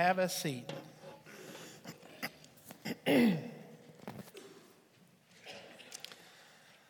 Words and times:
Have 0.00 0.18
a 0.18 0.30
seat. 0.30 0.72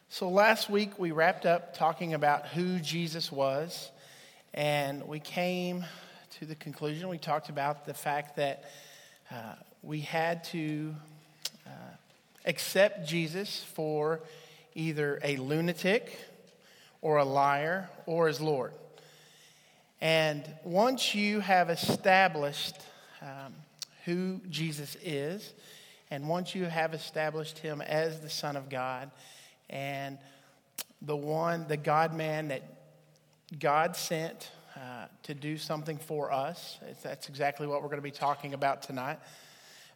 so, 0.08 0.28
last 0.28 0.70
week 0.70 0.96
we 0.96 1.10
wrapped 1.10 1.44
up 1.44 1.76
talking 1.76 2.14
about 2.14 2.46
who 2.46 2.78
Jesus 2.78 3.32
was, 3.32 3.90
and 4.54 5.08
we 5.08 5.18
came 5.18 5.84
to 6.38 6.44
the 6.44 6.54
conclusion. 6.54 7.08
We 7.08 7.18
talked 7.18 7.48
about 7.48 7.84
the 7.84 7.94
fact 7.94 8.36
that 8.36 8.70
uh, 9.28 9.54
we 9.82 10.02
had 10.02 10.44
to 10.44 10.94
uh, 11.66 11.70
accept 12.44 13.08
Jesus 13.08 13.64
for 13.74 14.20
either 14.76 15.18
a 15.24 15.36
lunatic 15.38 16.16
or 17.02 17.16
a 17.16 17.24
liar 17.24 17.90
or 18.06 18.28
as 18.28 18.40
Lord. 18.40 18.72
And 20.00 20.44
once 20.62 21.12
you 21.12 21.40
have 21.40 21.70
established 21.70 22.76
um, 23.22 23.54
who 24.04 24.40
Jesus 24.48 24.96
is, 25.02 25.52
and 26.10 26.28
once 26.28 26.54
you 26.54 26.64
have 26.64 26.94
established 26.94 27.58
him 27.58 27.80
as 27.80 28.20
the 28.20 28.30
Son 28.30 28.56
of 28.56 28.68
God 28.68 29.10
and 29.68 30.18
the 31.02 31.16
one, 31.16 31.66
the 31.68 31.76
God 31.76 32.14
man 32.14 32.48
that 32.48 32.62
God 33.58 33.96
sent 33.96 34.50
uh, 34.76 35.06
to 35.24 35.34
do 35.34 35.56
something 35.56 35.98
for 35.98 36.32
us, 36.32 36.78
that's 37.02 37.28
exactly 37.28 37.66
what 37.66 37.82
we're 37.82 37.88
going 37.88 37.98
to 37.98 38.02
be 38.02 38.10
talking 38.10 38.54
about 38.54 38.82
tonight, 38.82 39.18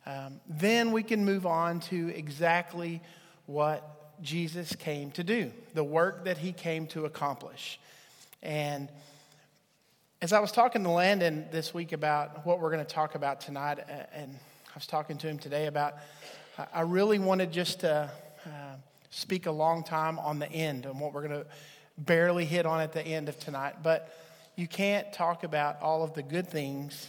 um, 0.06 0.41
then 0.48 0.93
we 0.93 1.02
can 1.02 1.24
move 1.24 1.46
on 1.46 1.80
to 1.80 2.09
exactly 2.15 3.01
what 3.46 4.23
Jesus 4.23 4.74
came 4.77 5.10
to 5.12 5.24
do, 5.24 5.51
the 5.74 5.84
work 5.84 6.24
that 6.24 6.38
he 6.38 6.52
came 6.52 6.87
to 6.88 7.04
accomplish. 7.04 7.80
And 8.43 8.88
as 10.24 10.33
I 10.33 10.41
was 10.41 10.52
talking 10.52 10.83
to 10.84 10.88
Landon 10.88 11.45
this 11.52 11.74
week 11.74 11.92
about 11.92 12.46
what 12.46 12.59
we're 12.59 12.70
going 12.70 12.82
to 12.82 12.91
talk 12.91 13.15
about 13.15 13.42
tonight, 13.42 13.78
uh, 13.80 14.05
and 14.15 14.34
I 14.34 14.73
was 14.74 14.87
talking 14.87 15.19
to 15.19 15.28
him 15.28 15.37
today 15.37 15.66
about, 15.66 15.96
I 16.73 16.80
really 16.80 17.18
wanted 17.18 17.52
just 17.52 17.80
to 17.80 18.10
uh, 18.46 18.49
speak 19.10 19.45
a 19.45 19.51
long 19.51 19.84
time 19.84 20.18
on 20.18 20.38
the 20.38 20.51
end 20.51 20.87
and 20.87 20.99
what 20.99 21.12
we're 21.12 21.29
going 21.29 21.43
to 21.43 21.46
barely 21.99 22.46
hit 22.46 22.65
on 22.65 22.80
at 22.80 22.95
the 22.95 23.02
end 23.02 23.29
of 23.29 23.38
tonight. 23.38 23.82
But 23.82 24.18
you 24.57 24.66
can't 24.66 25.12
talk 25.12 25.45
about 25.45 25.82
all 25.82 26.02
of 26.02 26.15
the 26.15 26.23
good 26.23 26.49
things 26.49 27.06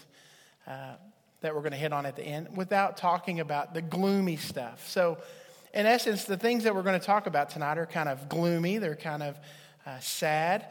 uh, 0.67 0.95
that 1.39 1.55
we're 1.55 1.61
going 1.61 1.71
to 1.71 1.77
hit 1.77 1.93
on 1.93 2.05
at 2.05 2.17
the 2.17 2.23
end 2.23 2.49
without 2.57 2.97
talking 2.97 3.39
about 3.39 3.73
the 3.73 3.81
gloomy 3.81 4.35
stuff. 4.35 4.89
So, 4.89 5.19
in 5.73 5.85
essence, 5.85 6.25
the 6.25 6.35
things 6.35 6.65
that 6.65 6.75
we're 6.75 6.83
going 6.83 6.99
to 6.99 7.05
talk 7.05 7.27
about 7.27 7.49
tonight 7.49 7.77
are 7.77 7.85
kind 7.85 8.09
of 8.09 8.27
gloomy, 8.27 8.77
they're 8.77 8.93
kind 8.93 9.23
of 9.23 9.39
uh, 9.85 9.99
sad 9.99 10.65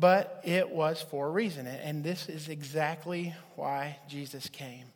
but 0.00 0.40
it 0.44 0.70
was 0.70 1.02
for 1.02 1.28
a 1.28 1.30
reason. 1.30 1.66
And 1.66 2.02
this 2.02 2.28
is 2.28 2.48
exactly 2.48 3.34
why 3.54 3.98
Jesus 4.08 4.48
came. 4.48 4.86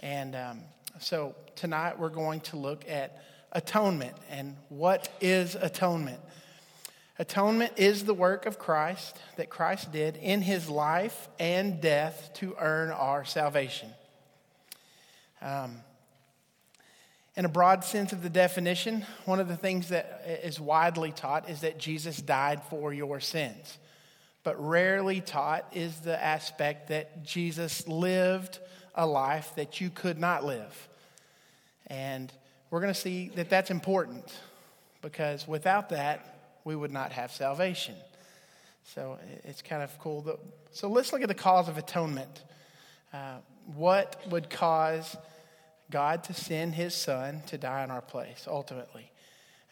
And 0.00 0.36
um, 0.36 0.60
so 1.00 1.34
tonight 1.56 1.98
we're 1.98 2.08
going 2.08 2.40
to 2.40 2.56
look 2.56 2.84
at 2.88 3.20
atonement. 3.50 4.14
And 4.30 4.56
what 4.68 5.08
is 5.20 5.56
atonement? 5.56 6.20
Atonement 7.18 7.72
is 7.76 8.04
the 8.04 8.14
work 8.14 8.46
of 8.46 8.58
Christ 8.58 9.18
that 9.36 9.50
Christ 9.50 9.90
did 9.90 10.16
in 10.16 10.40
his 10.40 10.68
life 10.68 11.28
and 11.40 11.80
death 11.80 12.30
to 12.34 12.54
earn 12.60 12.90
our 12.90 13.24
salvation. 13.24 13.88
Um, 15.42 15.76
in 17.36 17.44
a 17.44 17.48
broad 17.48 17.82
sense 17.82 18.12
of 18.12 18.22
the 18.22 18.30
definition, 18.30 19.04
one 19.24 19.40
of 19.40 19.48
the 19.48 19.56
things 19.56 19.88
that 19.88 20.22
is 20.44 20.60
widely 20.60 21.10
taught 21.10 21.50
is 21.50 21.62
that 21.62 21.78
Jesus 21.78 22.18
died 22.18 22.62
for 22.70 22.92
your 22.92 23.18
sins 23.18 23.78
but 24.44 24.62
rarely 24.62 25.20
taught 25.20 25.66
is 25.72 25.96
the 26.00 26.22
aspect 26.22 26.88
that 26.88 27.24
Jesus 27.24 27.88
lived 27.88 28.58
a 28.94 29.06
life 29.06 29.52
that 29.56 29.80
you 29.80 29.90
could 29.90 30.18
not 30.18 30.44
live. 30.44 30.88
And 31.88 32.32
we're 32.70 32.80
going 32.80 32.92
to 32.92 33.00
see 33.00 33.30
that 33.36 33.50
that's 33.50 33.70
important 33.70 34.32
because 35.02 35.48
without 35.48 35.88
that, 35.88 36.58
we 36.64 36.76
would 36.76 36.92
not 36.92 37.12
have 37.12 37.32
salvation. 37.32 37.94
So 38.94 39.18
it's 39.44 39.62
kind 39.62 39.82
of 39.82 39.98
cool. 39.98 40.22
That, 40.22 40.38
so 40.70 40.88
let's 40.88 41.12
look 41.12 41.22
at 41.22 41.28
the 41.28 41.34
cause 41.34 41.68
of 41.68 41.78
atonement. 41.78 42.42
Uh, 43.12 43.36
what 43.74 44.20
would 44.30 44.50
cause 44.50 45.16
God 45.90 46.24
to 46.24 46.34
send 46.34 46.74
his 46.74 46.94
son 46.94 47.42
to 47.46 47.58
die 47.58 47.82
in 47.82 47.90
our 47.90 48.02
place 48.02 48.46
ultimately? 48.46 49.10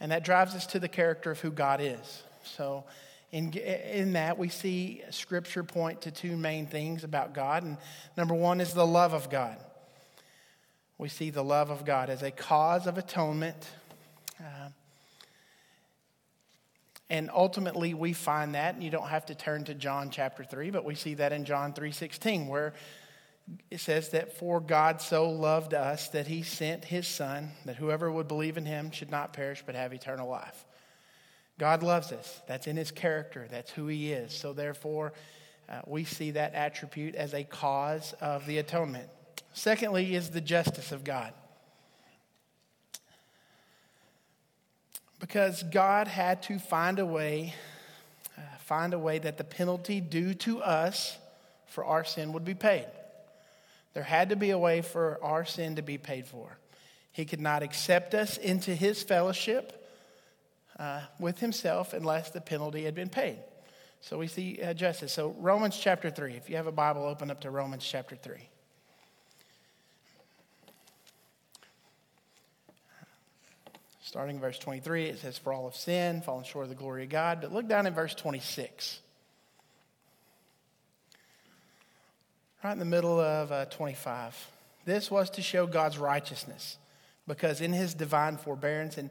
And 0.01 0.13
that 0.13 0.25
drives 0.25 0.55
us 0.55 0.67
to 0.69 0.81
the 0.81 0.89
character 0.89 1.31
of 1.31 1.41
who 1.41 1.51
God 1.51 1.81
is. 1.81 2.23
So 2.45 2.85
in, 3.33 3.51
in 3.55 4.13
that, 4.13 4.37
we 4.37 4.51
see 4.51 5.03
Scripture 5.11 5.65
point 5.65 6.03
to 6.03 6.11
two 6.11 6.37
main 6.37 6.67
things 6.67 7.03
about 7.03 7.33
God. 7.33 7.63
And 7.63 7.79
number 8.17 8.35
one 8.35 8.61
is 8.61 8.75
the 8.75 8.87
love 8.87 9.15
of 9.15 9.31
God. 9.31 9.57
We 10.99 11.09
see 11.09 11.31
the 11.31 11.43
love 11.43 11.71
of 11.71 11.87
God 11.87 12.11
as 12.11 12.23
a 12.23 12.31
cause 12.31 12.87
of 12.87 12.99
atonement. 12.99 13.57
Uh, 14.39 14.69
and 17.09 17.31
ultimately, 17.33 17.95
we 17.95 18.13
find 18.13 18.55
that, 18.55 18.75
and 18.75 18.85
you 18.85 18.91
don't 18.91 19.09
have 19.09 19.27
to 19.27 19.35
turn 19.35 19.65
to 19.65 19.75
John 19.75 20.11
chapter 20.11 20.45
3, 20.45 20.71
but 20.71 20.85
we 20.85 20.95
see 20.95 21.15
that 21.15 21.33
in 21.33 21.47
John 21.47 21.73
3.16, 21.73 22.49
where 22.49 22.75
it 23.71 23.81
says 23.81 24.11
that 24.11 24.37
for 24.39 24.61
God 24.61 25.01
so 25.01 25.31
loved 25.31 25.73
us 25.73 26.09
that 26.11 26.27
he 26.27 26.43
sent 26.43 26.85
his 26.85 27.09
son, 27.09 27.53
that 27.65 27.77
whoever 27.77 28.13
would 28.13 28.29
believe 28.29 28.59
in 28.59 28.67
him 28.67 28.91
should 28.91 29.11
not 29.11 29.33
perish 29.33 29.63
but 29.65 29.75
have 29.75 29.93
eternal 29.93 30.29
life. 30.29 30.67
God 31.63 31.85
loves 31.85 32.11
us. 32.11 32.41
That's 32.49 32.67
in 32.67 32.77
his 32.77 32.91
character, 32.91 33.47
that's 33.49 33.71
who 33.71 33.87
he 33.87 34.11
is. 34.13 34.33
So, 34.33 34.53
therefore, 34.53 35.13
uh, 35.69 35.83
we 35.87 36.03
see 36.03 36.33
that 36.33 36.55
attribute 36.55 37.15
as 37.15 37.35
a 37.35 37.45
cause 37.45 38.15
of 38.21 38.45
the 38.47 38.59
atonement. 38.59 39.09
Secondly, 39.53 40.17
is 40.17 40.31
the 40.31 40.41
justice 40.41 40.91
of 40.91 41.05
God. 41.05 41.33
Because 45.21 45.63
God 45.63 46.09
had 46.09 46.43
to 46.43 46.59
find 46.59 46.99
a 46.99 47.07
way, 47.07 47.55
uh, 48.37 48.41
find 48.65 48.93
a 48.93 48.99
way 48.99 49.21
that 49.21 49.39
the 49.39 49.45
penalty 49.45 50.01
due 50.01 50.35
to 50.35 50.61
us 50.63 51.17
for 51.69 51.85
our 51.85 52.03
sin 52.03 52.33
would 52.33 52.45
be 52.45 52.55
paid. 52.55 52.89
There 53.95 54.03
had 54.03 54.31
to 54.31 54.37
be 54.37 54.51
a 54.51 54.59
way 54.59 54.83
for 54.83 55.21
our 55.23 55.45
sin 55.45 55.77
to 55.77 55.83
be 55.83 55.97
paid 55.97 56.27
for. 56.27 56.59
He 57.13 57.25
could 57.25 57.41
not 57.41 57.63
accept 57.63 58.15
us 58.15 58.37
into 58.37 58.75
his 58.75 59.05
fellowship 59.05 59.79
uh, 60.79 61.03
with 61.19 61.39
himself 61.41 61.93
unless 61.93 62.31
the 62.31 62.41
penalty 62.41 62.85
had 62.85 62.95
been 62.95 63.09
paid. 63.09 63.39
So 64.01 64.19
we 64.19 64.27
see 64.27 64.61
uh, 64.61 64.75
justice. 64.75 65.13
So, 65.13 65.35
Romans 65.39 65.79
chapter 65.79 66.11
3. 66.11 66.35
If 66.35 66.51
you 66.51 66.57
have 66.57 66.67
a 66.67 66.73
Bible, 66.73 67.05
open 67.05 67.31
up 67.31 67.43
to 67.43 67.51
Romans 67.51 67.87
chapter 67.89 68.17
3. 68.17 68.35
Starting 74.03 74.41
verse 74.41 74.59
23, 74.59 75.07
it 75.07 75.21
says, 75.21 75.39
For 75.39 75.53
all 75.53 75.67
of 75.67 75.77
sin, 75.77 76.21
fallen 76.21 76.45
short 76.45 76.65
of 76.65 76.69
the 76.69 76.75
glory 76.75 77.05
of 77.05 77.11
God. 77.11 77.41
But 77.41 77.53
look 77.53 77.69
down 77.69 77.87
in 77.87 77.95
verse 77.95 78.15
26. 78.15 79.01
Right 82.63 82.73
in 82.73 82.79
the 82.79 82.85
middle 82.85 83.19
of 83.19 83.53
uh, 83.53 83.65
25. 83.67 84.51
This 84.85 85.11
was 85.11 85.31
to 85.31 85.43
show 85.43 85.67
God's 85.67 85.97
righteousness, 85.97 86.77
because 87.27 87.61
in 87.61 87.73
his 87.73 87.95
divine 87.95 88.37
forbearance 88.37 88.99
and 88.99 89.11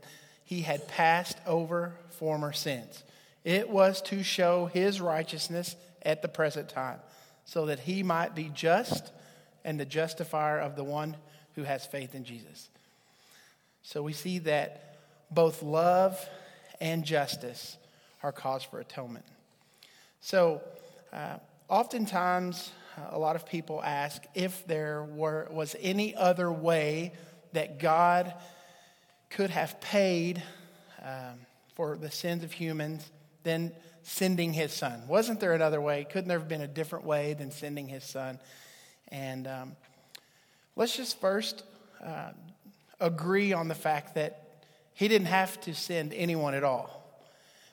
he 0.51 0.63
had 0.63 0.85
passed 0.85 1.37
over 1.47 1.93
former 2.09 2.51
sins. 2.51 3.05
It 3.45 3.69
was 3.69 4.01
to 4.01 4.21
show 4.21 4.65
his 4.65 4.99
righteousness 4.99 5.77
at 6.01 6.21
the 6.21 6.27
present 6.27 6.67
time, 6.67 6.99
so 7.45 7.67
that 7.67 7.79
he 7.79 8.03
might 8.03 8.35
be 8.35 8.51
just 8.53 9.13
and 9.63 9.79
the 9.79 9.85
justifier 9.85 10.59
of 10.59 10.75
the 10.75 10.83
one 10.83 11.15
who 11.55 11.63
has 11.63 11.85
faith 11.85 12.15
in 12.15 12.25
Jesus. 12.25 12.67
So 13.81 14.03
we 14.03 14.11
see 14.11 14.39
that 14.39 14.97
both 15.31 15.63
love 15.63 16.19
and 16.81 17.05
justice 17.05 17.77
are 18.21 18.33
cause 18.33 18.61
for 18.61 18.81
atonement. 18.81 19.23
So, 20.19 20.61
uh, 21.13 21.37
oftentimes, 21.69 22.71
a 23.09 23.17
lot 23.17 23.37
of 23.37 23.45
people 23.45 23.81
ask 23.81 24.21
if 24.35 24.67
there 24.67 25.03
were, 25.03 25.47
was 25.49 25.77
any 25.79 26.13
other 26.13 26.51
way 26.51 27.13
that 27.53 27.79
God 27.79 28.33
could 29.31 29.49
have 29.49 29.79
paid 29.81 30.43
um, 31.03 31.39
for 31.73 31.97
the 31.97 32.11
sins 32.11 32.43
of 32.43 32.51
humans 32.51 33.09
than 33.43 33.71
sending 34.03 34.53
his 34.53 34.73
son. 34.73 35.07
Wasn't 35.07 35.39
there 35.39 35.53
another 35.53 35.79
way? 35.79 36.05
Couldn't 36.09 36.27
there 36.27 36.39
have 36.39 36.49
been 36.49 36.61
a 36.61 36.67
different 36.67 37.05
way 37.05 37.33
than 37.33 37.51
sending 37.51 37.87
his 37.87 38.03
son? 38.03 38.39
And 39.07 39.47
um, 39.47 39.75
let's 40.75 40.95
just 40.95 41.19
first 41.19 41.63
uh, 42.03 42.31
agree 42.99 43.53
on 43.53 43.67
the 43.67 43.75
fact 43.75 44.15
that 44.15 44.63
he 44.93 45.07
didn't 45.07 45.27
have 45.27 45.59
to 45.61 45.73
send 45.73 46.13
anyone 46.13 46.53
at 46.53 46.63
all. 46.63 46.97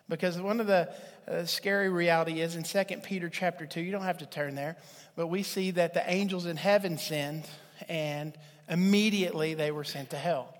Because 0.08 0.40
one 0.40 0.60
of 0.60 0.66
the 0.66 0.88
uh, 1.26 1.44
scary 1.44 1.90
reality 1.90 2.40
is 2.40 2.56
in 2.56 2.62
2 2.62 2.98
Peter 3.02 3.28
chapter 3.28 3.66
2, 3.66 3.80
you 3.80 3.92
don't 3.92 4.02
have 4.02 4.18
to 4.18 4.26
turn 4.26 4.54
there, 4.54 4.76
but 5.16 5.26
we 5.26 5.42
see 5.42 5.72
that 5.72 5.92
the 5.92 6.08
angels 6.10 6.46
in 6.46 6.56
heaven 6.56 6.96
sinned 6.96 7.46
and 7.88 8.32
immediately 8.68 9.54
they 9.54 9.70
were 9.70 9.84
sent 9.84 10.10
to 10.10 10.16
hell. 10.16 10.54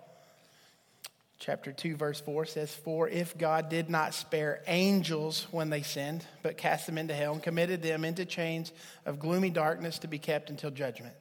Chapter 1.41 1.71
2, 1.71 1.95
verse 1.95 2.21
4 2.21 2.47
says, 2.47 2.75
For 2.75 3.09
if 3.09 3.39
God 3.39 3.69
did 3.69 3.89
not 3.89 4.13
spare 4.13 4.61
angels 4.67 5.47
when 5.53 5.71
they 5.71 5.83
sinned, 5.83 6.25
but 6.43 6.57
cast 6.57 6.87
them 6.87 6.99
into 6.99 7.15
hell 7.15 7.33
and 7.33 7.43
committed 7.43 7.81
them 7.81 8.05
into 8.05 8.25
chains 8.25 8.73
of 9.07 9.21
gloomy 9.21 9.51
darkness 9.51 10.01
to 10.01 10.09
be 10.09 10.19
kept 10.19 10.51
until 10.51 10.71
judgment. 10.71 11.15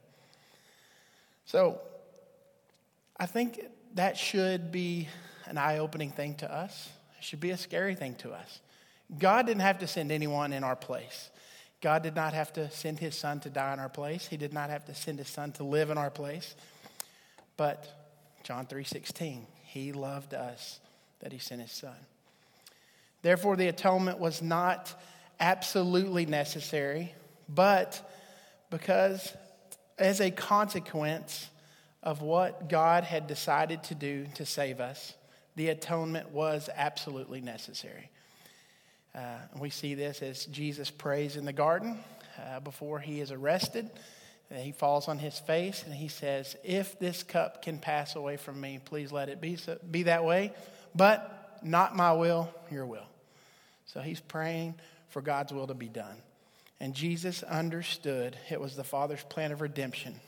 So 1.45 1.79
I 3.15 3.27
think 3.27 3.61
that 3.93 4.17
should 4.17 4.71
be 4.71 5.07
an 5.45 5.57
eye 5.57 5.77
opening 5.77 6.11
thing 6.11 6.35
to 6.35 6.51
us. 6.51 6.89
It 7.19 7.23
should 7.23 7.39
be 7.39 7.51
a 7.51 7.57
scary 7.57 7.93
thing 7.93 8.15
to 8.15 8.31
us. 8.31 8.59
God 9.19 9.45
didn't 9.45 9.61
have 9.61 9.79
to 9.79 9.87
send 9.87 10.11
anyone 10.11 10.51
in 10.51 10.63
our 10.63 10.75
place. 10.75 11.29
God 11.79 12.01
did 12.01 12.15
not 12.15 12.33
have 12.33 12.51
to 12.53 12.71
send 12.71 12.99
his 12.99 13.15
son 13.15 13.39
to 13.41 13.49
die 13.49 13.73
in 13.73 13.79
our 13.79 13.89
place. 13.89 14.27
He 14.27 14.35
did 14.35 14.51
not 14.51 14.69
have 14.71 14.85
to 14.85 14.95
send 14.95 15.19
his 15.19 15.29
son 15.29 15.51
to 15.53 15.63
live 15.63 15.91
in 15.91 15.97
our 15.97 16.09
place. 16.09 16.55
But 17.55 17.87
John 18.43 18.65
3:16, 18.65 19.45
he 19.67 19.91
loved 19.91 20.33
us 20.33 20.79
that 21.19 21.31
he 21.31 21.39
sent 21.39 21.61
his 21.61 21.71
son. 21.71 21.95
Therefore 23.21 23.55
the 23.55 23.67
atonement 23.67 24.19
was 24.19 24.41
not 24.41 24.99
absolutely 25.39 26.25
necessary, 26.25 27.13
but 27.47 28.09
because 28.69 29.35
as 29.97 30.21
a 30.21 30.31
consequence 30.31 31.49
of 32.03 32.21
what 32.21 32.69
God 32.69 33.03
had 33.03 33.27
decided 33.27 33.83
to 33.85 33.95
do 33.95 34.27
to 34.35 34.45
save 34.45 34.79
us, 34.79 35.13
the 35.55 35.69
atonement 35.69 36.31
was 36.31 36.69
absolutely 36.75 37.41
necessary. 37.41 38.09
Uh, 39.15 39.37
we 39.59 39.69
see 39.69 39.95
this 39.95 40.21
as 40.21 40.45
Jesus 40.45 40.91
prays 40.91 41.35
in 41.35 41.45
the 41.45 41.53
garden 41.53 41.97
uh, 42.39 42.59
before 42.59 42.99
he 42.99 43.19
is 43.19 43.31
arrested. 43.31 43.89
Uh, 44.49 44.55
he 44.55 44.71
falls 44.71 45.07
on 45.07 45.19
his 45.19 45.37
face 45.39 45.83
and 45.83 45.93
he 45.93 46.07
says, 46.07 46.55
If 46.63 46.99
this 46.99 47.23
cup 47.23 47.61
can 47.61 47.79
pass 47.79 48.15
away 48.15 48.37
from 48.37 48.59
me, 48.61 48.79
please 48.83 49.11
let 49.11 49.29
it 49.29 49.41
be, 49.41 49.55
so, 49.57 49.77
be 49.89 50.03
that 50.03 50.23
way, 50.23 50.53
but 50.95 51.59
not 51.63 51.95
my 51.95 52.13
will, 52.13 52.49
your 52.71 52.85
will. 52.85 53.07
So 53.85 54.01
he's 54.01 54.19
praying 54.19 54.75
for 55.09 55.21
God's 55.21 55.53
will 55.53 55.67
to 55.67 55.73
be 55.73 55.89
done. 55.89 56.15
And 56.79 56.93
Jesus 56.93 57.43
understood 57.43 58.37
it 58.49 58.61
was 58.61 58.75
the 58.75 58.83
Father's 58.83 59.23
plan 59.23 59.51
of 59.51 59.61
redemption 59.61 60.19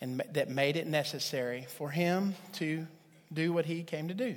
and 0.00 0.22
that 0.32 0.48
made 0.48 0.76
it 0.76 0.86
necessary 0.86 1.66
for 1.76 1.90
him 1.90 2.34
to 2.54 2.86
do 3.32 3.52
what 3.52 3.64
he 3.66 3.82
came 3.82 4.08
to 4.08 4.14
do. 4.14 4.36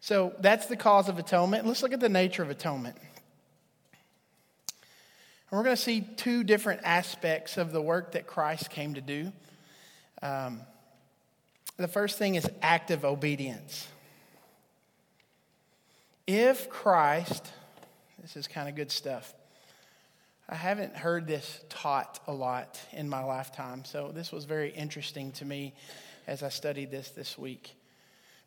So 0.00 0.34
that's 0.40 0.66
the 0.66 0.76
cause 0.76 1.08
of 1.08 1.18
atonement. 1.18 1.66
Let's 1.66 1.82
look 1.82 1.92
at 1.92 2.00
the 2.00 2.08
nature 2.08 2.42
of 2.42 2.50
atonement. 2.50 2.96
And 5.50 5.58
we're 5.58 5.64
going 5.64 5.76
to 5.76 5.82
see 5.82 6.02
two 6.02 6.44
different 6.44 6.82
aspects 6.84 7.56
of 7.56 7.72
the 7.72 7.80
work 7.80 8.12
that 8.12 8.26
Christ 8.26 8.70
came 8.70 8.94
to 8.94 9.00
do. 9.00 9.32
Um, 10.20 10.60
the 11.78 11.88
first 11.88 12.18
thing 12.18 12.34
is 12.34 12.48
active 12.60 13.04
obedience. 13.04 13.86
If 16.26 16.68
Christ, 16.68 17.50
this 18.20 18.36
is 18.36 18.46
kind 18.46 18.68
of 18.68 18.74
good 18.74 18.90
stuff. 18.90 19.32
I 20.50 20.54
haven't 20.54 20.96
heard 20.96 21.26
this 21.26 21.60
taught 21.68 22.20
a 22.26 22.32
lot 22.32 22.80
in 22.92 23.08
my 23.08 23.22
lifetime, 23.22 23.84
so 23.84 24.10
this 24.12 24.32
was 24.32 24.44
very 24.44 24.70
interesting 24.70 25.32
to 25.32 25.44
me 25.44 25.72
as 26.26 26.42
I 26.42 26.50
studied 26.50 26.90
this 26.90 27.10
this 27.10 27.38
week. 27.38 27.74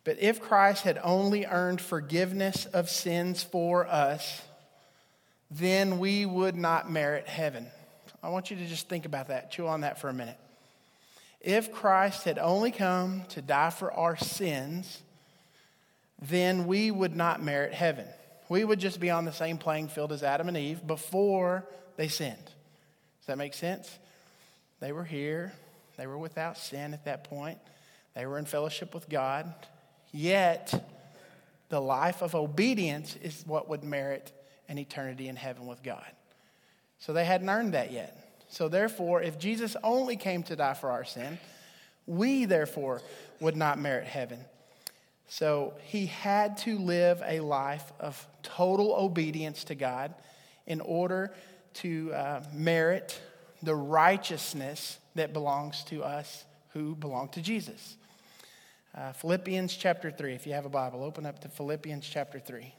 But 0.03 0.19
if 0.19 0.42
Christ 0.42 0.83
had 0.83 1.00
only 1.03 1.45
earned 1.45 1.80
forgiveness 1.80 2.65
of 2.65 2.89
sins 2.89 3.44
for 3.44 3.88
us, 3.88 4.42
then 5.51 6.00
we 6.00 6.25
would 6.25 6.56
not 6.56 6.89
merit 6.89 7.27
heaven. 7.27 7.68
I 8.24 8.30
want 8.30 8.50
you 8.50 8.57
to 8.57 8.65
just 8.65 8.88
think 8.88 9.06
about 9.06 9.27
that, 9.27 9.51
chew 9.51 9.68
on 9.68 9.81
that 9.81 10.00
for 10.00 10.07
a 10.07 10.13
minute. 10.13 10.38
If 11.42 11.74
Christ 11.74 12.24
had 12.24 12.38
only 12.38 12.71
come 12.71 13.24
to 13.30 13.42
die 13.42 13.71
for 13.71 13.92
our 13.92 14.15
sins, 14.15 15.01
then 16.21 16.68
we 16.68 16.89
would 16.92 17.15
not 17.15 17.44
merit 17.44 17.74
heaven. 17.74 18.06
We 18.48 18.63
would 18.63 18.80
just 18.80 19.00
be 19.00 19.09
on 19.09 19.25
the 19.25 19.33
same 19.33 19.57
playing 19.57 19.89
field 19.89 20.12
as 20.12 20.24
Adam 20.24 20.48
and 20.48 20.57
Eve 20.57 20.86
before 20.86 21.65
they 21.98 22.07
sinned. 22.07 22.45
Does 22.45 23.27
that 23.27 23.38
make 23.38 23.53
sense? 23.53 23.98
They 24.80 24.92
were 24.92 25.03
here, 25.03 25.53
they 25.98 26.07
were 26.07 26.18
without 26.18 26.57
sin 26.57 26.94
at 26.94 27.06
that 27.06 27.25
point, 27.25 27.57
they 28.15 28.25
were 28.25 28.38
in 28.38 28.45
fellowship 28.45 28.94
with 28.94 29.09
God. 29.09 29.53
Yet, 30.12 30.74
the 31.69 31.80
life 31.80 32.21
of 32.21 32.36
obedience 32.36 33.15
is 33.21 33.44
what 33.48 33.69
would 33.69 33.83
merit 33.83 34.31
an 34.71 34.79
eternity 34.79 35.27
in 35.27 35.35
heaven 35.35 35.68
with 35.68 35.83
God. 35.83 36.06
So 36.97 37.12
they 37.12 37.25
hadn't 37.25 37.50
earned 37.50 37.73
that 37.73 37.91
yet. 37.91 38.18
So, 38.50 38.68
therefore, 38.68 39.21
if 39.21 39.38
Jesus 39.38 39.75
only 39.83 40.15
came 40.15 40.44
to 40.44 40.56
die 40.56 40.73
for 40.73 40.91
our 40.91 41.03
sin, 41.06 41.39
we, 42.06 42.45
therefore, 42.45 43.01
would 43.39 43.56
not 43.56 43.79
merit 43.79 44.07
heaven. 44.07 44.39
So, 45.27 45.73
he 45.83 46.06
had 46.06 46.57
to 46.59 46.77
live 46.77 47.21
a 47.25 47.39
life 47.41 47.91
of 48.00 48.27
total 48.44 48.94
obedience 48.94 49.65
to 49.65 49.75
God 49.75 50.13
in 50.68 50.81
order 50.81 51.33
to 51.75 52.13
uh, 52.13 52.44
merit 52.53 53.21
the 53.63 53.75
righteousness 53.75 55.00
that 55.15 55.33
belongs 55.33 55.83
to 55.85 56.03
us 56.03 56.45
who 56.74 56.95
belong 56.95 57.29
to 57.29 57.41
Jesus. 57.41 57.95
Uh, 58.95 59.13
Philippians 59.13 59.75
chapter 59.75 60.12
3. 60.12 60.33
If 60.33 60.45
you 60.45 60.53
have 60.53 60.65
a 60.65 60.69
Bible, 60.69 61.03
open 61.03 61.25
up 61.25 61.39
to 61.39 61.50
Philippians 61.50 62.07
chapter 62.07 62.39
3. 62.39 62.74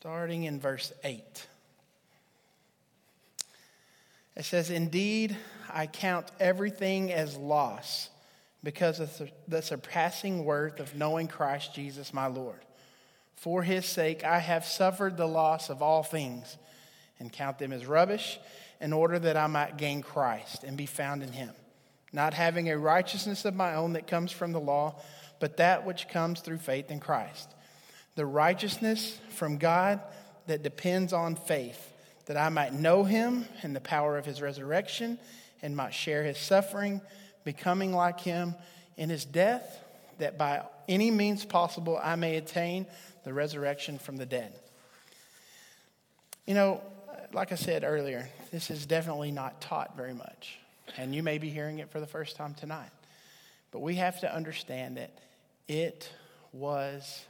Starting 0.00 0.44
in 0.44 0.60
verse 0.60 0.92
8. 1.04 1.46
It 4.36 4.44
says, 4.44 4.70
Indeed, 4.70 5.36
I 5.68 5.86
count 5.86 6.30
everything 6.40 7.12
as 7.12 7.36
loss 7.36 8.08
because 8.62 9.00
of 9.00 9.30
the 9.48 9.62
surpassing 9.62 10.44
worth 10.44 10.80
of 10.80 10.94
knowing 10.94 11.28
Christ 11.28 11.74
Jesus 11.74 12.14
my 12.14 12.26
Lord. 12.26 12.60
For 13.36 13.62
his 13.62 13.86
sake, 13.86 14.24
I 14.24 14.38
have 14.38 14.64
suffered 14.64 15.16
the 15.16 15.28
loss 15.28 15.70
of 15.70 15.82
all 15.82 16.02
things 16.02 16.56
and 17.18 17.32
count 17.32 17.58
them 17.58 17.72
as 17.72 17.86
rubbish 17.86 18.38
in 18.80 18.92
order 18.92 19.18
that 19.18 19.36
I 19.36 19.46
might 19.46 19.76
gain 19.76 20.02
Christ 20.02 20.64
and 20.64 20.76
be 20.76 20.86
found 20.86 21.22
in 21.22 21.32
him, 21.32 21.50
not 22.12 22.34
having 22.34 22.70
a 22.70 22.78
righteousness 22.78 23.44
of 23.44 23.54
my 23.54 23.74
own 23.74 23.94
that 23.94 24.06
comes 24.06 24.32
from 24.32 24.52
the 24.52 24.60
law, 24.60 24.94
but 25.40 25.56
that 25.56 25.84
which 25.84 26.08
comes 26.08 26.40
through 26.40 26.58
faith 26.58 26.90
in 26.90 27.00
Christ. 27.00 27.50
The 28.14 28.26
righteousness 28.26 29.18
from 29.30 29.56
God 29.56 30.00
that 30.46 30.62
depends 30.62 31.12
on 31.12 31.34
faith, 31.34 31.92
that 32.26 32.36
I 32.36 32.48
might 32.50 32.72
know 32.72 33.02
him 33.02 33.46
and 33.62 33.74
the 33.74 33.80
power 33.80 34.16
of 34.16 34.26
his 34.26 34.40
resurrection 34.40 35.18
and 35.62 35.76
might 35.76 35.94
share 35.94 36.22
his 36.22 36.38
suffering, 36.38 37.00
becoming 37.44 37.92
like 37.92 38.20
him 38.20 38.54
in 38.96 39.10
his 39.10 39.24
death, 39.24 39.82
that 40.18 40.38
by 40.38 40.62
any 40.88 41.10
means 41.10 41.44
possible 41.44 41.98
I 42.02 42.16
may 42.16 42.36
attain 42.36 42.86
the 43.24 43.32
resurrection 43.32 43.98
from 43.98 44.16
the 44.16 44.26
dead. 44.26 44.52
You 46.46 46.54
know, 46.54 46.82
like 47.32 47.52
I 47.52 47.54
said 47.54 47.84
earlier, 47.84 48.28
this 48.50 48.70
is 48.70 48.86
definitely 48.86 49.30
not 49.30 49.60
taught 49.60 49.96
very 49.96 50.14
much. 50.14 50.58
And 50.96 51.14
you 51.14 51.22
may 51.22 51.38
be 51.38 51.48
hearing 51.48 51.78
it 51.78 51.90
for 51.90 52.00
the 52.00 52.06
first 52.06 52.36
time 52.36 52.54
tonight. 52.54 52.90
But 53.70 53.80
we 53.80 53.94
have 53.96 54.20
to 54.20 54.34
understand 54.34 54.96
that 54.96 55.10
it 55.70 56.10
was 56.52 57.24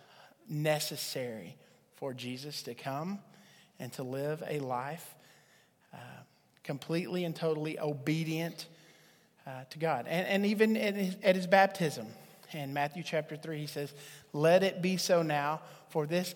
necessary 0.48 1.56
for 1.96 2.14
Jesus 2.14 2.62
to 2.62 2.74
come 2.74 3.18
and 3.78 3.92
to 3.92 4.02
live 4.02 4.42
a 4.48 4.60
life 4.60 5.14
uh, 5.92 5.98
completely 6.64 7.24
and 7.24 7.36
totally 7.36 7.78
obedient 7.78 8.66
uh, 9.46 9.64
to 9.68 9.78
God. 9.78 10.06
And, 10.08 10.26
and 10.26 10.46
even 10.46 10.74
at 10.78 10.94
his, 10.94 11.16
at 11.22 11.36
his 11.36 11.46
baptism, 11.46 12.06
in 12.52 12.72
Matthew 12.72 13.02
chapter 13.02 13.36
3, 13.36 13.58
he 13.58 13.66
says, 13.66 13.92
Let 14.32 14.62
it 14.62 14.80
be 14.80 14.96
so 14.96 15.20
now, 15.20 15.60
for 15.90 16.06
this 16.06 16.34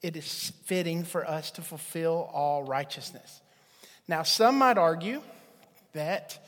it 0.00 0.16
is 0.16 0.52
fitting 0.64 1.02
for 1.02 1.28
us 1.28 1.50
to 1.52 1.62
fulfill 1.62 2.30
all 2.32 2.62
righteousness. 2.62 3.40
Now, 4.06 4.22
some 4.22 4.58
might 4.58 4.78
argue 4.78 5.22
that 5.92 6.38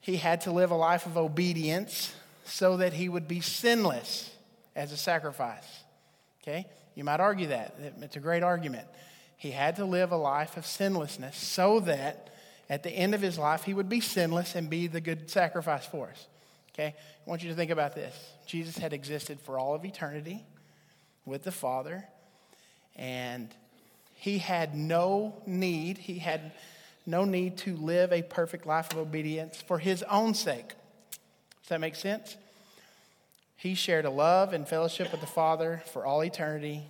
he 0.00 0.16
had 0.16 0.40
to 0.42 0.52
live 0.52 0.72
a 0.72 0.76
life 0.76 1.06
of 1.06 1.16
obedience 1.16 2.12
so 2.50 2.76
that 2.78 2.92
he 2.92 3.08
would 3.08 3.28
be 3.28 3.40
sinless 3.40 4.30
as 4.74 4.92
a 4.92 4.96
sacrifice. 4.96 5.84
Okay? 6.42 6.66
You 6.94 7.04
might 7.04 7.20
argue 7.20 7.48
that. 7.48 7.76
It's 8.00 8.16
a 8.16 8.20
great 8.20 8.42
argument. 8.42 8.86
He 9.36 9.50
had 9.52 9.76
to 9.76 9.84
live 9.84 10.12
a 10.12 10.16
life 10.16 10.56
of 10.56 10.66
sinlessness 10.66 11.36
so 11.36 11.80
that 11.80 12.28
at 12.68 12.82
the 12.82 12.90
end 12.90 13.14
of 13.14 13.20
his 13.20 13.38
life 13.38 13.64
he 13.64 13.74
would 13.74 13.88
be 13.88 14.00
sinless 14.00 14.54
and 14.54 14.68
be 14.68 14.86
the 14.86 15.00
good 15.00 15.30
sacrifice 15.30 15.86
for 15.86 16.08
us. 16.08 16.26
Okay? 16.74 16.94
I 16.96 17.30
want 17.30 17.42
you 17.42 17.48
to 17.50 17.54
think 17.54 17.70
about 17.70 17.94
this. 17.94 18.14
Jesus 18.46 18.76
had 18.76 18.92
existed 18.92 19.40
for 19.40 19.58
all 19.58 19.74
of 19.74 19.84
eternity 19.84 20.44
with 21.24 21.44
the 21.44 21.52
Father 21.52 22.04
and 22.96 23.48
he 24.14 24.38
had 24.38 24.74
no 24.74 25.40
need, 25.46 25.96
he 25.96 26.18
had 26.18 26.52
no 27.06 27.24
need 27.24 27.56
to 27.58 27.74
live 27.76 28.12
a 28.12 28.22
perfect 28.22 28.66
life 28.66 28.92
of 28.92 28.98
obedience 28.98 29.62
for 29.62 29.78
his 29.78 30.02
own 30.02 30.34
sake. 30.34 30.72
That 31.70 31.80
make 31.80 31.94
sense? 31.94 32.36
He 33.56 33.74
shared 33.74 34.04
a 34.04 34.10
love 34.10 34.52
and 34.52 34.66
fellowship 34.66 35.12
with 35.12 35.20
the 35.20 35.26
Father 35.28 35.82
for 35.92 36.04
all 36.04 36.24
eternity 36.24 36.82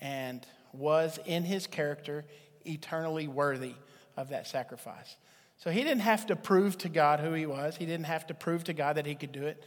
and 0.00 0.44
was 0.72 1.20
in 1.24 1.44
his 1.44 1.68
character 1.68 2.24
eternally 2.64 3.28
worthy 3.28 3.74
of 4.16 4.30
that 4.30 4.48
sacrifice. 4.48 5.16
So 5.58 5.70
he 5.70 5.84
didn't 5.84 6.00
have 6.00 6.26
to 6.26 6.36
prove 6.36 6.76
to 6.78 6.88
God 6.88 7.20
who 7.20 7.32
he 7.32 7.46
was. 7.46 7.76
He 7.76 7.86
didn't 7.86 8.06
have 8.06 8.26
to 8.26 8.34
prove 8.34 8.64
to 8.64 8.72
God 8.72 8.96
that 8.96 9.06
he 9.06 9.14
could 9.14 9.30
do 9.30 9.46
it. 9.46 9.62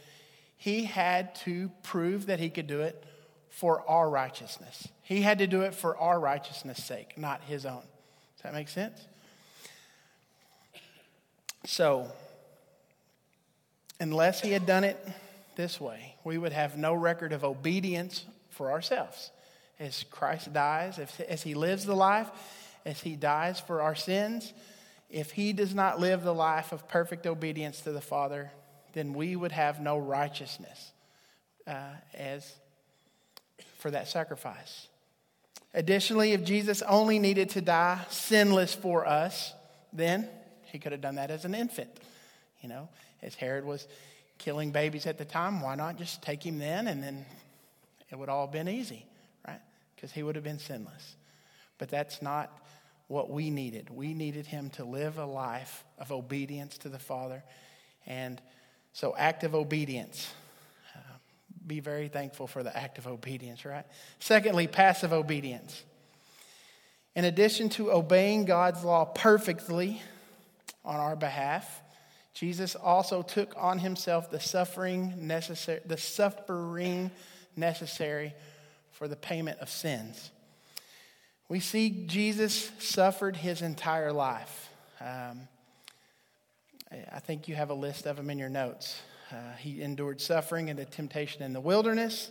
He 0.58 0.84
had 0.84 1.34
to 1.36 1.70
prove 1.82 2.26
that 2.26 2.38
he 2.38 2.50
could 2.50 2.66
do 2.66 2.82
it 2.82 3.02
for 3.48 3.88
our 3.88 4.10
righteousness. 4.10 4.86
He 5.02 5.22
had 5.22 5.38
to 5.38 5.46
do 5.46 5.62
it 5.62 5.74
for 5.74 5.96
our 5.96 6.20
righteousness' 6.20 6.84
sake, 6.84 7.16
not 7.16 7.40
his 7.44 7.64
own. 7.64 7.84
Does 8.36 8.42
that 8.42 8.52
make 8.52 8.68
sense? 8.68 9.08
So, 11.64 12.12
unless 14.00 14.40
he 14.40 14.52
had 14.52 14.66
done 14.66 14.84
it 14.84 14.96
this 15.56 15.80
way, 15.80 16.14
we 16.24 16.38
would 16.38 16.52
have 16.52 16.76
no 16.76 16.94
record 16.94 17.32
of 17.32 17.44
obedience 17.44 18.24
for 18.50 18.70
ourselves. 18.70 19.30
As 19.80 20.04
Christ 20.10 20.52
dies, 20.52 20.98
if, 20.98 21.20
as 21.20 21.42
he 21.42 21.54
lives 21.54 21.84
the 21.84 21.94
life, 21.94 22.28
as 22.84 23.00
he 23.00 23.16
dies 23.16 23.60
for 23.60 23.82
our 23.82 23.94
sins, 23.94 24.52
if 25.10 25.30
he 25.32 25.52
does 25.52 25.74
not 25.74 26.00
live 26.00 26.22
the 26.22 26.34
life 26.34 26.72
of 26.72 26.88
perfect 26.88 27.26
obedience 27.26 27.80
to 27.82 27.92
the 27.92 28.00
Father, 28.00 28.50
then 28.92 29.14
we 29.14 29.36
would 29.36 29.52
have 29.52 29.80
no 29.80 29.96
righteousness 29.98 30.92
uh, 31.66 31.92
as 32.14 32.52
for 33.78 33.90
that 33.90 34.08
sacrifice. 34.08 34.88
Additionally, 35.74 36.32
if 36.32 36.44
Jesus 36.44 36.82
only 36.82 37.18
needed 37.18 37.50
to 37.50 37.60
die 37.60 38.00
sinless 38.10 38.74
for 38.74 39.06
us, 39.06 39.52
then 39.92 40.28
he 40.64 40.78
could 40.78 40.92
have 40.92 41.00
done 41.00 41.16
that 41.16 41.30
as 41.30 41.44
an 41.44 41.54
infant. 41.54 41.90
You 42.60 42.68
know, 42.68 42.88
as 43.22 43.34
Herod 43.34 43.64
was 43.64 43.86
killing 44.38 44.70
babies 44.70 45.06
at 45.06 45.18
the 45.18 45.24
time, 45.24 45.60
why 45.60 45.74
not 45.74 45.98
just 45.98 46.22
take 46.22 46.44
him 46.44 46.58
then 46.58 46.86
and 46.86 47.02
then 47.02 47.26
it 48.10 48.18
would 48.18 48.28
all 48.28 48.46
have 48.46 48.52
been 48.52 48.68
easy, 48.68 49.04
right? 49.46 49.60
Because 49.94 50.12
he 50.12 50.22
would 50.22 50.34
have 50.34 50.44
been 50.44 50.58
sinless. 50.58 51.16
But 51.78 51.88
that's 51.88 52.22
not 52.22 52.50
what 53.08 53.30
we 53.30 53.50
needed. 53.50 53.90
We 53.90 54.14
needed 54.14 54.46
him 54.46 54.70
to 54.70 54.84
live 54.84 55.18
a 55.18 55.24
life 55.24 55.84
of 55.98 56.12
obedience 56.12 56.78
to 56.78 56.88
the 56.88 56.98
Father. 56.98 57.42
And 58.06 58.40
so, 58.92 59.14
active 59.16 59.54
obedience. 59.54 60.32
Uh, 60.94 61.00
be 61.66 61.80
very 61.80 62.08
thankful 62.08 62.46
for 62.46 62.62
the 62.62 62.74
act 62.76 62.98
of 62.98 63.06
obedience, 63.06 63.64
right? 63.64 63.86
Secondly, 64.18 64.66
passive 64.66 65.12
obedience. 65.12 65.82
In 67.14 67.24
addition 67.24 67.68
to 67.70 67.90
obeying 67.90 68.44
God's 68.44 68.84
law 68.84 69.04
perfectly 69.04 70.00
on 70.84 70.96
our 70.96 71.16
behalf, 71.16 71.82
Jesus 72.38 72.76
also 72.76 73.22
took 73.22 73.52
on 73.56 73.80
himself 73.80 74.30
the 74.30 74.38
suffering 74.38 75.12
necessary, 75.26 75.80
the 75.84 75.96
suffering 75.96 77.10
necessary 77.56 78.32
for 78.92 79.08
the 79.08 79.16
payment 79.16 79.58
of 79.58 79.68
sins. 79.68 80.30
We 81.48 81.58
see 81.58 82.04
Jesus 82.06 82.70
suffered 82.78 83.34
his 83.34 83.60
entire 83.60 84.12
life. 84.12 84.70
Um, 85.00 85.48
I 87.10 87.18
think 87.18 87.48
you 87.48 87.56
have 87.56 87.70
a 87.70 87.74
list 87.74 88.06
of 88.06 88.14
them 88.14 88.30
in 88.30 88.38
your 88.38 88.48
notes. 88.48 89.00
Uh, 89.32 89.56
he 89.58 89.82
endured 89.82 90.20
suffering 90.20 90.70
and 90.70 90.78
the 90.78 90.84
temptation 90.84 91.42
in 91.42 91.52
the 91.52 91.60
wilderness, 91.60 92.30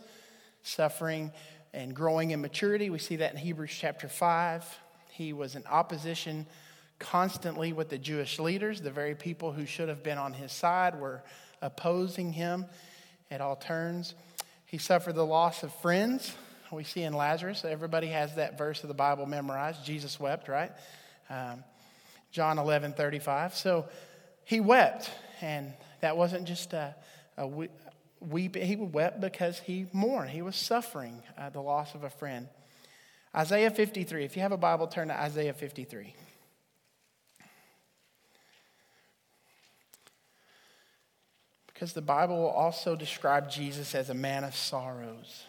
suffering 0.63 1.33
and 1.73 1.93
growing 1.93 2.31
in 2.31 2.39
maturity. 2.39 2.89
We 2.89 2.99
see 2.99 3.17
that 3.17 3.33
in 3.33 3.37
Hebrews 3.39 3.75
chapter 3.77 4.07
5. 4.07 4.63
He 5.11 5.33
was 5.33 5.57
in 5.57 5.65
opposition 5.65 6.45
constantly 6.99 7.73
with 7.73 7.89
the 7.89 7.97
Jewish 7.97 8.39
leaders. 8.39 8.81
The 8.81 8.91
very 8.91 9.15
people 9.15 9.51
who 9.51 9.65
should 9.65 9.89
have 9.89 10.03
been 10.03 10.17
on 10.17 10.33
his 10.33 10.51
side 10.51 10.99
were 10.99 11.23
opposing 11.61 12.33
him 12.33 12.65
at 13.29 13.41
all 13.41 13.55
turns. 13.55 14.13
He 14.65 14.77
suffered 14.77 15.15
the 15.15 15.25
loss 15.25 15.63
of 15.63 15.73
friends 15.75 16.35
we 16.71 16.83
see 16.83 17.03
in 17.03 17.13
Lazarus. 17.13 17.63
Everybody 17.63 18.07
has 18.07 18.35
that 18.35 18.57
verse 18.57 18.83
of 18.83 18.87
the 18.87 18.93
Bible 18.93 19.25
memorized. 19.25 19.85
Jesus 19.85 20.19
wept, 20.19 20.47
right? 20.47 20.71
Um, 21.29 21.63
John 22.31 22.59
11, 22.59 22.93
35. 22.93 23.55
So 23.55 23.85
he 24.43 24.59
wept, 24.59 25.09
and 25.41 25.73
that 26.01 26.17
wasn't 26.17 26.45
just 26.45 26.73
a, 26.73 26.95
a 27.37 27.47
weep. 28.19 28.55
He 28.55 28.75
wept 28.75 29.21
because 29.21 29.59
he 29.59 29.87
mourned. 29.93 30.29
He 30.29 30.41
was 30.41 30.55
suffering 30.55 31.21
uh, 31.37 31.49
the 31.49 31.61
loss 31.61 31.95
of 31.95 32.03
a 32.03 32.09
friend. 32.09 32.47
Isaiah 33.35 33.71
53. 33.71 34.25
If 34.25 34.35
you 34.35 34.41
have 34.41 34.51
a 34.51 34.57
Bible, 34.57 34.87
turn 34.87 35.09
to 35.09 35.19
Isaiah 35.19 35.53
53. 35.53 36.13
Because 41.77 41.93
the 41.93 42.01
Bible 42.01 42.41
will 42.41 42.49
also 42.49 42.95
describe 42.95 43.51
Jesus 43.51 43.93
as 43.93 44.09
a 44.09 44.15
man 44.15 44.43
of 44.43 44.55
sorrows 44.55 45.43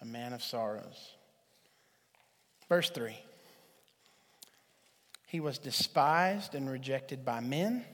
a 0.00 0.04
man 0.04 0.32
of 0.32 0.42
sorrows. 0.42 1.14
Verse 2.68 2.88
3 2.90 3.16
He 5.26 5.40
was 5.40 5.58
despised 5.58 6.54
and 6.54 6.70
rejected 6.70 7.24
by 7.24 7.40
men, 7.40 7.84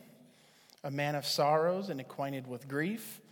a 0.85 0.91
man 0.91 1.15
of 1.15 1.25
sorrows 1.25 1.89
and 1.89 1.99
acquainted 1.99 2.47
with 2.47 2.69
grief. 2.69 3.23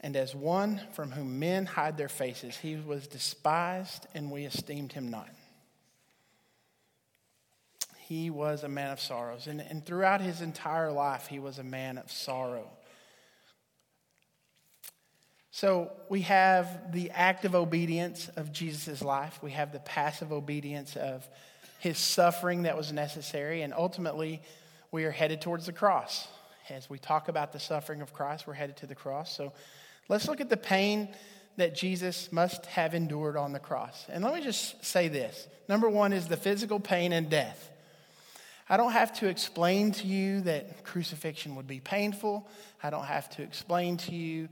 And 0.00 0.16
as 0.16 0.34
one 0.34 0.80
from 0.92 1.12
whom 1.12 1.38
men 1.38 1.66
hide 1.66 1.96
their 1.96 2.08
faces, 2.08 2.56
he 2.56 2.74
was 2.74 3.06
despised 3.06 4.08
and 4.12 4.30
we 4.32 4.44
esteemed 4.44 4.92
him 4.92 5.08
not. 5.08 5.30
He 8.08 8.30
was 8.30 8.62
a 8.62 8.68
man 8.68 8.92
of 8.92 9.00
sorrows. 9.00 9.48
And, 9.48 9.60
and 9.60 9.84
throughout 9.84 10.20
his 10.20 10.40
entire 10.40 10.92
life, 10.92 11.26
he 11.26 11.40
was 11.40 11.58
a 11.58 11.64
man 11.64 11.98
of 11.98 12.10
sorrow. 12.10 12.68
So 15.50 15.90
we 16.08 16.20
have 16.20 16.92
the 16.92 17.10
active 17.10 17.54
obedience 17.54 18.28
of 18.36 18.52
Jesus' 18.52 19.02
life, 19.02 19.42
we 19.42 19.52
have 19.52 19.72
the 19.72 19.80
passive 19.80 20.30
obedience 20.30 20.94
of 20.94 21.26
his 21.78 21.98
suffering 21.98 22.62
that 22.62 22.76
was 22.76 22.92
necessary, 22.92 23.62
and 23.62 23.72
ultimately 23.74 24.40
we 24.92 25.04
are 25.04 25.10
headed 25.10 25.40
towards 25.40 25.66
the 25.66 25.72
cross. 25.72 26.28
As 26.68 26.88
we 26.88 26.98
talk 26.98 27.28
about 27.28 27.52
the 27.52 27.58
suffering 27.58 28.02
of 28.02 28.12
Christ, 28.12 28.46
we're 28.46 28.54
headed 28.54 28.76
to 28.78 28.86
the 28.86 28.94
cross. 28.94 29.34
So 29.34 29.52
let's 30.08 30.28
look 30.28 30.40
at 30.40 30.48
the 30.48 30.56
pain 30.56 31.08
that 31.56 31.74
Jesus 31.74 32.30
must 32.30 32.66
have 32.66 32.94
endured 32.94 33.36
on 33.36 33.52
the 33.52 33.58
cross. 33.58 34.06
And 34.08 34.22
let 34.22 34.34
me 34.34 34.42
just 34.42 34.84
say 34.84 35.08
this 35.08 35.48
number 35.68 35.88
one 35.88 36.12
is 36.12 36.28
the 36.28 36.36
physical 36.36 36.78
pain 36.78 37.12
and 37.12 37.28
death. 37.28 37.70
I 38.68 38.76
don't 38.76 38.92
have 38.92 39.12
to 39.20 39.28
explain 39.28 39.92
to 39.92 40.06
you 40.06 40.40
that 40.42 40.82
crucifixion 40.82 41.54
would 41.54 41.68
be 41.68 41.78
painful. 41.78 42.48
I 42.82 42.90
don't 42.90 43.04
have 43.04 43.30
to 43.30 43.42
explain 43.42 43.96
to 43.98 44.14
you 44.14 44.48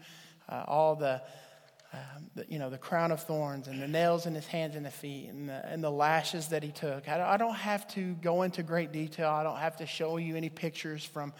uh, 0.48 0.64
all 0.68 0.94
the, 0.94 1.20
uh, 1.92 1.96
the, 2.36 2.46
you 2.48 2.60
know, 2.60 2.70
the 2.70 2.78
crown 2.78 3.10
of 3.10 3.24
thorns 3.24 3.66
and 3.66 3.82
the 3.82 3.88
nails 3.88 4.26
in 4.26 4.34
his 4.34 4.46
hands 4.46 4.76
and 4.76 4.86
the 4.86 4.90
feet 4.90 5.30
and 5.30 5.48
the, 5.48 5.66
and 5.66 5.82
the 5.82 5.90
lashes 5.90 6.48
that 6.48 6.62
he 6.62 6.70
took. 6.70 7.08
I 7.08 7.18
don't, 7.18 7.26
I 7.26 7.36
don't 7.36 7.56
have 7.56 7.88
to 7.94 8.14
go 8.14 8.42
into 8.42 8.62
great 8.62 8.92
detail. 8.92 9.30
I 9.30 9.42
don't 9.42 9.58
have 9.58 9.78
to 9.78 9.86
show 9.86 10.16
you 10.16 10.36
any 10.36 10.48
pictures 10.48 11.04
from 11.04 11.32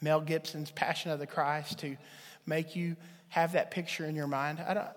Mel 0.00 0.22
Gibson's 0.22 0.70
Passion 0.70 1.10
of 1.10 1.18
the 1.18 1.26
Christ 1.26 1.80
to 1.80 1.96
make 2.46 2.74
you 2.74 2.96
have 3.28 3.52
that 3.52 3.70
picture 3.70 4.06
in 4.06 4.16
your 4.16 4.28
mind. 4.28 4.64
I 4.66 4.72
don't, 4.72 4.88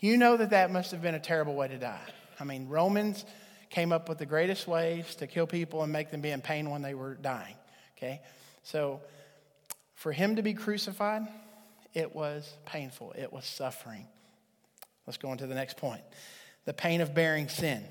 you 0.00 0.16
know 0.16 0.38
that 0.38 0.50
that 0.50 0.70
must 0.70 0.90
have 0.92 1.02
been 1.02 1.14
a 1.14 1.20
terrible 1.20 1.54
way 1.54 1.68
to 1.68 1.78
die. 1.78 2.00
I 2.40 2.44
mean, 2.44 2.68
Romans 2.68 3.26
came 3.76 3.92
up 3.92 4.08
with 4.08 4.16
the 4.16 4.24
greatest 4.24 4.66
ways 4.66 5.16
to 5.16 5.26
kill 5.26 5.46
people 5.46 5.82
and 5.82 5.92
make 5.92 6.10
them 6.10 6.22
be 6.22 6.30
in 6.30 6.40
pain 6.40 6.70
when 6.70 6.80
they 6.80 6.94
were 6.94 7.14
dying. 7.16 7.54
Okay? 7.94 8.22
So, 8.62 9.02
for 9.94 10.12
him 10.12 10.36
to 10.36 10.42
be 10.42 10.54
crucified, 10.54 11.28
it 11.92 12.16
was 12.16 12.50
painful, 12.64 13.12
it 13.18 13.30
was 13.30 13.44
suffering. 13.44 14.06
Let's 15.06 15.18
go 15.18 15.28
on 15.28 15.36
to 15.36 15.46
the 15.46 15.54
next 15.54 15.76
point 15.76 16.00
the 16.64 16.72
pain 16.72 17.02
of 17.02 17.14
bearing 17.14 17.50
sin. 17.50 17.84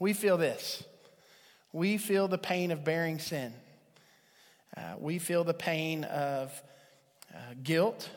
We 0.00 0.14
feel 0.14 0.36
this. 0.36 0.82
We 1.72 1.96
feel 1.96 2.26
the 2.26 2.38
pain 2.38 2.72
of 2.72 2.82
bearing 2.82 3.20
sin. 3.20 3.54
Uh, 4.76 4.94
we 4.98 5.20
feel 5.20 5.44
the 5.44 5.54
pain 5.54 6.02
of 6.02 6.50
uh, 7.32 7.38
guilt. 7.62 8.10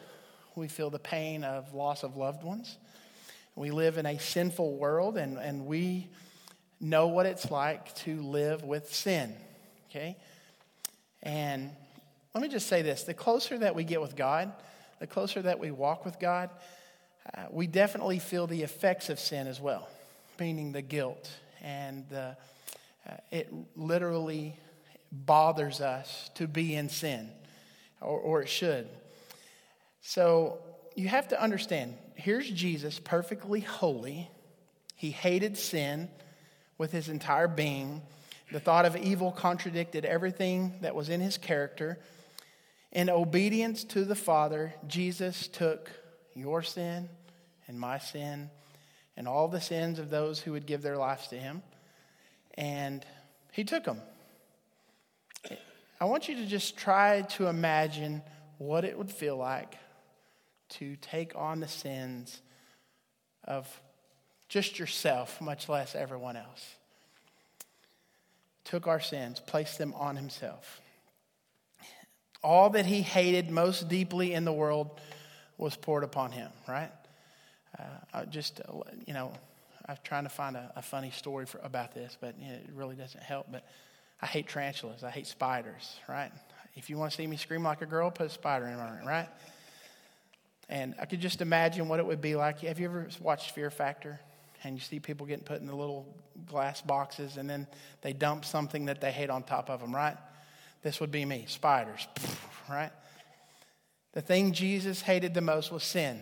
We 0.56 0.68
feel 0.68 0.89
the 0.89 0.98
pain 0.98 1.44
of 1.44 1.75
loss 1.75 2.01
of 2.01 2.18
loved 2.18 2.44
ones. 2.44 2.75
We 3.55 3.71
live 3.71 3.97
in 3.97 4.05
a 4.05 4.17
sinful 4.17 4.77
world 4.77 5.17
and, 5.17 5.38
and 5.38 5.65
we 5.65 6.09
know 6.81 7.07
what 7.07 7.25
it's 7.25 7.50
like 7.50 7.95
to 7.95 8.21
live 8.21 8.63
with 8.63 8.93
sin. 8.93 9.33
Okay? 9.89 10.17
And 11.24 11.71
let 12.33 12.41
me 12.41 12.50
just 12.50 12.67
say 12.67 12.81
this 12.81 13.03
the 13.03 13.13
closer 13.13 13.57
that 13.59 13.75
we 13.75 13.83
get 13.83 14.01
with 14.01 14.15
God, 14.15 14.51
the 15.00 15.07
closer 15.07 15.41
that 15.41 15.59
we 15.59 15.71
walk 15.71 16.05
with 16.05 16.19
God, 16.19 16.50
uh, 17.33 17.45
we 17.50 17.65
definitely 17.65 18.19
feel 18.19 18.45
the 18.45 18.62
effects 18.62 19.09
of 19.09 19.19
sin 19.19 19.47
as 19.47 19.59
well, 19.59 19.88
meaning 20.39 20.74
the 20.74 20.81
guilt. 20.81 21.29
And 21.62 22.07
the, 22.09 22.38
uh, 23.09 23.13
it 23.31 23.51
literally 23.75 24.59
bothers 25.12 25.79
us 25.79 26.29
to 26.35 26.47
be 26.47 26.75
in 26.75 26.89
sin, 26.89 27.31
or, 28.01 28.19
or 28.19 28.41
it 28.41 28.50
should. 28.50 28.89
So 30.01 30.59
you 30.96 31.08
have 31.10 31.28
to 31.30 31.42
understand 31.42 31.96
here's 32.16 32.50
Jesus, 32.50 33.00
perfectly 33.00 33.60
holy. 33.60 34.30
He 34.96 35.12
hated 35.12 35.58
sin 35.58 36.10
with 36.78 36.92
his 36.92 37.10
entire 37.10 37.48
being. 37.48 38.02
The 38.52 38.60
thought 38.60 38.86
of 38.86 38.96
evil 38.96 39.32
contradicted 39.32 40.06
everything 40.06 40.74
that 40.82 40.96
was 40.96 41.10
in 41.10 41.20
his 41.20 41.38
character. 41.38 42.00
In 42.92 43.10
obedience 43.10 43.84
to 43.86 44.06
the 44.06 44.16
Father, 44.16 44.74
Jesus 44.88 45.48
took 45.48 45.92
your 46.34 46.64
sin 46.64 47.10
and 47.68 47.80
my 47.80 48.00
sin 48.00 48.50
and 49.18 49.28
all 49.28 49.48
the 49.48 49.62
sins 49.62 50.00
of 50.00 50.10
those 50.10 50.40
who 50.40 50.54
would 50.54 50.66
give 50.66 50.82
their 50.82 50.98
lives 50.98 51.28
to 51.28 51.38
him, 51.38 51.64
and 52.56 53.06
he 53.52 53.64
took 53.64 53.86
them. 53.86 54.02
I 56.00 56.06
want 56.06 56.28
you 56.28 56.36
to 56.36 56.46
just 56.46 56.78
try 56.78 57.22
to 57.22 57.48
imagine 57.48 58.22
what 58.58 58.84
it 58.84 58.98
would 58.98 59.10
feel 59.10 59.38
like 59.38 59.78
to 60.69 60.95
take 60.98 61.36
on 61.36 61.60
the 61.60 61.67
sins 61.67 62.41
of 63.43 63.81
just 64.48 64.79
yourself, 64.79 65.41
much 65.41 65.69
less 65.69 65.95
everyone 65.95 66.36
else. 66.36 66.75
Took 68.63 68.88
our 68.88 69.00
sins, 69.00 69.39
placed 69.39 69.77
them 69.77 69.93
on 69.93 70.15
himself. 70.15 70.81
All 72.43 72.69
that 72.72 72.86
he 72.86 73.01
hated 73.01 73.50
most 73.50 73.88
deeply 73.89 74.34
in 74.34 74.45
the 74.45 74.53
world 74.53 75.00
was 75.57 75.75
poured 75.75 76.03
upon 76.03 76.31
him, 76.31 76.51
right? 76.67 76.91
Uh, 78.13 78.25
just, 78.25 78.62
uh, 78.62 78.81
you 79.05 79.13
know, 79.13 79.31
I'm 79.88 79.98
trying 80.03 80.24
to 80.24 80.29
find 80.29 80.55
a, 80.55 80.72
a 80.75 80.81
funny 80.81 81.12
story 81.12 81.45
for, 81.45 81.60
about 81.60 81.93
this, 81.93 82.17
but 82.19 82.36
you 82.39 82.48
know, 82.48 82.53
it 82.53 82.69
really 82.74 82.95
doesn't 82.95 83.24
help. 83.24 83.48
But 83.51 83.65
I 84.22 84.25
hate 84.27 84.48
tarantulas. 84.48 85.03
I 85.03 85.12
hate 85.12 85.27
spiders, 85.27 86.00
right? 86.07 86.31
If 86.75 86.89
you 86.89 86.98
want 86.98 87.12
to 87.12 87.17
see 87.17 87.27
me 87.27 87.38
scream 87.38 87.63
like 87.63 87.81
a 87.81 87.86
girl, 87.86 88.10
put 88.10 88.27
a 88.27 88.29
spider 88.29 88.67
in 88.67 88.77
my 88.77 88.89
room, 88.89 89.07
right? 89.07 89.27
And 90.69 90.95
I 91.00 91.05
could 91.05 91.22
just 91.22 91.41
imagine 91.41 91.88
what 91.88 92.00
it 92.00 92.05
would 92.05 92.22
be 92.22 92.36
like. 92.36 92.60
Have 92.62 92.79
you 92.79 92.86
ever 92.86 93.07
watched 93.19 93.51
Fear 93.51 93.69
Factor? 93.69 94.19
And 94.63 94.75
you 94.75 94.81
see 94.81 95.00
people 95.00 95.27
getting 95.27 95.45
put 95.45 95.62
in 95.62 95.67
the 95.67 95.75
little 95.75 96.07
glass 96.48 96.81
boxes 96.81 97.38
and 97.38 97.50
then 97.50 97.67
they 98.01 98.13
dump 98.13 98.45
something 98.45 98.86
that 98.86 99.00
they 99.00 99.12
hate 99.12 99.29
on 99.29 99.43
top 99.43 99.69
of 99.69 99.79
them, 99.79 99.93
right? 99.93 100.17
This 100.81 101.00
would 101.00 101.12
be 101.12 101.24
me 101.24 101.45
spiders, 101.48 102.07
right? 102.69 102.91
The 104.13 104.22
thing 104.22 104.53
Jesus 104.53 105.01
hated 105.01 105.34
the 105.34 105.41
most 105.41 105.72
was 105.72 105.84
sin. 105.84 106.22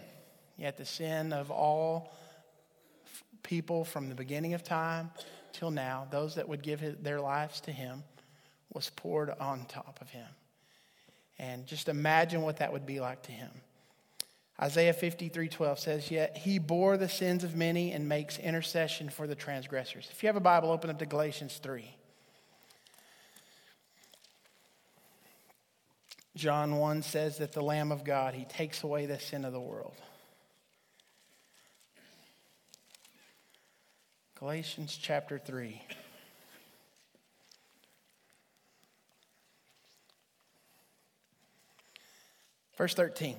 Yet 0.58 0.78
the 0.78 0.86
sin 0.86 1.32
of 1.32 1.52
all 1.52 2.14
people 3.44 3.86
from 3.86 4.10
the 4.10 4.16
beginning 4.16 4.54
of 4.54 4.64
time 4.64 5.12
till 5.52 5.72
now, 5.72 6.08
those 6.12 6.36
that 6.36 6.50
would 6.50 6.64
give 6.64 7.04
their 7.04 7.22
lives 7.22 7.62
to 7.62 7.72
him, 7.72 8.04
was 8.74 8.90
poured 8.90 9.30
on 9.30 9.66
top 9.66 10.00
of 10.02 10.10
him. 10.10 10.28
And 11.40 11.66
just 11.66 11.90
imagine 11.90 12.42
what 12.42 12.58
that 12.58 12.74
would 12.74 12.86
be 12.86 13.00
like 13.00 13.24
to 13.24 13.32
him. 13.32 13.52
Isaiah 14.64 14.94
53 14.94 15.50
12 15.50 15.78
says, 15.78 16.10
Yet 16.10 16.38
he 16.38 16.58
bore 16.58 16.96
the 16.96 17.10
sins 17.10 17.44
of 17.44 17.54
many 17.54 17.92
and 17.92 18.08
makes 18.08 18.40
intercession 18.40 19.10
for 19.10 19.28
the 19.28 19.36
transgressors. 19.36 20.08
If 20.10 20.24
you 20.24 20.28
have 20.28 20.38
a 20.38 20.40
Bible, 20.40 20.72
open 20.72 20.90
up 20.90 21.00
to 21.00 21.06
Galatians 21.06 21.60
3. 21.62 21.94
John 26.38 26.78
1 26.78 27.02
says 27.02 27.40
that 27.40 27.52
the 27.52 27.62
Lamb 27.62 27.92
of 27.92 28.06
God, 28.06 28.36
he 28.36 28.46
takes 28.46 28.84
away 28.84 29.06
the 29.06 29.20
sin 29.20 29.44
of 29.44 29.52
the 29.52 29.60
world. 29.60 29.96
Galatians 34.40 34.98
chapter 35.00 35.38
3. 35.38 35.82
Verse 42.78 42.94
13 42.94 43.36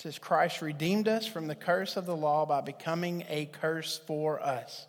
says, 0.00 0.18
Christ 0.18 0.62
redeemed 0.62 1.08
us 1.08 1.26
from 1.26 1.46
the 1.46 1.54
curse 1.54 1.96
of 1.96 2.06
the 2.06 2.16
law 2.16 2.46
by 2.46 2.60
becoming 2.60 3.24
a 3.28 3.46
curse 3.46 4.00
for 4.06 4.40
us. 4.40 4.86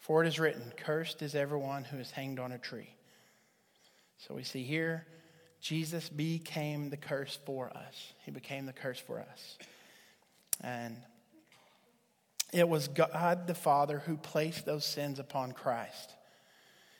For 0.00 0.22
it 0.22 0.28
is 0.28 0.38
written, 0.38 0.72
Cursed 0.76 1.22
is 1.22 1.34
everyone 1.34 1.84
who 1.84 1.98
is 1.98 2.10
hanged 2.10 2.38
on 2.38 2.52
a 2.52 2.58
tree. 2.58 2.90
So 4.18 4.34
we 4.34 4.42
see 4.42 4.62
here, 4.62 5.06
Jesus 5.60 6.08
became 6.08 6.90
the 6.90 6.96
curse 6.96 7.38
for 7.44 7.70
us. 7.70 8.12
He 8.24 8.30
became 8.30 8.66
the 8.66 8.72
curse 8.72 8.98
for 8.98 9.20
us. 9.20 9.58
And 10.62 10.96
it 12.52 12.68
was 12.68 12.88
God 12.88 13.46
the 13.46 13.54
Father 13.54 14.00
who 14.00 14.16
placed 14.16 14.66
those 14.66 14.84
sins 14.84 15.18
upon 15.18 15.52
Christ. 15.52 16.14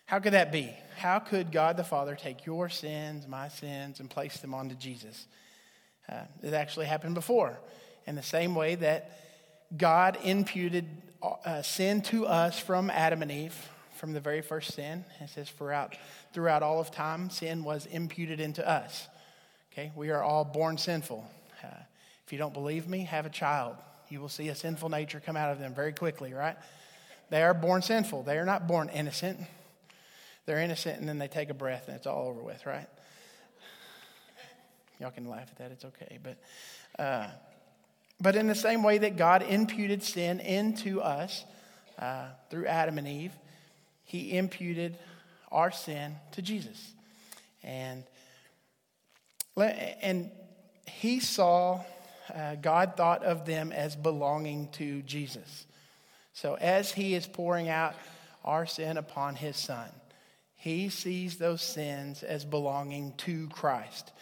How 0.07 0.19
could 0.19 0.33
that 0.33 0.53
be? 0.53 0.73
How 0.97 1.19
could 1.19 1.53
God 1.53 1.77
the 1.77 1.85
Father 1.85 2.15
take 2.15 2.47
your 2.47 2.69
sins, 2.69 3.29
my 3.29 3.49
sins, 3.49 4.01
and 4.01 4.11
place 4.11 4.39
them 4.39 4.55
onto 4.55 4.75
Jesus? 4.75 5.27
Uh, 6.11 6.23
it 6.43 6.55
actually 6.55 6.87
happened 6.87 7.15
before. 7.15 7.59
In 8.07 8.17
the 8.17 8.23
same 8.23 8.55
way 8.55 8.75
that 8.77 9.19
God 9.77 10.19
imputed 10.25 10.87
uh, 11.23 11.63
sin 11.63 12.03
to 12.03 12.27
us 12.27 12.59
from 12.59 12.91
Adam 12.91 13.23
and 13.23 13.31
Eve, 13.31 13.57
from 13.97 14.13
the 14.13 14.21
very 14.21 14.41
first 14.41 14.75
sin. 14.75 15.05
It 15.21 15.29
says, 15.29 15.51
throughout, 15.51 15.97
throughout 16.33 16.63
all 16.63 16.81
of 16.81 16.91
time, 16.91 17.31
sin 17.31 17.63
was 17.63 17.87
imputed 17.87 18.41
into 18.41 18.67
us. 18.67 19.07
Okay, 19.73 19.93
we 19.95 20.11
are 20.11 20.23
all 20.23 20.45
born 20.45 20.79
sinful. 20.79 21.25
Uh, 21.63 21.69
if 22.27 22.33
you 22.33 22.39
don't 22.39 22.55
believe 22.55 22.89
me, 22.89 23.05
have 23.05 23.27
a 23.27 23.31
child. 23.31 23.77
You 24.09 24.21
will 24.21 24.29
see 24.29 24.49
a 24.49 24.55
sinful 24.55 24.89
nature 24.89 25.23
come 25.25 25.37
out 25.37 25.53
of 25.53 25.61
them 25.61 25.75
very 25.75 25.93
quickly, 25.93 26.33
right? 26.33 26.57
They 27.29 27.43
are 27.43 27.55
born 27.55 27.83
sinful. 27.83 28.25
They 28.25 28.39
are 28.39 28.45
not 28.45 28.67
born 28.67 28.89
innocent. 28.89 29.39
They're 30.47 30.61
innocent 30.61 30.99
and 30.99 31.09
then 31.09 31.19
they 31.19 31.29
take 31.29 31.51
a 31.51 31.55
breath 31.55 31.87
and 31.87 31.97
it's 31.97 32.07
all 32.07 32.27
over 32.27 32.41
with, 32.41 32.67
right? 32.67 32.89
Y'all 35.01 35.11
can 35.11 35.29
laugh 35.29 35.49
at 35.51 35.57
that, 35.57 35.73
it's 35.73 35.85
okay. 35.87 36.19
But, 36.23 36.37
uh, 37.03 37.29
but 38.21 38.37
in 38.37 38.47
the 38.47 38.55
same 38.55 38.83
way 38.83 38.99
that 38.99 39.17
God 39.17 39.43
imputed 39.43 40.03
sin 40.03 40.41
into 40.41 41.01
us 41.01 41.45
uh, 41.99 42.27
through 42.51 42.67
Adam 42.67 42.99
and 42.99 43.09
Eve, 43.09 43.33
He 44.05 44.37
imputed 44.37 44.99
our 45.51 45.71
sin 45.71 46.17
to 46.33 46.43
Jesus. 46.43 46.93
And, 47.63 48.05
and 49.57 50.31
He 50.87 51.19
saw, 51.21 51.81
uh, 52.35 52.57
God 52.57 52.95
thought 52.99 53.25
of 53.25 53.47
them 53.47 53.73
as 53.73 53.97
belonging 53.97 54.69
to 54.73 55.01
Jesus. 55.03 55.67
So 56.35 56.57
as 56.57 56.93
He 56.93 57.15
is 57.15 57.27
pouring 57.27 57.71
out 57.71 57.95
our 58.45 58.67
sin 58.67 58.99
upon 58.99 59.37
His 59.37 59.57
Son, 59.57 59.89
He 60.57 60.91
sees 60.91 61.39
those 61.39 61.63
sins 61.63 62.23
as 62.23 62.45
belonging 62.45 63.15
to 63.19 63.49
Christ. 63.49 64.13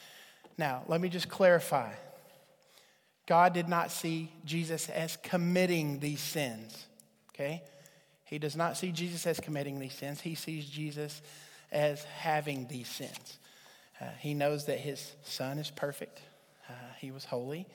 Now, 0.59 0.83
let 0.89 1.01
me 1.01 1.09
just 1.09 1.29
clarify. 1.29 1.93
God 3.27 3.53
did 3.55 3.69
not 3.69 3.93
see 3.93 4.33
Jesus 4.45 4.89
as 4.89 5.17
committing 5.17 6.01
these 6.01 6.21
sins, 6.21 6.87
okay? 7.31 7.63
He 8.25 8.39
does 8.39 8.57
not 8.57 8.77
see 8.77 8.91
Jesus 8.91 9.27
as 9.27 9.39
committing 9.39 9.79
these 9.79 9.95
sins. 9.95 10.21
He 10.21 10.35
sees 10.35 10.67
Jesus 10.67 11.23
as 11.71 12.03
having 12.05 12.67
these 12.67 12.89
sins. 12.89 13.39
Uh, 14.01 14.07
he 14.19 14.35
knows 14.35 14.67
that 14.67 14.79
his 14.79 15.13
son 15.23 15.59
is 15.59 15.71
perfect, 15.71 16.21
uh, 16.69 16.73
he 16.99 17.11
was 17.11 17.25
holy, 17.25 17.67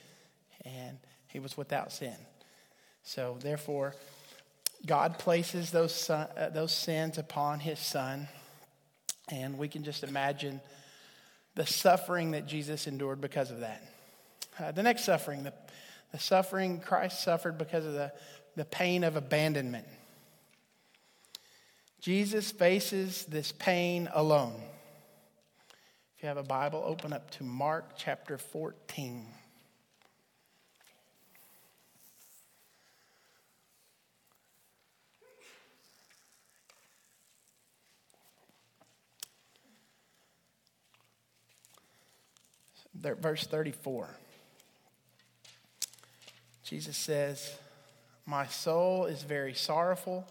and 0.65 0.97
he 1.27 1.39
was 1.39 1.55
without 1.55 1.91
sin. 1.91 2.15
So, 3.03 3.37
therefore, 3.41 3.95
God 4.85 5.17
places 5.19 5.71
those, 5.71 5.93
son, 5.93 6.27
uh, 6.37 6.49
those 6.49 6.71
sins 6.71 7.17
upon 7.17 7.59
his 7.59 7.79
son, 7.79 8.27
and 9.29 9.57
we 9.57 9.67
can 9.67 9.83
just 9.83 10.03
imagine 10.03 10.61
the 11.55 11.65
suffering 11.65 12.31
that 12.31 12.47
Jesus 12.47 12.87
endured 12.87 13.21
because 13.21 13.51
of 13.51 13.59
that. 13.59 13.83
Uh, 14.59 14.71
the 14.71 14.83
next 14.83 15.05
suffering, 15.05 15.43
the, 15.43 15.53
the 16.11 16.19
suffering 16.19 16.79
Christ 16.79 17.23
suffered 17.23 17.57
because 17.57 17.85
of 17.85 17.93
the, 17.93 18.11
the 18.55 18.65
pain 18.65 19.03
of 19.03 19.15
abandonment. 19.15 19.87
Jesus 21.99 22.51
faces 22.51 23.25
this 23.25 23.51
pain 23.51 24.09
alone. 24.13 24.61
If 26.17 26.23
you 26.23 26.27
have 26.27 26.37
a 26.37 26.43
Bible, 26.43 26.83
open 26.85 27.13
up 27.13 27.31
to 27.31 27.43
Mark 27.43 27.93
chapter 27.97 28.37
14. 28.37 29.25
Verse 43.03 43.45
34. 43.45 44.09
Jesus 46.63 46.95
says, 46.95 47.55
My 48.25 48.47
soul 48.47 49.05
is 49.05 49.23
very 49.23 49.53
sorrowful, 49.53 50.25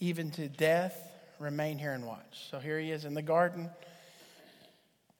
even 0.00 0.30
to 0.32 0.48
death. 0.48 0.98
Remain 1.38 1.78
here 1.78 1.92
and 1.92 2.06
watch. 2.06 2.48
So 2.50 2.58
here 2.58 2.78
he 2.80 2.90
is 2.90 3.04
in 3.04 3.12
the 3.12 3.22
garden, 3.22 3.68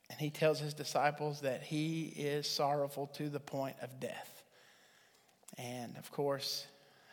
and 0.08 0.18
he 0.18 0.30
tells 0.30 0.58
his 0.58 0.72
disciples 0.72 1.42
that 1.42 1.62
he 1.62 2.04
is 2.16 2.48
sorrowful 2.48 3.08
to 3.14 3.28
the 3.28 3.40
point 3.40 3.76
of 3.82 4.00
death. 4.00 4.42
And 5.58 5.96
of 5.98 6.10
course, 6.10 6.66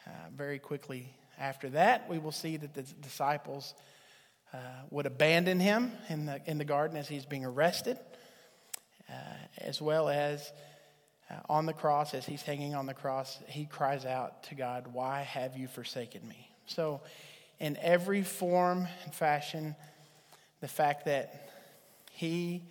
uh, 0.07 0.09
very 0.35 0.59
quickly 0.59 1.09
after 1.37 1.69
that, 1.71 2.09
we 2.09 2.19
will 2.19 2.31
see 2.31 2.55
that 2.57 2.73
the 2.73 2.83
disciples 3.01 3.73
uh, 4.53 4.57
would 4.89 5.05
abandon 5.05 5.59
him 5.59 5.91
in 6.07 6.25
the, 6.25 6.41
in 6.45 6.57
the 6.57 6.65
garden 6.65 6.95
as 6.95 7.09
he's 7.09 7.25
being 7.25 7.43
arrested 7.43 7.97
uh, 9.13 9.17
as 9.57 9.81
well 9.81 10.09
as 10.09 10.51
uh, 11.29 11.35
on 11.49 11.65
the 11.65 11.73
cross, 11.73 12.13
as 12.13 12.25
he's 12.25 12.41
hanging 12.41 12.75
on 12.75 12.85
the 12.85 12.93
cross, 12.93 13.39
he 13.47 13.65
cries 13.65 14.05
out 14.05 14.43
to 14.43 14.55
God, 14.55 14.87
Why 14.91 15.21
have 15.21 15.57
you 15.57 15.67
forsaken 15.67 16.27
me? 16.27 16.49
So, 16.65 17.01
in 17.59 17.77
every 17.81 18.23
form 18.23 18.87
and 19.03 19.13
fashion, 19.13 19.75
the 20.59 20.67
fact 20.67 21.05
that 21.05 21.49
he 22.11 22.63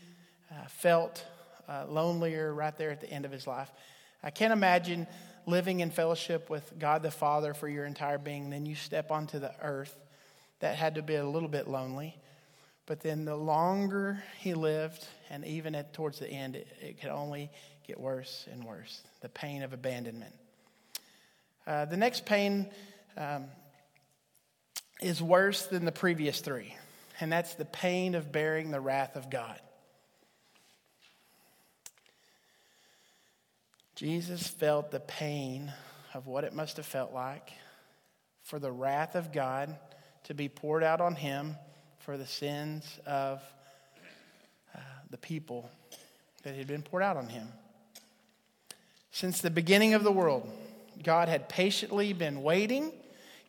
uh, 0.51 0.67
felt 0.69 1.25
uh, 1.69 1.85
lonelier 1.89 2.53
right 2.53 2.77
there 2.77 2.91
at 2.91 3.01
the 3.01 3.11
end 3.11 3.25
of 3.25 3.33
his 3.33 3.47
life. 3.47 3.71
I 4.23 4.31
can't 4.31 4.53
imagine 4.53 5.07
living 5.47 5.81
in 5.81 5.91
fellowship 5.91 6.51
with 6.51 6.73
God 6.79 7.03
the 7.03 7.11
Father 7.11 7.55
for 7.55 7.69
your 7.69 7.85
entire 7.85 8.19
being. 8.19 8.51
Then 8.51 8.67
you 8.67 8.75
step 8.75 9.11
onto 9.11 9.39
the 9.39 9.53
earth. 9.63 9.97
That 10.61 10.77
had 10.77 10.95
to 10.95 11.03
be 11.03 11.17
a 11.17 11.27
little 11.27 11.49
bit 11.49 11.67
lonely. 11.69 12.17
But 12.87 13.01
then 13.01 13.25
the 13.25 13.37
longer 13.37 14.23
he 14.39 14.55
lived, 14.55 15.07
and 15.31 15.45
even 15.45 15.75
at, 15.75 15.93
towards 15.93 16.19
the 16.19 16.29
end, 16.29 16.57
it, 16.57 16.67
it 16.81 17.01
could 17.01 17.11
only 17.11 17.51
get 17.87 18.01
worse 18.01 18.47
and 18.51 18.65
worse 18.65 19.03
the 19.21 19.29
pain 19.29 19.63
of 19.63 19.73
abandonment. 19.73 20.35
Uh, 21.67 21.85
the 21.85 21.97
next 21.97 22.27
pain 22.27 22.69
um, 23.17 23.45
is 25.01 25.23
worse 25.23 25.67
than 25.67 25.85
the 25.85 25.93
previous 25.93 26.41
three, 26.41 26.75
and 27.21 27.31
that's 27.31 27.55
the 27.55 27.65
pain 27.65 28.15
of 28.15 28.33
bearing 28.33 28.71
the 28.71 28.81
wrath 28.81 29.17
of 29.17 29.31
God. 29.31 29.61
Jesus 33.95 34.49
felt 34.49 34.91
the 34.91 35.01
pain 35.01 35.73
of 36.15 36.27
what 36.27 36.43
it 36.43 36.53
must 36.53 36.79
have 36.79 36.87
felt 36.87 37.13
like 37.13 37.53
for 38.43 38.59
the 38.59 38.73
wrath 38.73 39.15
of 39.15 39.33
God 39.33 39.77
to 40.25 40.35
be 40.35 40.49
poured 40.49 40.83
out 40.83 41.01
on 41.01 41.15
him 41.15 41.57
for 42.05 42.17
the 42.17 42.27
sins 42.27 42.99
of 43.07 43.41
uh, 44.75 44.79
the 45.11 45.17
people 45.17 45.71
that 46.43 46.57
had 46.57 46.67
been 46.67 46.83
poured 46.83 47.03
out 47.03 47.17
on 47.17 47.29
him. 47.29 47.47
Since 49.13 49.41
the 49.41 49.51
beginning 49.51 49.95
of 49.95 50.03
the 50.03 50.11
world, 50.11 50.51
God 51.03 51.29
had 51.29 51.49
patiently 51.49 52.13
been 52.13 52.43
waiting. 52.43 52.93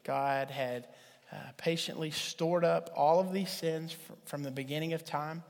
God 0.04 0.52
had 0.52 0.88
uh, 1.32 1.36
patiently 1.58 2.12
stored 2.12 2.64
up 2.64 2.92
all 2.96 3.20
of 3.20 3.34
these 3.34 3.50
sins 3.50 3.96
from 4.26 4.44
the 4.44 4.52
beginning 4.52 4.94
of 4.94 5.04
time, 5.04 5.42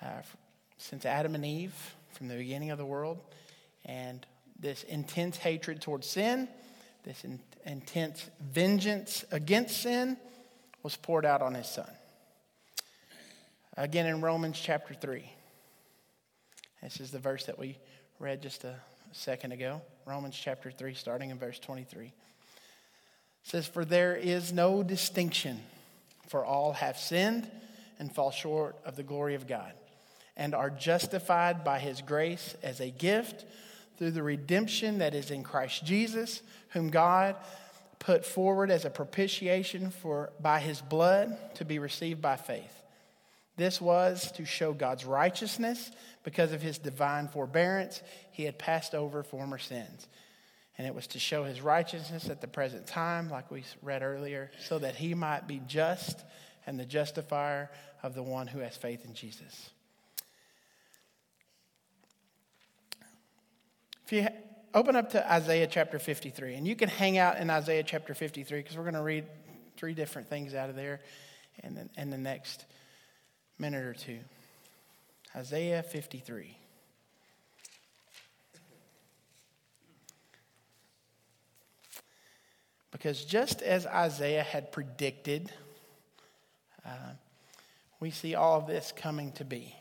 uh, 0.00 0.22
since 0.78 1.04
Adam 1.04 1.34
and 1.34 1.44
Eve, 1.44 1.74
from 2.12 2.28
the 2.28 2.36
beginning 2.36 2.70
of 2.70 2.78
the 2.78 2.86
world. 2.86 3.18
And 3.84 4.24
this 4.60 4.84
intense 4.84 5.36
hatred 5.36 5.80
towards 5.80 6.06
sin, 6.06 6.48
this 7.02 7.24
in, 7.24 7.40
intense 7.66 8.30
vengeance 8.40 9.24
against 9.32 9.82
sin, 9.82 10.16
was 10.84 10.96
poured 10.96 11.26
out 11.26 11.42
on 11.42 11.54
his 11.54 11.66
son. 11.66 11.90
Again 13.80 14.04
in 14.04 14.20
Romans 14.20 14.60
chapter 14.62 14.92
3. 14.92 15.24
This 16.82 17.00
is 17.00 17.12
the 17.12 17.18
verse 17.18 17.46
that 17.46 17.58
we 17.58 17.78
read 18.18 18.42
just 18.42 18.64
a 18.64 18.74
second 19.12 19.52
ago. 19.52 19.80
Romans 20.04 20.38
chapter 20.38 20.70
3, 20.70 20.92
starting 20.92 21.30
in 21.30 21.38
verse 21.38 21.58
23. 21.58 22.08
It 22.08 22.12
says, 23.42 23.66
For 23.66 23.86
there 23.86 24.14
is 24.14 24.52
no 24.52 24.82
distinction, 24.82 25.62
for 26.28 26.44
all 26.44 26.74
have 26.74 26.98
sinned 26.98 27.50
and 27.98 28.14
fall 28.14 28.30
short 28.30 28.76
of 28.84 28.96
the 28.96 29.02
glory 29.02 29.34
of 29.34 29.48
God, 29.48 29.72
and 30.36 30.54
are 30.54 30.68
justified 30.68 31.64
by 31.64 31.78
his 31.78 32.02
grace 32.02 32.56
as 32.62 32.80
a 32.80 32.90
gift 32.90 33.46
through 33.96 34.10
the 34.10 34.22
redemption 34.22 34.98
that 34.98 35.14
is 35.14 35.30
in 35.30 35.42
Christ 35.42 35.86
Jesus, 35.86 36.42
whom 36.74 36.90
God 36.90 37.34
put 37.98 38.26
forward 38.26 38.70
as 38.70 38.84
a 38.84 38.90
propitiation 38.90 39.90
for 39.90 40.32
by 40.38 40.60
his 40.60 40.82
blood 40.82 41.34
to 41.54 41.64
be 41.64 41.78
received 41.78 42.20
by 42.20 42.36
faith. 42.36 42.79
This 43.60 43.78
was 43.78 44.32
to 44.32 44.46
show 44.46 44.72
God's 44.72 45.04
righteousness 45.04 45.90
because 46.24 46.52
of 46.52 46.62
his 46.62 46.78
divine 46.78 47.28
forbearance. 47.28 48.00
He 48.30 48.44
had 48.44 48.58
passed 48.58 48.94
over 48.94 49.22
former 49.22 49.58
sins. 49.58 50.08
And 50.78 50.86
it 50.86 50.94
was 50.94 51.06
to 51.08 51.18
show 51.18 51.44
his 51.44 51.60
righteousness 51.60 52.30
at 52.30 52.40
the 52.40 52.48
present 52.48 52.86
time, 52.86 53.28
like 53.28 53.50
we 53.50 53.64
read 53.82 54.02
earlier, 54.02 54.50
so 54.66 54.78
that 54.78 54.94
he 54.94 55.12
might 55.12 55.46
be 55.46 55.60
just 55.66 56.24
and 56.66 56.80
the 56.80 56.86
justifier 56.86 57.70
of 58.02 58.14
the 58.14 58.22
one 58.22 58.46
who 58.46 58.60
has 58.60 58.78
faith 58.78 59.04
in 59.04 59.12
Jesus. 59.12 59.68
If 64.06 64.12
you 64.12 64.26
open 64.72 64.96
up 64.96 65.10
to 65.10 65.30
Isaiah 65.30 65.66
chapter 65.66 65.98
53, 65.98 66.54
and 66.54 66.66
you 66.66 66.76
can 66.76 66.88
hang 66.88 67.18
out 67.18 67.36
in 67.36 67.50
Isaiah 67.50 67.82
chapter 67.82 68.14
53 68.14 68.60
because 68.60 68.78
we're 68.78 68.84
going 68.84 68.94
to 68.94 69.02
read 69.02 69.26
three 69.76 69.92
different 69.92 70.30
things 70.30 70.54
out 70.54 70.70
of 70.70 70.76
there 70.76 71.02
in 71.62 71.74
the, 71.74 71.88
in 71.98 72.08
the 72.08 72.16
next 72.16 72.64
minute 73.60 73.84
or 73.84 73.94
two. 73.94 74.18
Isaiah 75.36 75.82
53. 75.82 76.56
Because 82.90 83.24
just 83.24 83.62
as 83.62 83.86
Isaiah 83.86 84.42
had 84.42 84.72
predicted, 84.72 85.52
uh, 86.84 87.12
we 88.00 88.10
see 88.10 88.34
all 88.34 88.58
of 88.58 88.66
this 88.66 88.92
coming 88.96 89.32
to 89.32 89.44
be. 89.44 89.76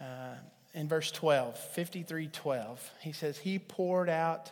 Uh, 0.00 0.34
in 0.74 0.88
verse 0.88 1.10
12, 1.10 1.58
53 1.58 2.28
12, 2.28 2.90
he 3.00 3.12
says, 3.12 3.38
He 3.38 3.58
poured 3.58 4.08
out 4.08 4.50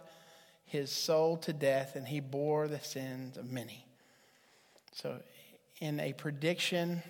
his 0.66 0.90
soul 0.90 1.36
to 1.38 1.52
death 1.52 1.96
and 1.96 2.06
he 2.06 2.20
bore 2.20 2.68
the 2.68 2.80
sins 2.80 3.36
of 3.36 3.50
many. 3.50 3.84
So, 4.92 5.20
in 5.80 6.00
a 6.00 6.12
prediction 6.14 7.02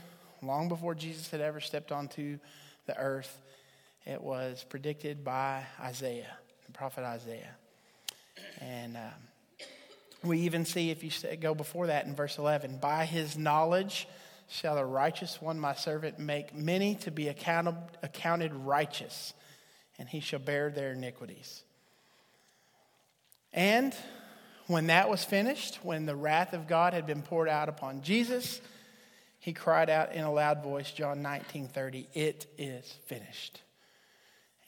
long 0.43 0.69
before 0.69 0.95
Jesus 0.95 1.31
had 1.31 1.41
ever 1.41 1.61
stepped 1.61 1.93
onto 1.93 2.39
the 2.87 2.97
earth, 2.99 3.41
it 4.05 4.21
was 4.21 4.65
predicted 4.69 5.25
by 5.25 5.65
Isaiah, 5.81 6.37
the 6.67 6.73
prophet 6.73 7.05
Isaiah. 7.05 7.55
And 8.61 8.97
um, 8.97 9.67
we 10.23 10.41
even 10.41 10.65
see, 10.65 10.91
if 10.91 11.03
you 11.03 11.37
go 11.37 11.55
before 11.55 11.89
that 11.89 12.07
in 12.07 12.15
verse 12.15 12.39
11, 12.39 12.79
by 12.79 13.05
his 13.05 13.37
knowledge, 13.37 14.07
shall 14.49 14.77
the 14.77 14.85
righteous 14.85 15.41
one, 15.41 15.59
my 15.59 15.75
servant, 15.75 16.19
make 16.19 16.55
many 16.55 16.95
to 16.97 17.11
be 17.11 17.29
accounted, 17.29 17.77
accounted 18.03 18.55
righteous, 18.55 19.35
and 19.99 20.09
he 20.09 20.21
shall 20.21 20.39
bear 20.39 20.71
their 20.71 20.93
iniquities. 20.93 21.63
And 23.53 23.95
when 24.67 24.89
that 24.89 25.09
was 25.09 25.25
finished, 25.25 25.81
when 25.83 26.07
the 26.07 26.17
wrath 26.17 26.53
of 26.53 26.67
God 26.67 26.93
had 26.93 27.07
been 27.07 27.23
poured 27.23 27.49
out 27.49 27.69
upon 27.69 28.03
Jesus, 28.03 28.61
he 29.47 29.53
cried 29.53 29.89
out 29.89 30.13
in 30.13 30.25
a 30.25 30.33
loud 30.33 30.65
voice, 30.65 30.91
John 30.91 31.23
19 31.23 31.69
30, 31.69 32.09
It 32.15 32.47
is 32.59 32.85
finished. 33.07 33.63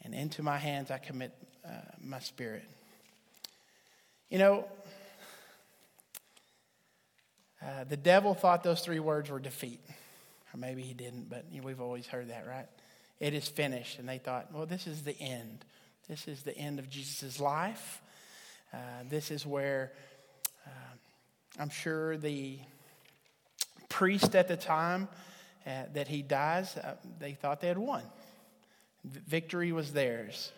And 0.05 0.15
into 0.15 0.45
my 0.45 0.57
hands 0.57 0.93
I 0.93 0.99
commit 0.99 1.33
uh, 1.67 1.71
my 2.01 2.21
spirit. 2.21 2.63
You 4.31 4.39
know, 4.39 4.69
uh, 7.61 7.85
the 7.89 7.97
devil 7.97 8.35
thought 8.35 8.63
those 8.63 8.81
three 8.81 9.01
words 9.01 9.29
were 9.31 9.41
defeat. 9.41 9.81
Or 10.55 10.59
maybe 10.59 10.83
he 10.83 10.95
didn't, 10.95 11.29
but 11.29 11.47
you 11.51 11.61
know, 11.61 11.67
we've 11.67 11.81
always 11.81 12.07
heard 12.07 12.31
that, 12.31 12.47
right? 12.47 12.69
It 13.19 13.35
is 13.35 13.49
finished. 13.49 13.99
And 13.99 14.09
they 14.09 14.19
thought, 14.19 14.55
well, 14.55 14.65
this 14.65 14.87
is 14.87 15.03
the 15.03 15.21
end. 15.21 15.65
This 16.09 16.29
is 16.29 16.45
the 16.45 16.57
end 16.57 16.79
of 16.79 16.89
Jesus' 16.89 17.41
life. 17.41 18.01
Uh, 18.73 18.77
this 19.11 19.33
is 19.33 19.45
where 19.45 19.91
uh, 20.65 20.71
I'm 21.59 21.71
sure 21.71 22.17
the 22.17 22.61
priest 23.89 24.35
at 24.35 24.49
the 24.49 24.57
time 24.57 25.09
uh, 25.67 25.85
that 25.95 26.09
he 26.09 26.23
dies, 26.23 26.77
uh, 26.77 26.95
they 27.19 27.33
thought 27.33 27.61
they 27.61 27.69
had 27.69 27.79
won. 27.79 28.03
Victory 29.05 29.73
was 29.73 29.93
theirs. 29.93 30.53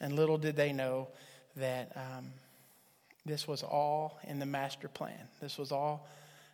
And 0.00 0.14
little 0.14 0.38
did 0.38 0.56
they 0.56 0.72
know 0.72 1.08
that 1.56 1.92
um, 1.96 2.26
this 3.24 3.46
was 3.46 3.62
all 3.62 4.18
in 4.24 4.38
the 4.38 4.46
master 4.46 4.88
plan. 4.88 5.28
This 5.40 5.58
was 5.58 5.72
all 5.72 6.08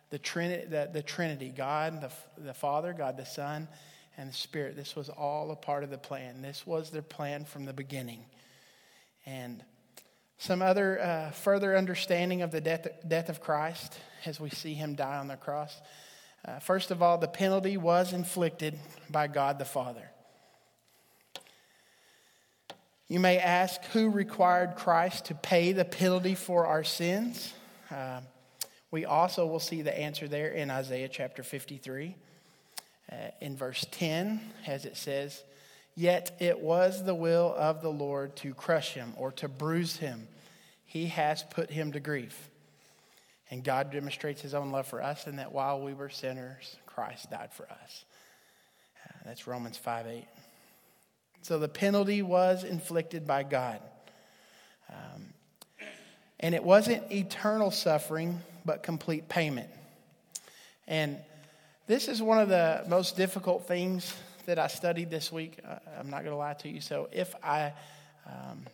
the 0.09 0.19
Trinity, 0.19 0.67
the, 0.67 0.89
the 0.91 1.01
Trinity 1.01 1.49
God, 1.49 2.01
the, 2.01 2.11
the 2.43 2.53
Father, 2.53 2.93
God 2.93 3.17
the 3.17 3.25
Son, 3.25 3.67
and 4.17 4.29
the 4.29 4.33
Spirit. 4.33 4.75
This 4.75 4.95
was 4.95 5.09
all 5.09 5.51
a 5.51 5.55
part 5.55 5.83
of 5.83 5.89
the 5.89 5.97
plan. 5.97 6.41
This 6.41 6.67
was 6.67 6.89
their 6.91 7.01
plan 7.01 7.45
from 7.45 7.65
the 7.65 7.73
beginning. 7.73 8.23
And 9.25 9.63
some 10.37 10.61
other 10.61 10.99
uh, 10.99 11.31
further 11.31 11.77
understanding 11.77 12.41
of 12.41 12.51
the 12.51 12.61
death, 12.61 12.87
death 13.07 13.29
of 13.29 13.41
Christ 13.41 13.99
as 14.25 14.39
we 14.39 14.49
see 14.49 14.73
him 14.73 14.95
die 14.95 15.17
on 15.17 15.27
the 15.27 15.35
cross. 15.35 15.81
Uh, 16.43 16.59
first 16.59 16.89
of 16.91 17.03
all, 17.03 17.17
the 17.17 17.27
penalty 17.27 17.77
was 17.77 18.13
inflicted 18.13 18.77
by 19.09 19.27
God 19.27 19.59
the 19.59 19.65
Father. 19.65 20.09
You 23.07 23.19
may 23.19 23.37
ask 23.37 23.83
who 23.87 24.09
required 24.09 24.75
Christ 24.75 25.25
to 25.25 25.35
pay 25.35 25.73
the 25.73 25.85
penalty 25.85 26.33
for 26.33 26.65
our 26.65 26.83
sins? 26.83 27.53
Uh, 27.91 28.21
we 28.89 29.05
also 29.05 29.45
will 29.45 29.59
see 29.59 29.81
the 29.81 29.97
answer 29.97 30.27
there 30.27 30.49
in 30.49 30.71
Isaiah 30.71 31.09
chapter 31.09 31.43
53, 31.43 32.15
uh, 33.11 33.15
in 33.39 33.55
verse 33.55 33.85
10, 33.91 34.41
as 34.65 34.85
it 34.85 34.97
says, 34.97 35.43
Yet 35.95 36.35
it 36.39 36.59
was 36.59 37.03
the 37.03 37.15
will 37.15 37.53
of 37.57 37.81
the 37.81 37.91
Lord 37.91 38.35
to 38.37 38.53
crush 38.53 38.93
him 38.93 39.13
or 39.17 39.31
to 39.33 39.47
bruise 39.47 39.97
him. 39.97 40.27
He 40.85 41.07
has 41.07 41.43
put 41.43 41.69
him 41.69 41.91
to 41.91 41.99
grief. 41.99 42.49
And 43.51 43.65
God 43.65 43.91
demonstrates 43.91 44.41
his 44.41 44.53
own 44.53 44.71
love 44.71 44.87
for 44.87 45.03
us 45.03 45.27
in 45.27 45.35
that 45.35 45.51
while 45.51 45.81
we 45.81 45.93
were 45.93 46.09
sinners, 46.09 46.77
Christ 46.85 47.29
died 47.29 47.51
for 47.51 47.69
us. 47.69 48.05
Uh, 49.05 49.11
that's 49.25 49.45
Romans 49.45 49.77
5 49.77 50.07
8. 50.07 50.25
So 51.41 51.59
the 51.59 51.67
penalty 51.67 52.21
was 52.21 52.63
inflicted 52.63 53.27
by 53.27 53.43
God. 53.43 53.81
Um, 54.89 55.33
and 56.39 56.55
it 56.55 56.63
wasn't 56.63 57.11
eternal 57.11 57.71
suffering, 57.71 58.39
but 58.63 58.83
complete 58.83 59.27
payment. 59.27 59.69
And 60.87 61.17
this 61.87 62.07
is 62.07 62.21
one 62.21 62.39
of 62.39 62.47
the 62.47 62.85
most 62.87 63.17
difficult 63.17 63.67
things 63.67 64.15
that 64.45 64.59
I 64.59 64.67
studied 64.67 65.09
this 65.09 65.29
week. 65.31 65.59
I'm 65.99 66.09
not 66.09 66.23
going 66.23 66.31
to 66.31 66.37
lie 66.37 66.53
to 66.53 66.69
you. 66.69 66.79
So 66.79 67.09
if 67.11 67.35
I 67.43 67.73
um, 68.25 68.65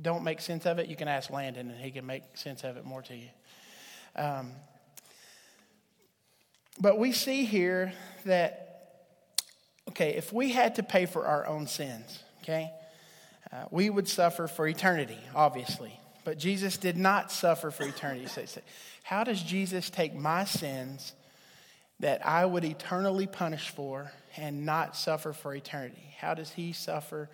don't 0.00 0.22
make 0.22 0.40
sense 0.40 0.66
of 0.66 0.78
it, 0.78 0.88
you 0.88 0.96
can 0.96 1.08
ask 1.08 1.30
Landon, 1.30 1.68
and 1.68 1.80
he 1.80 1.90
can 1.90 2.06
make 2.06 2.22
sense 2.34 2.64
of 2.64 2.76
it 2.76 2.84
more 2.84 3.02
to 3.02 3.16
you. 3.16 3.28
Um, 4.16 4.52
but 6.80 6.98
we 6.98 7.12
see 7.12 7.44
here 7.44 7.92
that, 8.24 9.02
okay, 9.90 10.14
if 10.14 10.32
we 10.32 10.50
had 10.50 10.76
to 10.76 10.82
pay 10.82 11.06
for 11.06 11.26
our 11.26 11.46
own 11.46 11.66
sins, 11.66 12.22
okay, 12.42 12.70
uh, 13.52 13.64
we 13.70 13.90
would 13.90 14.08
suffer 14.08 14.46
for 14.46 14.66
eternity, 14.66 15.18
obviously 15.34 16.00
but 16.24 16.38
Jesus 16.38 16.76
did 16.76 16.96
not 16.96 17.32
suffer 17.32 17.70
for 17.70 17.84
eternity. 17.84 18.26
So, 18.26 18.44
how 19.02 19.24
does 19.24 19.42
Jesus 19.42 19.90
take 19.90 20.14
my 20.14 20.44
sins 20.44 21.12
that 21.98 22.24
I 22.26 22.44
would 22.44 22.64
eternally 22.64 23.26
punish 23.26 23.70
for 23.70 24.12
and 24.36 24.64
not 24.64 24.96
suffer 24.96 25.32
for 25.32 25.54
eternity? 25.54 26.14
How 26.18 26.34
does 26.34 26.50
he 26.50 26.72
suffer 26.72 27.28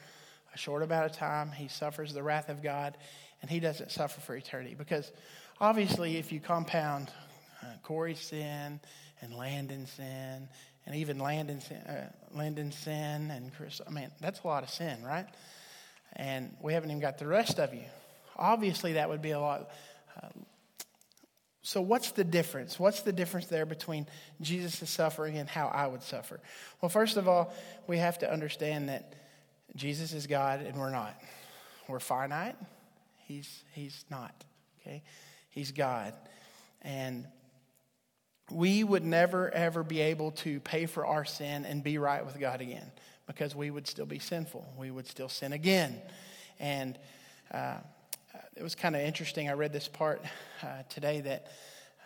a 0.55 0.59
short 0.59 0.83
amount 0.83 1.07
of 1.07 1.13
time? 1.13 1.53
He 1.53 1.69
suffers 1.69 2.15
the 2.15 2.23
wrath 2.23 2.49
of 2.49 2.63
God 2.63 2.97
and 3.43 3.51
he 3.51 3.61
doesn't 3.61 3.91
suffer 3.91 4.21
for 4.21 4.35
eternity. 4.35 4.75
Because 4.75 5.13
obviously, 5.61 6.17
if 6.17 6.33
you 6.33 6.41
compound 6.41 7.11
uh, 7.63 7.67
Corey's 7.83 8.21
sin 8.21 8.81
and 9.21 9.35
Landon's 9.35 9.91
sin 9.93 10.49
and 10.87 10.97
even 10.97 11.19
Landon's 11.19 11.67
sin, 11.67 11.79
uh, 11.79 12.11
Landon's 12.35 12.77
sin 12.77 13.31
and 13.31 13.55
Chris, 13.55 13.81
I 13.87 13.91
mean, 13.91 14.11
that's 14.21 14.41
a 14.41 14.47
lot 14.47 14.63
of 14.63 14.71
sin, 14.71 15.03
right? 15.05 15.27
And 16.15 16.55
we 16.61 16.73
haven't 16.73 16.91
even 16.91 17.01
got 17.01 17.19
the 17.19 17.27
rest 17.27 17.59
of 17.59 17.75
you. 17.75 17.85
Obviously, 18.37 18.95
that 18.95 19.09
would 19.09 19.23
be 19.23 19.33
a 19.33 19.41
lot. 19.41 19.71
Uh, 20.23 20.29
so, 21.63 21.81
what's 21.81 22.13
the 22.13 22.23
difference? 22.23 22.79
What's 22.79 23.03
the 23.03 23.13
difference 23.13 23.47
there 23.47 23.67
between 23.67 24.07
Jesus' 24.41 24.89
suffering 24.89 25.37
and 25.37 25.49
how 25.49 25.67
I 25.67 25.87
would 25.89 26.03
suffer? 26.03 26.39
Well, 26.81 26.89
first 26.89 27.17
of 27.17 27.27
all, 27.27 27.53
we 27.89 27.99
have 27.99 28.19
to 28.21 28.33
understand 28.33 28.89
that 28.89 29.15
Jesus 29.75 30.13
is 30.13 30.27
God 30.27 30.61
and 30.61 30.77
we're 30.77 30.91
not. 30.91 31.21
We're 31.89 32.01
finite, 32.01 32.57
He's, 33.27 33.65
he's 33.73 34.05
not. 34.11 34.45
Okay? 34.81 35.03
He's 35.57 35.73
God. 35.73 36.13
And 36.83 37.27
we 38.51 38.85
would 38.85 39.03
never, 39.03 39.51
ever 39.51 39.83
be 39.83 40.03
able 40.03 40.33
to 40.33 40.61
pay 40.61 40.85
for 40.85 41.07
our 41.07 41.25
sin 41.25 41.65
and 41.65 41.83
be 41.83 41.97
right 41.97 42.27
with 42.27 42.39
God 42.39 42.61
again 42.61 42.93
because 43.27 43.57
we 43.57 43.71
would 43.71 43.87
still 43.87 44.05
be 44.05 44.19
sinful. 44.19 44.67
We 44.77 44.91
would 44.91 45.07
still 45.07 45.31
sin 45.31 45.55
again. 45.55 45.99
And 46.61 46.99
uh, 47.51 47.79
it 48.55 48.63
was 48.63 48.75
kind 48.75 48.95
of 48.95 49.01
interesting. 49.01 49.49
I 49.49 49.55
read 49.55 49.73
this 49.73 49.89
part 49.89 50.23
uh, 50.63 50.83
today 50.91 51.23
that 51.23 51.47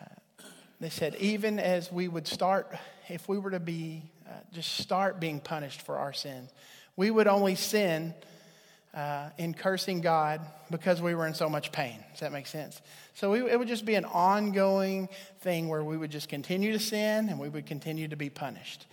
uh, 0.01 0.45
they 0.79 0.91
said, 0.91 1.17
even 1.17 1.59
as 1.59 1.91
we 1.91 2.07
would 2.07 2.29
start, 2.29 2.73
if 3.09 3.29
we 3.29 3.37
were 3.37 3.51
to 3.51 3.59
be, 3.59 4.05
uh, 4.29 4.35
just 4.53 4.77
start 4.77 5.19
being 5.19 5.41
punished 5.41 5.83
for 5.83 5.99
our 5.99 6.13
sins, 6.13 6.53
we 6.95 7.11
would 7.11 7.27
only 7.27 7.57
sin 7.57 8.15
uh, 8.95 9.31
in 9.39 9.55
cursing 9.55 10.01
God 10.01 10.41
because 10.71 11.01
we 11.01 11.15
were 11.15 11.27
in 11.27 11.35
so 11.35 11.49
much 11.49 11.73
pain. 11.73 11.97
Does 12.13 12.21
that 12.21 12.33
make 12.33 12.47
sense? 12.47 12.81
So 13.15 13.31
we, 13.31 13.51
it 13.51 13.59
would 13.59 13.69
just 13.69 13.85
be 13.85 13.95
an 13.95 14.05
ongoing 14.05 15.09
thing 15.41 15.69
where 15.69 15.85
we 15.85 15.97
would 15.97 16.11
just 16.11 16.29
continue 16.29 16.73
to 16.73 16.79
sin 16.79 17.29
and 17.29 17.39
we 17.39 17.49
would 17.49 17.67
continue 17.67 18.09
to 18.09 18.17
be 18.17 18.31
punished. 18.31 18.87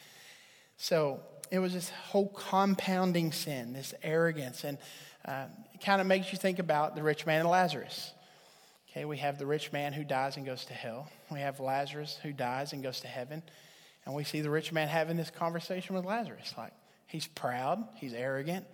So 0.78 1.22
it 1.50 1.60
was 1.60 1.74
this 1.74 1.90
whole 1.90 2.28
compounding 2.28 3.32
sin, 3.32 3.74
this 3.74 3.94
arrogance, 4.04 4.64
and 4.64 4.78
uh, 5.26 5.46
it 5.74 5.82
kind 5.82 6.00
of 6.00 6.08
makes 6.08 6.32
you 6.32 6.38
think 6.38 6.60
about 6.60 6.96
the 6.96 7.04
rich 7.04 7.26
man 7.26 7.42
and 7.42 7.50
Lazarus. 7.50 8.14
Okay, 8.92 9.06
we 9.06 9.18
have 9.18 9.38
the 9.38 9.46
rich 9.46 9.72
man 9.72 9.94
who 9.94 10.04
dies 10.04 10.38
and 10.38 10.46
goes 10.46 10.66
to 10.66 10.74
hell. 10.74 11.10
We 11.32 11.40
have 11.40 11.60
Lazarus 11.60 12.20
who 12.22 12.32
dies 12.32 12.74
and 12.74 12.82
goes 12.82 13.02
to 13.02 13.08
heaven. 13.08 13.44
And 14.06 14.16
we 14.16 14.24
see 14.24 14.42
the 14.42 14.50
rich 14.50 14.72
man 14.72 14.88
having 14.88 15.18
this 15.18 15.30
conversation 15.30 15.96
with 15.96 16.06
Lazarus. 16.06 16.54
Like, 16.58 16.72
he's 17.08 17.28
proud, 17.28 17.84
he's 17.96 18.14
arrogant. 18.14 18.66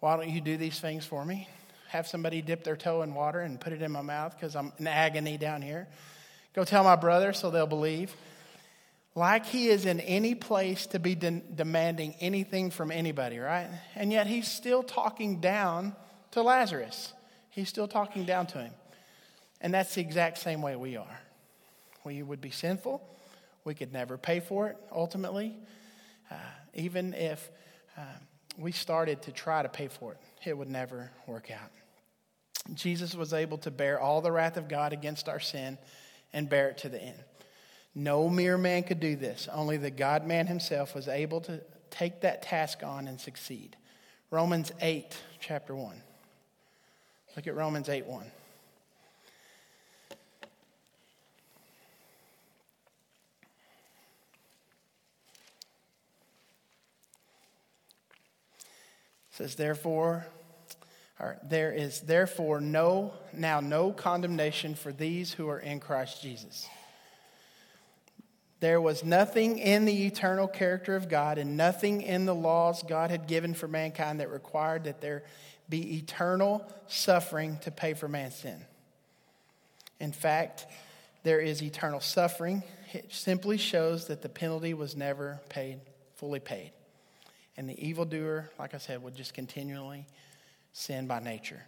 Why 0.00 0.16
don't 0.16 0.28
you 0.28 0.40
do 0.40 0.56
these 0.56 0.78
things 0.78 1.04
for 1.04 1.24
me? 1.24 1.48
Have 1.88 2.06
somebody 2.06 2.42
dip 2.42 2.64
their 2.64 2.76
toe 2.76 3.02
in 3.02 3.14
water 3.14 3.40
and 3.40 3.60
put 3.60 3.72
it 3.72 3.80
in 3.80 3.90
my 3.90 4.02
mouth 4.02 4.34
because 4.36 4.54
I'm 4.54 4.72
in 4.78 4.86
agony 4.86 5.38
down 5.38 5.62
here. 5.62 5.88
Go 6.54 6.64
tell 6.64 6.84
my 6.84 6.96
brother 6.96 7.32
so 7.32 7.50
they'll 7.50 7.66
believe. 7.66 8.14
Like 9.14 9.46
he 9.46 9.68
is 9.68 9.86
in 9.86 10.00
any 10.00 10.34
place 10.34 10.86
to 10.88 10.98
be 10.98 11.14
de- 11.14 11.40
demanding 11.54 12.14
anything 12.20 12.70
from 12.70 12.90
anybody, 12.90 13.38
right? 13.38 13.68
And 13.94 14.12
yet 14.12 14.26
he's 14.26 14.48
still 14.48 14.82
talking 14.82 15.40
down 15.40 15.96
to 16.32 16.42
Lazarus. 16.42 17.14
He's 17.50 17.68
still 17.70 17.88
talking 17.88 18.24
down 18.24 18.46
to 18.48 18.58
him. 18.58 18.72
And 19.62 19.72
that's 19.72 19.94
the 19.94 20.02
exact 20.02 20.38
same 20.38 20.60
way 20.60 20.76
we 20.76 20.96
are. 20.96 21.20
We 22.04 22.22
would 22.22 22.42
be 22.42 22.50
sinful. 22.50 23.02
We 23.64 23.74
could 23.74 23.92
never 23.92 24.18
pay 24.18 24.40
for 24.40 24.68
it 24.68 24.76
ultimately. 24.92 25.56
Uh, 26.30 26.34
even 26.74 27.14
if. 27.14 27.50
Uh, 27.96 28.02
we 28.58 28.72
started 28.72 29.22
to 29.22 29.32
try 29.32 29.62
to 29.62 29.68
pay 29.68 29.88
for 29.88 30.12
it, 30.12 30.18
it 30.44 30.56
would 30.56 30.70
never 30.70 31.10
work 31.26 31.50
out. 31.50 31.70
Jesus 32.74 33.14
was 33.14 33.32
able 33.32 33.58
to 33.58 33.70
bear 33.70 34.00
all 34.00 34.20
the 34.20 34.32
wrath 34.32 34.56
of 34.56 34.68
God 34.68 34.92
against 34.92 35.28
our 35.28 35.40
sin 35.40 35.78
and 36.32 36.48
bear 36.48 36.68
it 36.70 36.78
to 36.78 36.88
the 36.88 37.00
end. 37.00 37.18
No 37.94 38.28
mere 38.28 38.58
man 38.58 38.82
could 38.82 39.00
do 39.00 39.16
this. 39.16 39.48
Only 39.52 39.76
the 39.76 39.90
God 39.90 40.26
man 40.26 40.46
himself 40.46 40.94
was 40.94 41.08
able 41.08 41.40
to 41.42 41.60
take 41.90 42.20
that 42.20 42.42
task 42.42 42.82
on 42.82 43.08
and 43.08 43.20
succeed. 43.20 43.76
Romans 44.30 44.72
8, 44.80 45.16
chapter 45.40 45.74
1. 45.74 46.02
Look 47.36 47.46
at 47.46 47.54
Romans 47.54 47.88
8 47.88 48.06
1. 48.06 48.24
Says, 59.36 59.54
therefore, 59.54 60.26
or 61.20 61.38
there 61.42 61.72
is 61.72 62.00
therefore 62.00 62.60
no, 62.60 63.12
now 63.32 63.60
no 63.60 63.92
condemnation 63.92 64.74
for 64.74 64.92
these 64.92 65.32
who 65.32 65.48
are 65.48 65.58
in 65.58 65.80
Christ 65.80 66.22
Jesus. 66.22 66.66
There 68.60 68.80
was 68.80 69.04
nothing 69.04 69.58
in 69.58 69.84
the 69.84 70.06
eternal 70.06 70.48
character 70.48 70.96
of 70.96 71.08
God 71.08 71.36
and 71.36 71.56
nothing 71.56 72.00
in 72.00 72.24
the 72.24 72.34
laws 72.34 72.82
God 72.82 73.10
had 73.10 73.26
given 73.26 73.52
for 73.52 73.68
mankind 73.68 74.20
that 74.20 74.30
required 74.30 74.84
that 74.84 75.00
there 75.00 75.24
be 75.68 75.98
eternal 75.98 76.66
suffering 76.86 77.58
to 77.62 77.70
pay 77.70 77.92
for 77.92 78.08
man's 78.08 78.36
sin. 78.36 78.64
In 80.00 80.12
fact, 80.12 80.66
there 81.22 81.40
is 81.40 81.62
eternal 81.62 82.00
suffering. 82.00 82.62
It 82.92 83.12
simply 83.12 83.58
shows 83.58 84.06
that 84.06 84.22
the 84.22 84.28
penalty 84.28 84.72
was 84.72 84.96
never 84.96 85.40
paid, 85.48 85.80
fully 86.14 86.40
paid. 86.40 86.70
And 87.56 87.68
the 87.68 87.86
evildoer, 87.86 88.50
like 88.58 88.74
I 88.74 88.78
said, 88.78 89.02
would 89.02 89.16
just 89.16 89.34
continually 89.34 90.06
sin 90.72 91.06
by 91.06 91.20
nature. 91.20 91.62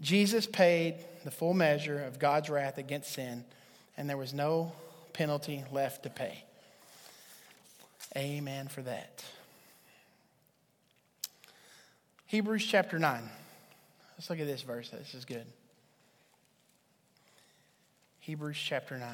Jesus 0.00 0.46
paid 0.46 0.96
the 1.24 1.30
full 1.30 1.54
measure 1.54 2.02
of 2.02 2.18
God's 2.18 2.50
wrath 2.50 2.78
against 2.78 3.12
sin, 3.12 3.44
and 3.96 4.10
there 4.10 4.16
was 4.16 4.34
no 4.34 4.72
penalty 5.12 5.62
left 5.70 6.02
to 6.02 6.10
pay. 6.10 6.42
Amen 8.16 8.68
for 8.68 8.82
that. 8.82 9.24
Hebrews 12.26 12.66
chapter 12.66 12.98
9. 12.98 13.22
Let's 14.16 14.30
look 14.30 14.40
at 14.40 14.46
this 14.46 14.62
verse. 14.62 14.90
This 14.90 15.14
is 15.14 15.24
good. 15.24 15.46
Hebrews 18.20 18.58
chapter 18.58 18.98
9. 18.98 19.08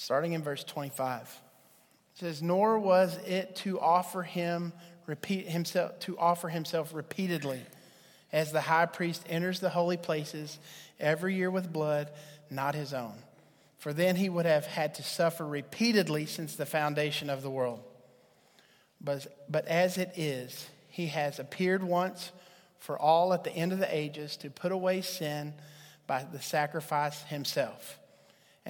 Starting 0.00 0.32
in 0.32 0.42
verse 0.42 0.64
25. 0.64 1.20
It 1.22 2.20
says, 2.20 2.42
Nor 2.42 2.78
was 2.78 3.18
it 3.26 3.54
to 3.56 3.78
offer 3.78 4.22
him 4.22 4.72
repeat 5.04 5.46
himself 5.46 5.98
to 6.00 6.18
offer 6.18 6.48
himself 6.48 6.94
repeatedly 6.94 7.60
as 8.32 8.50
the 8.50 8.62
high 8.62 8.86
priest 8.86 9.22
enters 9.28 9.60
the 9.60 9.68
holy 9.68 9.98
places 9.98 10.58
every 10.98 11.34
year 11.34 11.50
with 11.50 11.70
blood 11.70 12.10
not 12.48 12.74
his 12.74 12.94
own. 12.94 13.12
For 13.76 13.92
then 13.92 14.16
he 14.16 14.30
would 14.30 14.46
have 14.46 14.64
had 14.64 14.94
to 14.94 15.02
suffer 15.02 15.46
repeatedly 15.46 16.24
since 16.24 16.56
the 16.56 16.66
foundation 16.66 17.28
of 17.28 17.42
the 17.42 17.50
world. 17.50 17.80
But, 19.02 19.26
but 19.50 19.66
as 19.66 19.98
it 19.98 20.12
is, 20.16 20.68
he 20.88 21.08
has 21.08 21.38
appeared 21.38 21.82
once 21.82 22.32
for 22.78 22.98
all 22.98 23.34
at 23.34 23.44
the 23.44 23.52
end 23.52 23.72
of 23.72 23.78
the 23.78 23.94
ages 23.94 24.38
to 24.38 24.48
put 24.50 24.72
away 24.72 25.02
sin 25.02 25.52
by 26.06 26.24
the 26.24 26.40
sacrifice 26.40 27.22
himself. 27.24 27.99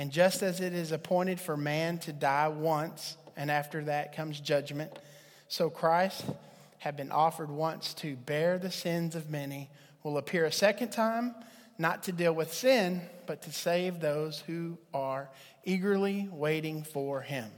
And 0.00 0.10
just 0.10 0.42
as 0.42 0.60
it 0.60 0.72
is 0.72 0.92
appointed 0.92 1.38
for 1.38 1.58
man 1.58 1.98
to 1.98 2.12
die 2.14 2.48
once, 2.48 3.18
and 3.36 3.50
after 3.50 3.84
that 3.84 4.16
comes 4.16 4.40
judgment, 4.40 4.98
so 5.46 5.68
Christ, 5.68 6.24
had 6.78 6.96
been 6.96 7.12
offered 7.12 7.50
once 7.50 7.92
to 7.92 8.16
bear 8.16 8.56
the 8.56 8.70
sins 8.70 9.14
of 9.14 9.28
many, 9.28 9.68
will 10.02 10.16
appear 10.16 10.46
a 10.46 10.52
second 10.52 10.90
time, 10.90 11.34
not 11.76 12.04
to 12.04 12.12
deal 12.12 12.32
with 12.32 12.50
sin, 12.50 13.02
but 13.26 13.42
to 13.42 13.52
save 13.52 14.00
those 14.00 14.40
who 14.46 14.78
are 14.94 15.28
eagerly 15.64 16.30
waiting 16.32 16.82
for 16.82 17.20
him. 17.20 17.50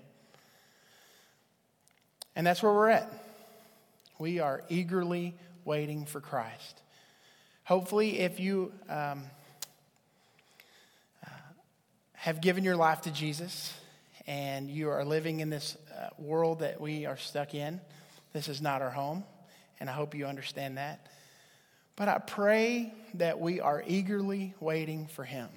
And 2.35 2.45
that's 2.45 2.61
where 2.61 2.73
we're 2.73 2.89
at. 2.89 3.13
We 4.19 4.41
are 4.41 4.65
eagerly 4.69 5.37
waiting 5.65 6.07
for 6.07 6.21
Christ. 6.21 6.83
Hopefully, 7.63 8.19
if 8.19 8.41
you. 8.41 8.73
Um, 8.89 9.23
have 12.23 12.41
given 12.41 12.63
your 12.63 12.77
life 12.77 13.01
to 13.01 13.11
Jesus 13.11 13.75
and 14.29 14.71
you 14.71 14.89
are 14.91 15.05
living 15.05 15.41
in 15.41 15.51
this 15.51 15.77
uh, 15.91 16.11
world 16.19 16.61
that 16.61 16.81
we 16.81 17.05
are 17.05 17.17
stuck 17.17 17.53
in, 17.53 17.81
this 18.33 18.47
is 18.47 18.63
not 18.63 18.81
our 18.81 18.91
home. 18.91 19.25
And 19.81 19.91
I 19.91 19.93
hope 19.93 20.15
you 20.15 20.25
understand 20.27 20.79
that. 20.79 21.05
But 21.97 22.07
I 22.07 22.19
pray 22.19 22.95
that 23.15 23.41
we 23.41 23.61
are 23.61 23.83
eagerly 23.85 24.55
waiting 24.61 25.09
for 25.09 25.25
Him. 25.25 25.49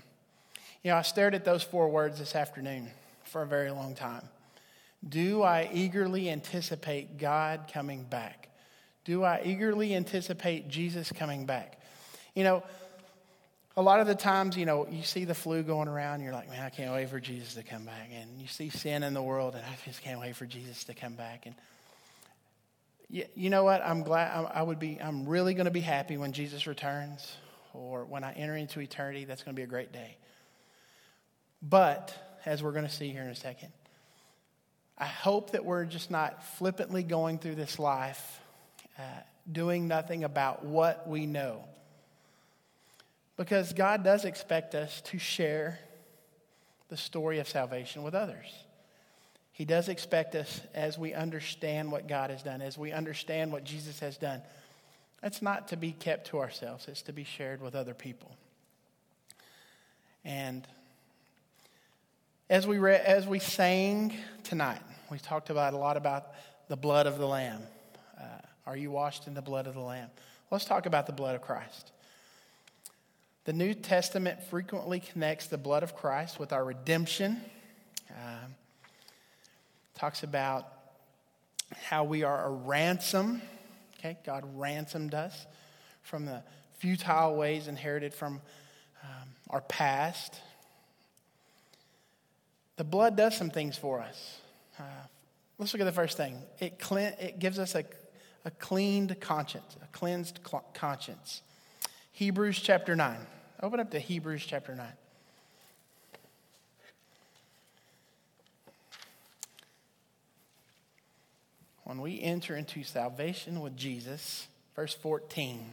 You 0.82 0.90
know, 0.90 0.98
I 0.98 1.04
stared 1.04 1.36
at 1.36 1.46
those 1.46 1.62
four 1.62 1.88
words 1.88 2.18
this 2.18 2.34
afternoon 2.34 2.90
for 3.26 3.44
a 3.44 3.48
very 3.48 3.70
long 3.70 3.94
time. 3.94 4.28
Do 5.08 5.44
I 5.44 5.70
eagerly 5.72 6.32
anticipate 6.32 7.20
God 7.20 7.70
coming 7.72 8.06
back? 8.06 8.50
Do 9.04 9.24
I 9.24 9.44
eagerly 9.46 9.94
anticipate 9.94 10.68
Jesus 10.68 11.12
coming 11.12 11.46
back? 11.46 11.80
You 12.34 12.44
know, 12.44 12.64
a 13.78 13.82
lot 13.82 14.00
of 14.00 14.08
the 14.08 14.16
times, 14.16 14.56
you 14.56 14.66
know, 14.66 14.88
you 14.90 15.04
see 15.04 15.26
the 15.26 15.34
flu 15.36 15.62
going 15.62 15.88
around, 15.88 16.22
you're 16.22 16.32
like, 16.32 16.50
man, 16.50 16.64
I 16.64 16.70
can't 16.70 16.94
wait 16.94 17.10
for 17.10 17.20
Jesus 17.20 17.56
to 17.56 17.64
come 17.64 17.86
back. 17.86 18.10
And 18.14 18.40
you 18.40 18.48
see 18.48 18.70
sin 18.70 19.04
in 19.04 19.14
the 19.14 19.22
world, 19.22 19.56
and 19.56 19.64
I 19.66 19.76
just 19.86 20.02
can't 20.02 20.20
wait 20.20 20.36
for 20.36 20.46
Jesus 20.46 20.86
to 20.86 20.94
come 20.94 21.16
back. 21.16 21.46
And 21.46 21.56
you, 23.10 23.26
you 23.36 23.50
know 23.50 23.64
what? 23.64 23.82
I'm 23.82 24.04
glad, 24.04 24.46
I 24.54 24.62
would 24.62 24.80
be, 24.80 25.00
I'm 25.02 25.28
really 25.28 25.54
going 25.54 25.66
to 25.66 25.72
be 25.72 25.82
happy 25.82 26.16
when 26.18 26.32
Jesus 26.32 26.68
returns 26.68 27.36
or 27.74 28.06
when 28.06 28.24
I 28.24 28.32
enter 28.34 28.56
into 28.56 28.80
eternity. 28.80 29.26
That's 29.26 29.44
going 29.44 29.54
to 29.54 29.60
be 29.60 29.64
a 29.64 29.68
great 29.68 29.92
day. 29.92 30.18
But, 31.62 32.16
as 32.46 32.64
we're 32.64 32.72
going 32.72 32.86
to 32.86 32.92
see 32.92 33.10
here 33.10 33.24
in 33.24 33.30
a 33.30 33.36
second, 33.36 33.74
I 34.98 35.06
hope 35.06 35.52
that 35.52 35.66
we're 35.66 35.84
just 35.84 36.10
not 36.10 36.44
flippantly 36.58 37.04
going 37.04 37.40
through 37.40 37.56
this 37.56 37.78
life 37.78 38.40
uh, 38.98 39.02
doing 39.52 39.90
nothing 39.90 40.24
about 40.24 40.64
what 40.64 41.10
we 41.10 41.26
know. 41.26 41.66
Because 43.38 43.74
God 43.74 44.04
does 44.04 44.26
expect 44.26 44.76
us 44.76 45.02
to 45.02 45.18
share 45.20 45.80
the 46.90 46.98
story 46.98 47.40
of 47.40 47.50
salvation 47.50 48.04
with 48.04 48.16
others. 48.16 48.54
He 49.52 49.66
does 49.66 49.90
expect 49.90 50.36
us 50.36 50.62
as 50.74 50.98
we 50.98 51.14
understand 51.14 51.92
what 51.92 52.08
God 52.08 52.30
has 52.30 52.44
done, 52.44 52.62
as 52.62 52.78
we 52.78 52.92
understand 52.92 53.52
what 53.52 53.64
Jesus 53.64 54.00
has 54.00 54.18
done. 54.18 54.42
It's 55.24 55.42
not 55.42 55.70
to 55.70 55.78
be 55.78 55.92
kept 55.92 56.28
to 56.28 56.40
ourselves, 56.40 56.88
it's 56.88 57.02
to 57.04 57.14
be 57.14 57.24
shared 57.24 57.62
with 57.62 57.74
other 57.74 57.94
people. 57.94 58.36
And 60.24 60.68
as 62.50 62.68
we, 62.68 62.78
re- 62.78 62.96
as 62.96 63.26
we 63.26 63.40
sang 63.40 64.14
tonight, 64.44 64.82
we 65.10 65.20
talked 65.20 65.50
about 65.50 65.74
a 65.74 65.78
lot 65.78 65.98
about 65.98 66.28
the 66.68 66.78
blood 66.78 67.08
of 67.08 67.18
the 67.18 67.28
Lamb. 67.28 67.62
Uh, 68.20 68.24
are 68.68 68.78
you 68.78 68.92
washed 68.92 69.28
in 69.28 69.34
the 69.34 69.42
blood 69.42 69.68
of 69.68 69.74
the 69.74 69.80
Lamb? 69.80 70.10
Let's 70.52 70.66
talk 70.66 70.86
about 70.86 71.08
the 71.08 71.14
blood 71.14 71.36
of 71.36 71.42
Christ. 71.42 71.92
The 73.46 73.54
New 73.54 73.76
Testament 73.76 74.42
frequently 74.42 75.00
connects 75.00 75.46
the 75.46 75.60
blood 75.60 75.84
of 75.84 75.96
Christ 75.96 76.40
with 76.40 76.52
our 76.52 76.66
redemption. 76.66 77.40
Uh, 78.10 78.48
talks 79.94 80.24
about 80.24 80.68
how 81.84 82.06
we 82.06 82.24
are 82.24 82.46
a 82.46 82.50
ransom. 82.50 83.44
Okay, 84.00 84.18
God 84.26 84.44
ransomed 84.56 85.14
us 85.14 85.46
from 86.02 86.26
the 86.26 86.42
futile 86.80 87.36
ways 87.36 87.68
inherited 87.68 88.16
from 88.16 88.42
um, 89.04 89.30
our 89.52 89.62
past. 89.62 90.42
The 92.78 92.84
blood 92.84 93.16
does 93.16 93.38
some 93.38 93.52
things 93.52 93.78
for 93.78 94.00
us. 94.00 94.40
Uh, 94.80 94.84
let's 95.60 95.72
look 95.72 95.82
at 95.82 95.86
the 95.86 95.92
first 95.92 96.18
thing. 96.18 96.40
It, 96.60 96.80
cle- 96.80 96.98
it 96.98 97.38
gives 97.38 97.60
us 97.60 97.76
a, 97.76 97.86
a 98.44 98.50
cleaned 98.50 99.20
conscience, 99.22 99.78
a 99.84 99.88
cleansed 99.96 100.40
cl- 100.44 100.66
conscience. 100.74 101.44
Hebrews 102.12 102.60
chapter 102.60 102.96
9. 102.96 103.18
Open 103.64 103.80
up 103.80 103.92
to 103.92 104.00
Hebrews 104.00 104.46
chapter 104.46 104.76
9. 104.76 104.86
When 111.86 112.02
we 112.02 112.22
enter 112.22 112.56
into 112.56 112.84
salvation 112.84 113.62
with 113.62 113.78
Jesus, 113.78 114.48
verse 114.76 114.94
14 114.94 115.64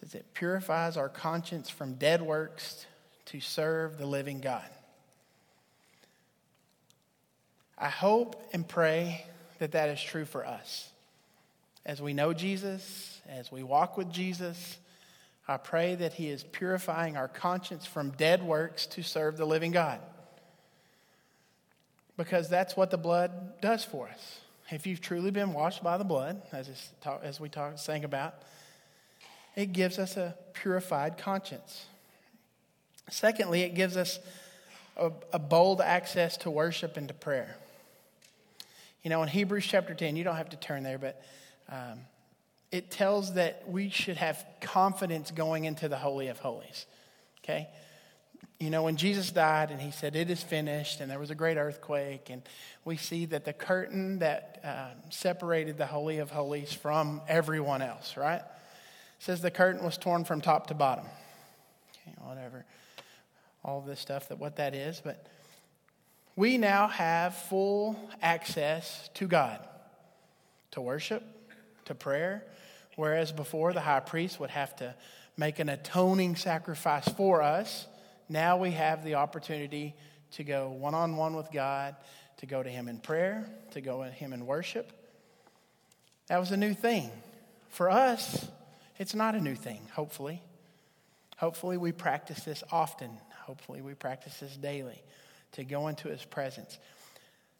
says 0.00 0.14
it 0.14 0.24
purifies 0.32 0.96
our 0.96 1.08
conscience 1.08 1.68
from 1.68 1.94
dead 1.94 2.22
works 2.22 2.86
to 3.26 3.40
serve 3.40 3.98
the 3.98 4.06
living 4.06 4.40
God. 4.40 4.64
I 7.76 7.88
hope 7.88 8.40
and 8.52 8.66
pray 8.66 9.26
that 9.58 9.72
that 9.72 9.90
is 9.90 10.02
true 10.02 10.24
for 10.24 10.46
us. 10.46 10.88
As 11.84 12.00
we 12.00 12.14
know 12.14 12.32
Jesus, 12.32 13.20
as 13.28 13.52
we 13.52 13.62
walk 13.62 13.98
with 13.98 14.10
Jesus, 14.10 14.78
I 15.48 15.56
pray 15.56 15.94
that 15.94 16.12
He 16.12 16.28
is 16.28 16.44
purifying 16.44 17.16
our 17.16 17.26
conscience 17.26 17.86
from 17.86 18.10
dead 18.10 18.42
works 18.42 18.86
to 18.88 19.02
serve 19.02 19.38
the 19.38 19.46
living 19.46 19.72
God. 19.72 20.00
Because 22.18 22.48
that's 22.48 22.76
what 22.76 22.90
the 22.90 22.98
blood 22.98 23.60
does 23.60 23.84
for 23.84 24.08
us. 24.08 24.40
If 24.70 24.86
you've 24.86 25.00
truly 25.00 25.30
been 25.30 25.54
washed 25.54 25.82
by 25.82 25.96
the 25.96 26.04
blood, 26.04 26.42
as, 26.52 26.90
talk, 27.00 27.22
as 27.24 27.40
we 27.40 27.48
talk, 27.48 27.78
sang 27.78 28.04
about, 28.04 28.34
it 29.56 29.72
gives 29.72 29.98
us 29.98 30.16
a 30.18 30.36
purified 30.52 31.16
conscience. 31.16 31.86
Secondly, 33.08 33.62
it 33.62 33.74
gives 33.74 33.96
us 33.96 34.18
a, 34.98 35.10
a 35.32 35.38
bold 35.38 35.80
access 35.80 36.36
to 36.38 36.50
worship 36.50 36.98
and 36.98 37.08
to 37.08 37.14
prayer. 37.14 37.56
You 39.02 39.10
know, 39.10 39.22
in 39.22 39.28
Hebrews 39.28 39.66
chapter 39.66 39.94
10, 39.94 40.16
you 40.16 40.24
don't 40.24 40.36
have 40.36 40.50
to 40.50 40.56
turn 40.56 40.82
there, 40.82 40.98
but 40.98 41.22
um, 41.70 42.00
it 42.70 42.90
tells 42.90 43.34
that 43.34 43.68
we 43.68 43.88
should 43.88 44.16
have 44.16 44.44
confidence 44.60 45.30
going 45.30 45.64
into 45.64 45.88
the 45.88 45.96
Holy 45.96 46.28
of 46.28 46.38
Holies. 46.38 46.86
Okay? 47.42 47.68
You 48.60 48.70
know, 48.70 48.82
when 48.82 48.96
Jesus 48.96 49.30
died 49.30 49.70
and 49.70 49.80
he 49.80 49.90
said, 49.90 50.16
It 50.16 50.30
is 50.30 50.42
finished, 50.42 51.00
and 51.00 51.10
there 51.10 51.18
was 51.18 51.30
a 51.30 51.34
great 51.34 51.56
earthquake, 51.56 52.28
and 52.28 52.42
we 52.84 52.96
see 52.96 53.24
that 53.26 53.44
the 53.44 53.52
curtain 53.52 54.18
that 54.18 54.60
uh, 54.64 55.10
separated 55.10 55.78
the 55.78 55.86
Holy 55.86 56.18
of 56.18 56.30
Holies 56.30 56.72
from 56.72 57.22
everyone 57.28 57.82
else, 57.82 58.16
right? 58.16 58.42
Says 59.20 59.40
the 59.40 59.50
curtain 59.50 59.84
was 59.84 59.96
torn 59.96 60.24
from 60.24 60.40
top 60.40 60.66
to 60.68 60.74
bottom. 60.74 61.06
Okay, 62.02 62.16
whatever. 62.20 62.64
All 63.64 63.80
this 63.80 64.00
stuff, 64.00 64.28
that 64.28 64.38
what 64.38 64.56
that 64.56 64.74
is, 64.74 65.00
but 65.04 65.26
we 66.36 66.58
now 66.58 66.86
have 66.86 67.34
full 67.34 67.98
access 68.22 69.08
to 69.14 69.26
God 69.26 69.66
to 70.70 70.80
worship, 70.80 71.22
to 71.86 71.94
prayer, 71.94 72.44
whereas 72.98 73.30
before 73.30 73.72
the 73.72 73.80
high 73.80 74.00
priest 74.00 74.40
would 74.40 74.50
have 74.50 74.74
to 74.74 74.92
make 75.36 75.60
an 75.60 75.68
atoning 75.68 76.34
sacrifice 76.34 77.08
for 77.08 77.40
us. 77.40 77.86
Now 78.28 78.56
we 78.56 78.72
have 78.72 79.04
the 79.04 79.14
opportunity 79.14 79.94
to 80.32 80.42
go 80.42 80.70
one 80.70 80.96
on 80.96 81.16
one 81.16 81.36
with 81.36 81.52
God, 81.52 81.94
to 82.38 82.46
go 82.46 82.60
to 82.60 82.68
Him 82.68 82.88
in 82.88 82.98
prayer, 82.98 83.48
to 83.70 83.80
go 83.80 84.02
to 84.02 84.10
Him 84.10 84.32
in 84.32 84.44
worship. 84.46 84.90
That 86.26 86.38
was 86.40 86.50
a 86.50 86.56
new 86.56 86.74
thing. 86.74 87.12
For 87.68 87.88
us, 87.88 88.48
it's 88.98 89.14
not 89.14 89.36
a 89.36 89.40
new 89.40 89.54
thing, 89.54 89.80
hopefully. 89.92 90.42
Hopefully, 91.36 91.76
we 91.76 91.92
practice 91.92 92.42
this 92.42 92.64
often. 92.72 93.16
Hopefully, 93.44 93.80
we 93.80 93.94
practice 93.94 94.40
this 94.40 94.56
daily 94.56 95.00
to 95.52 95.62
go 95.62 95.86
into 95.86 96.08
his 96.08 96.24
presence. 96.24 96.78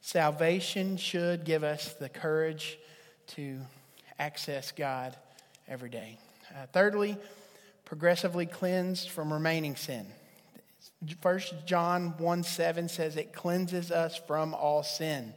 Salvation 0.01 0.96
should 0.96 1.44
give 1.44 1.62
us 1.62 1.92
the 1.94 2.09
courage 2.09 2.77
to 3.29 3.61
access 4.18 4.72
God 4.72 5.16
every 5.68 5.90
day. 5.90 6.18
Uh, 6.50 6.66
thirdly, 6.72 7.16
progressively 7.85 8.46
cleansed 8.46 9.11
from 9.11 9.33
remaining 9.33 9.76
sin. 9.76 10.07
First 11.20 11.54
John 11.66 12.14
1 12.18 12.42
7 12.42 12.88
says 12.88 13.16
it 13.16 13.33
cleanses 13.33 13.90
us 13.90 14.20
from 14.26 14.54
all 14.54 14.83
sin. 14.83 15.33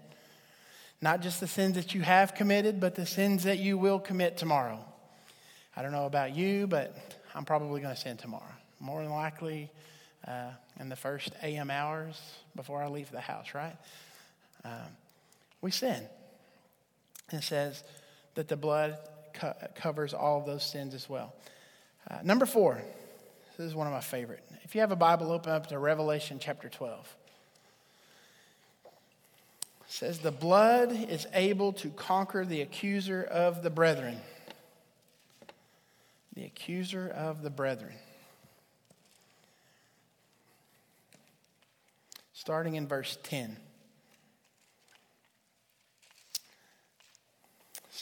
Not 1.02 1.22
just 1.22 1.40
the 1.40 1.48
sins 1.48 1.76
that 1.76 1.96
you 1.96 2.02
have 2.02 2.36
committed, 2.36 2.80
but 2.80 2.96
the 2.96 3.06
sins 3.06 3.44
that 3.44 3.60
you 3.60 3.78
will 3.78 4.00
commit 4.00 4.38
tomorrow. 4.38 4.84
I 5.76 5.82
don't 5.82 5.92
know 5.92 6.06
about 6.06 6.36
you, 6.36 6.68
but 6.68 6.96
I'm 7.34 7.46
probably 7.46 7.82
going 7.82 7.96
to 7.96 8.00
sin 8.00 8.18
tomorrow. 8.18 8.44
More 8.80 9.02
than 9.02 9.12
likely, 9.12 9.70
uh, 10.28 10.52
in 10.80 10.90
the 10.90 10.96
first 10.96 11.32
AM 11.42 11.72
hours 11.72 12.20
before 12.56 12.84
I 12.84 12.88
leave 12.88 13.12
the 13.12 13.22
house, 13.22 13.54
right? 13.54 13.76
Um, 14.64 14.96
we 15.62 15.72
sin. 15.72 16.04
It 17.32 17.44
says 17.44 17.84
that 18.36 18.48
the 18.48 18.58
blood 18.58 18.98
co- 19.34 19.56
covers 19.76 20.14
all 20.14 20.40
of 20.40 20.46
those 20.46 20.64
sins 20.64 20.94
as 20.94 21.10
well. 21.10 21.34
Uh, 22.10 22.18
number 22.24 22.46
four, 22.46 22.82
this 23.58 23.68
is 23.68 23.76
one 23.76 23.88
of 23.88 23.94
my 23.94 24.02
favorite. 24.02 24.44
If 24.64 24.76
you 24.76 24.82
have 24.82 24.92
a 24.92 24.96
Bible, 24.96 25.32
open 25.32 25.52
up 25.52 25.68
to 25.68 25.80
Revelation 25.80 26.38
chapter 26.40 26.70
12. 26.70 27.16
It 28.86 28.92
says, 29.88 30.20
The 30.20 30.32
blood 30.32 30.92
is 30.92 31.28
able 31.34 31.74
to 31.74 31.90
conquer 31.90 32.46
the 32.46 32.62
accuser 32.62 33.24
of 33.24 33.64
the 33.64 33.70
brethren. 33.70 34.18
The 36.36 36.46
accuser 36.46 37.08
of 37.10 37.44
the 37.44 37.50
brethren. 37.50 37.94
starting 42.42 42.74
in 42.74 42.88
verse 42.88 43.20
10. 43.22 43.56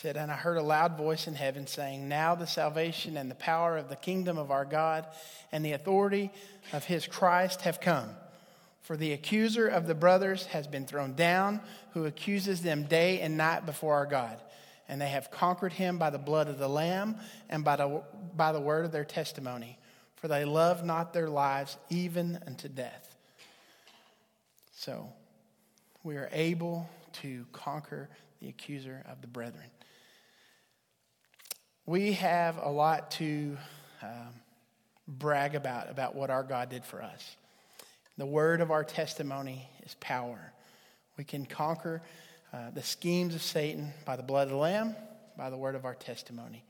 Said, 0.01 0.15
And 0.15 0.31
I 0.31 0.35
heard 0.35 0.57
a 0.57 0.63
loud 0.63 0.95
voice 0.95 1.27
in 1.27 1.35
heaven 1.35 1.67
saying, 1.67 2.07
Now 2.07 2.33
the 2.33 2.47
salvation 2.47 3.17
and 3.17 3.29
the 3.29 3.35
power 3.35 3.75
of 3.75 3.89
the 3.89 3.97
kingdom 3.97 4.37
of 4.37 4.49
our 4.49 4.63
God 4.63 5.05
and 5.51 5.65
the 5.65 5.73
authority 5.73 6.31
of 6.71 6.85
his 6.85 7.05
Christ 7.05 7.63
have 7.63 7.81
come. 7.81 8.09
For 8.81 8.95
the 8.95 9.11
accuser 9.11 9.67
of 9.67 9.87
the 9.87 9.95
brothers 9.95 10.45
has 10.47 10.67
been 10.67 10.85
thrown 10.85 11.15
down, 11.15 11.59
who 11.91 12.05
accuses 12.05 12.61
them 12.61 12.83
day 12.83 13.19
and 13.19 13.35
night 13.35 13.65
before 13.65 13.95
our 13.95 14.05
God. 14.05 14.41
And 14.87 15.01
they 15.01 15.09
have 15.09 15.31
conquered 15.31 15.73
him 15.73 15.97
by 15.97 16.11
the 16.11 16.17
blood 16.17 16.47
of 16.47 16.59
the 16.59 16.69
Lamb 16.69 17.17
and 17.49 17.65
by 17.65 17.75
the, 17.75 18.01
by 18.37 18.53
the 18.53 18.61
word 18.61 18.85
of 18.85 18.93
their 18.93 19.03
testimony. 19.03 19.77
For 20.15 20.29
they 20.29 20.45
love 20.45 20.85
not 20.85 21.11
their 21.11 21.29
lives 21.29 21.75
even 21.89 22.39
unto 22.47 22.69
death. 22.69 23.17
So 24.71 25.09
we 26.03 26.15
are 26.15 26.29
able 26.31 26.89
to 27.21 27.45
conquer 27.51 28.07
the 28.39 28.47
accuser 28.47 29.03
of 29.05 29.19
the 29.19 29.27
brethren. 29.27 29.69
We 31.89 32.11
have 32.13 32.59
a 32.61 32.69
lot 32.69 33.09
to 33.13 33.57
um, 34.03 34.29
brag 35.07 35.55
about, 35.55 35.89
about 35.89 36.13
what 36.13 36.29
our 36.29 36.43
God 36.43 36.69
did 36.69 36.85
for 36.85 37.01
us. 37.01 37.35
The 38.15 38.27
word 38.27 38.61
of 38.61 38.69
our 38.69 38.83
testimony 38.83 39.67
is 39.83 39.95
power. 39.95 40.53
We 41.17 41.23
can 41.23 41.47
conquer 41.47 42.03
uh, 42.53 42.69
the 42.75 42.83
schemes 42.83 43.33
of 43.33 43.41
Satan 43.41 43.91
by 44.05 44.17
the 44.17 44.21
blood 44.21 44.43
of 44.43 44.49
the 44.51 44.57
Lamb, 44.57 44.95
by 45.35 45.49
the 45.49 45.57
word 45.57 45.73
of 45.73 45.83
our 45.83 45.95
testimony. 45.95 46.63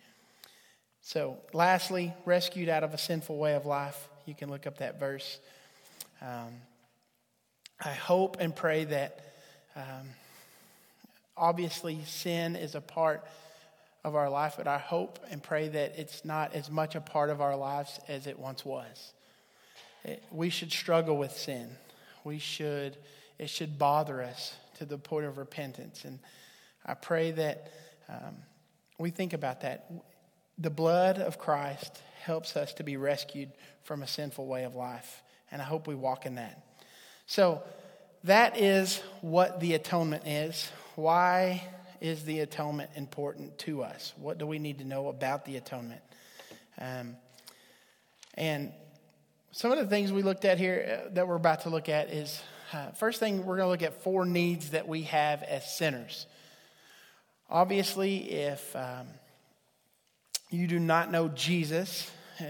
So, 1.02 1.36
lastly, 1.52 2.14
rescued 2.24 2.70
out 2.70 2.86
of 2.86 2.94
a 2.94 2.98
sinful 2.98 3.38
way 3.38 3.56
of 3.56 3.66
life. 3.66 4.08
You 4.26 4.36
can 4.36 4.50
look 4.50 4.66
up 4.68 4.78
that 4.78 5.02
verse. 5.02 5.42
Um, 6.22 6.54
I 7.84 7.92
hope 7.92 8.38
and 8.40 8.56
pray 8.56 8.86
that 8.86 9.20
um, 9.76 10.12
obviously 11.36 12.00
sin 12.06 12.56
is 12.56 12.74
a 12.74 12.80
part 12.80 13.26
of 14.04 14.16
our 14.16 14.30
life, 14.30 14.56
but 14.58 14.68
I 14.68 14.78
hope 14.78 15.20
and 15.30 15.44
pray 15.44 15.68
that 15.68 15.98
it's 15.98 16.24
not 16.24 16.54
as 16.54 16.70
much 16.72 16.96
a 16.96 17.02
part 17.02 17.30
of 17.30 17.42
our 17.42 17.56
lives 17.56 18.00
as 18.08 18.28
it 18.28 18.40
once 18.40 18.64
was. 18.64 19.14
It, 20.04 20.24
we 20.32 20.50
should 20.50 20.72
struggle 20.72 21.18
with 21.18 21.32
sin. 21.32 21.70
We 22.24 22.40
should, 22.40 22.98
it 23.38 23.50
should 23.50 23.78
bother 23.78 24.22
us 24.22 24.54
to 24.78 24.86
the 24.86 24.98
point 24.98 25.26
of 25.26 25.38
repentance. 25.38 26.06
And 26.06 26.20
I 26.86 26.94
pray 26.94 27.32
that 27.32 27.72
um, 28.08 28.36
we 28.98 29.10
think 29.10 29.34
about 29.34 29.62
that. 29.62 29.92
The 30.58 30.70
blood 30.70 31.20
of 31.20 31.38
Christ 31.38 32.02
helps 32.22 32.56
us 32.56 32.74
to 32.76 32.84
be 32.84 32.98
rescued 32.98 33.52
from 33.84 34.02
a 34.02 34.08
sinful 34.08 34.46
way 34.46 34.64
of 34.64 34.76
life. 34.76 35.24
And 35.52 35.62
I 35.62 35.66
hope 35.66 35.88
we 35.88 35.96
walk 35.96 36.26
in 36.26 36.36
that. 36.36 36.64
So, 37.26 37.64
that 38.26 38.58
is 38.60 39.02
what 39.22 39.62
the 39.62 39.76
atonement 39.76 40.28
is. 40.28 40.70
Why 40.96 41.64
is 42.02 42.24
the 42.24 42.40
atonement 42.40 42.92
important 42.96 43.58
to 43.60 43.84
us? 43.84 44.14
What 44.18 44.38
do 44.38 44.48
we 44.48 44.60
need 44.60 44.80
to 44.80 44.86
know 44.86 45.08
about 45.08 45.46
the 45.46 45.58
atonement? 45.58 46.02
Um, 46.80 47.16
and 48.36 48.72
some 49.52 49.72
of 49.72 49.78
the 49.80 49.88
things 49.88 50.12
we 50.12 50.22
looked 50.22 50.46
at 50.46 50.58
here 50.58 51.06
uh, 51.08 51.14
that 51.14 51.28
we're 51.28 51.36
about 51.36 51.62
to 51.62 51.70
look 51.70 51.90
at 51.90 52.10
is 52.14 52.42
uh, 52.72 52.92
first 52.92 53.20
thing, 53.20 53.46
we're 53.46 53.58
going 53.58 53.66
to 53.66 53.72
look 53.72 53.82
at 53.82 54.04
four 54.04 54.26
needs 54.26 54.72
that 54.72 54.88
we 54.88 55.04
have 55.04 55.42
as 55.44 55.76
sinners. 55.76 56.28
Obviously, 57.50 58.32
if 58.32 58.76
um, 58.76 59.08
you 60.52 60.68
do 60.68 60.80
not 60.80 61.12
know 61.12 61.28
Jesus, 61.30 62.10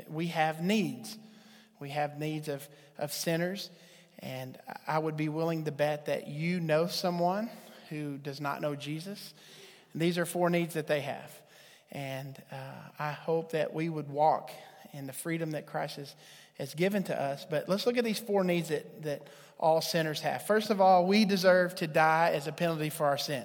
we 0.09 0.27
have 0.27 0.61
needs. 0.61 1.17
We 1.79 1.89
have 1.89 2.19
needs 2.19 2.49
of, 2.49 2.67
of 2.97 3.13
sinners. 3.13 3.69
And 4.19 4.57
I 4.85 4.99
would 4.99 5.15
be 5.15 5.29
willing 5.29 5.63
to 5.65 5.71
bet 5.71 6.07
that 6.07 6.27
you 6.27 6.59
know 6.59 6.87
someone 6.87 7.49
who 7.89 8.17
does 8.17 8.39
not 8.39 8.61
know 8.61 8.75
Jesus. 8.75 9.33
And 9.93 10.01
these 10.01 10.17
are 10.17 10.25
four 10.25 10.49
needs 10.49 10.75
that 10.75 10.87
they 10.87 11.01
have. 11.01 11.31
And 11.91 12.41
uh, 12.51 12.55
I 12.99 13.11
hope 13.11 13.51
that 13.51 13.73
we 13.73 13.89
would 13.89 14.09
walk 14.09 14.51
in 14.93 15.07
the 15.07 15.13
freedom 15.13 15.51
that 15.51 15.65
Christ 15.65 15.97
has, 15.97 16.15
has 16.57 16.73
given 16.73 17.03
to 17.03 17.19
us. 17.19 17.45
But 17.49 17.67
let's 17.67 17.85
look 17.85 17.97
at 17.97 18.03
these 18.03 18.19
four 18.19 18.43
needs 18.43 18.69
that, 18.69 19.03
that 19.03 19.27
all 19.59 19.81
sinners 19.81 20.21
have. 20.21 20.45
First 20.45 20.69
of 20.69 20.79
all, 20.79 21.05
we 21.05 21.25
deserve 21.25 21.75
to 21.75 21.87
die 21.87 22.31
as 22.33 22.47
a 22.47 22.51
penalty 22.51 22.89
for 22.89 23.05
our 23.05 23.17
sin. 23.17 23.43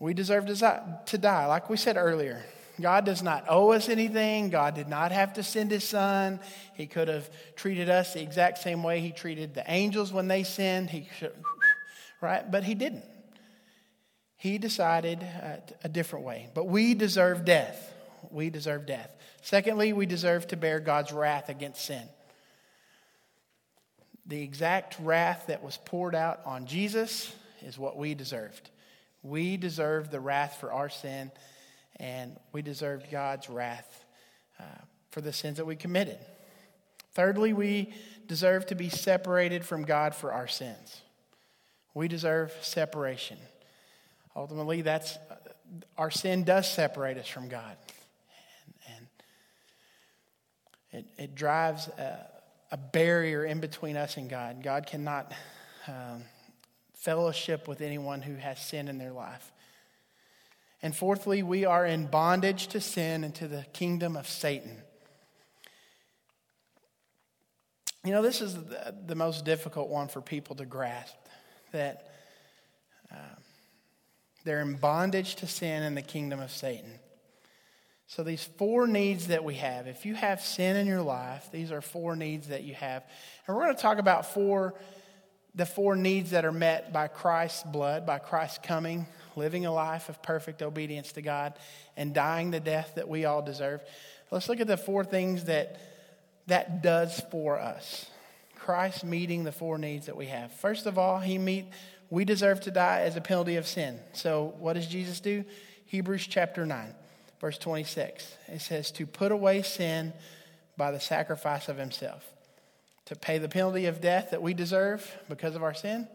We 0.00 0.14
deserve 0.14 0.46
to 0.46 1.18
die. 1.18 1.46
Like 1.46 1.68
we 1.68 1.76
said 1.76 1.96
earlier, 1.96 2.44
God 2.80 3.04
does 3.04 3.22
not 3.22 3.44
owe 3.48 3.72
us 3.72 3.88
anything. 3.88 4.50
God 4.50 4.74
did 4.74 4.88
not 4.88 5.10
have 5.10 5.34
to 5.34 5.42
send 5.42 5.70
his 5.70 5.84
son. 5.84 6.38
He 6.74 6.86
could 6.86 7.08
have 7.08 7.28
treated 7.56 7.90
us 7.90 8.14
the 8.14 8.22
exact 8.22 8.58
same 8.58 8.82
way 8.82 9.00
he 9.00 9.10
treated 9.10 9.54
the 9.54 9.64
angels 9.66 10.12
when 10.12 10.28
they 10.28 10.44
sinned. 10.44 10.90
He 10.90 11.08
right? 12.20 12.48
But 12.50 12.64
he 12.64 12.74
didn't. 12.74 13.04
He 14.36 14.58
decided 14.58 15.22
uh, 15.22 15.56
a 15.82 15.88
different 15.88 16.24
way. 16.24 16.48
But 16.54 16.66
we 16.68 16.94
deserve 16.94 17.44
death. 17.44 17.92
We 18.30 18.50
deserve 18.50 18.86
death. 18.86 19.14
Secondly, 19.42 19.92
we 19.92 20.06
deserve 20.06 20.46
to 20.48 20.56
bear 20.56 20.80
God's 20.80 21.12
wrath 21.12 21.48
against 21.48 21.84
sin. 21.84 22.08
The 24.26 24.42
exact 24.42 24.96
wrath 25.00 25.44
that 25.48 25.62
was 25.62 25.78
poured 25.84 26.14
out 26.14 26.40
on 26.44 26.66
Jesus 26.66 27.34
is 27.62 27.78
what 27.78 27.96
we 27.96 28.14
deserved. 28.14 28.70
We 29.22 29.56
deserve 29.56 30.10
the 30.10 30.20
wrath 30.20 30.58
for 30.60 30.72
our 30.72 30.88
sin, 30.88 31.32
and 31.96 32.36
we 32.52 32.62
deserved 32.62 33.10
God's 33.10 33.48
wrath 33.48 34.04
uh, 34.60 34.64
for 35.10 35.20
the 35.20 35.32
sins 35.32 35.56
that 35.56 35.64
we 35.64 35.76
committed. 35.76 36.18
Thirdly, 37.12 37.52
we 37.52 37.92
deserve 38.26 38.66
to 38.66 38.74
be 38.74 38.88
separated 38.88 39.64
from 39.64 39.82
God 39.82 40.14
for 40.14 40.32
our 40.32 40.46
sins. 40.46 41.00
We 41.94 42.08
deserve 42.08 42.52
separation. 42.60 43.38
Ultimately, 44.36 44.82
that's 44.82 45.18
our 45.96 46.10
sin 46.10 46.44
does 46.44 46.70
separate 46.70 47.18
us 47.18 47.28
from 47.28 47.48
God, 47.48 47.76
and, 48.88 49.06
and 50.92 51.06
it, 51.18 51.22
it 51.22 51.34
drives. 51.34 51.88
Uh, 51.88 52.24
a 52.70 52.76
barrier 52.76 53.44
in 53.44 53.60
between 53.60 53.96
us 53.96 54.16
and 54.16 54.28
God. 54.28 54.62
God 54.62 54.86
cannot 54.86 55.32
um, 55.86 56.24
fellowship 56.94 57.66
with 57.66 57.80
anyone 57.80 58.22
who 58.22 58.34
has 58.34 58.58
sin 58.58 58.88
in 58.88 58.98
their 58.98 59.12
life. 59.12 59.52
And 60.82 60.94
fourthly, 60.94 61.42
we 61.42 61.64
are 61.64 61.84
in 61.84 62.06
bondage 62.06 62.68
to 62.68 62.80
sin 62.80 63.24
and 63.24 63.34
to 63.36 63.48
the 63.48 63.64
kingdom 63.72 64.16
of 64.16 64.28
Satan. 64.28 64.76
You 68.04 68.12
know, 68.12 68.22
this 68.22 68.40
is 68.40 68.54
the, 68.54 68.94
the 69.06 69.14
most 69.14 69.44
difficult 69.44 69.88
one 69.88 70.08
for 70.08 70.20
people 70.20 70.54
to 70.56 70.64
grasp 70.64 71.14
that 71.72 72.10
uh, 73.12 73.36
they're 74.44 74.60
in 74.60 74.74
bondage 74.74 75.36
to 75.36 75.46
sin 75.46 75.82
and 75.82 75.96
the 75.96 76.02
kingdom 76.02 76.40
of 76.40 76.50
Satan. 76.50 76.90
So, 78.06 78.22
these 78.22 78.42
four 78.42 78.86
needs 78.86 79.26
that 79.26 79.44
we 79.44 79.56
have, 79.56 79.86
if 79.86 80.06
you 80.06 80.14
have 80.14 80.40
sin 80.40 80.76
in 80.76 80.86
your 80.86 81.02
life, 81.02 81.50
these 81.52 81.70
are 81.70 81.82
four 81.82 82.16
needs 82.16 82.48
that 82.48 82.64
you 82.64 82.74
have. 82.74 83.04
And 83.46 83.54
we're 83.54 83.64
going 83.64 83.76
to 83.76 83.82
talk 83.82 83.98
about 83.98 84.32
four, 84.32 84.74
the 85.54 85.66
four 85.66 85.94
needs 85.94 86.30
that 86.30 86.46
are 86.46 86.52
met 86.52 86.90
by 86.90 87.08
Christ's 87.08 87.64
blood, 87.64 88.06
by 88.06 88.18
Christ's 88.18 88.60
coming, 88.62 89.06
living 89.36 89.66
a 89.66 89.72
life 89.72 90.08
of 90.08 90.22
perfect 90.22 90.62
obedience 90.62 91.12
to 91.12 91.22
God, 91.22 91.52
and 91.98 92.14
dying 92.14 92.50
the 92.50 92.60
death 92.60 92.92
that 92.96 93.08
we 93.08 93.26
all 93.26 93.42
deserve. 93.42 93.82
Let's 94.30 94.48
look 94.48 94.60
at 94.60 94.66
the 94.66 94.78
four 94.78 95.04
things 95.04 95.44
that 95.44 95.78
that 96.48 96.82
does 96.82 97.20
for 97.30 97.58
us. 97.58 98.10
Christ 98.68 99.02
meeting 99.02 99.44
the 99.44 99.50
four 99.50 99.78
needs 99.78 100.04
that 100.04 100.16
we 100.18 100.26
have. 100.26 100.52
First 100.52 100.84
of 100.84 100.98
all, 100.98 101.20
he 101.20 101.38
meet 101.38 101.64
we 102.10 102.26
deserve 102.26 102.60
to 102.60 102.70
die 102.70 103.00
as 103.00 103.16
a 103.16 103.20
penalty 103.22 103.56
of 103.56 103.66
sin. 103.66 103.98
So, 104.12 104.52
what 104.58 104.74
does 104.74 104.86
Jesus 104.86 105.20
do? 105.20 105.46
Hebrews 105.86 106.26
chapter 106.26 106.66
9 106.66 106.94
verse 107.40 107.56
26. 107.56 108.30
It 108.48 108.60
says, 108.60 108.90
To 108.90 109.06
put 109.06 109.32
away 109.32 109.62
sin 109.62 110.12
by 110.76 110.90
the 110.90 111.00
sacrifice 111.00 111.70
of 111.70 111.78
himself. 111.78 112.30
To 113.06 113.16
pay 113.16 113.38
the 113.38 113.48
penalty 113.48 113.86
of 113.86 114.02
death 114.02 114.32
that 114.32 114.42
we 114.42 114.52
deserve 114.52 115.16
because 115.30 115.56
of 115.56 115.62
our 115.62 115.72
sin, 115.72 116.06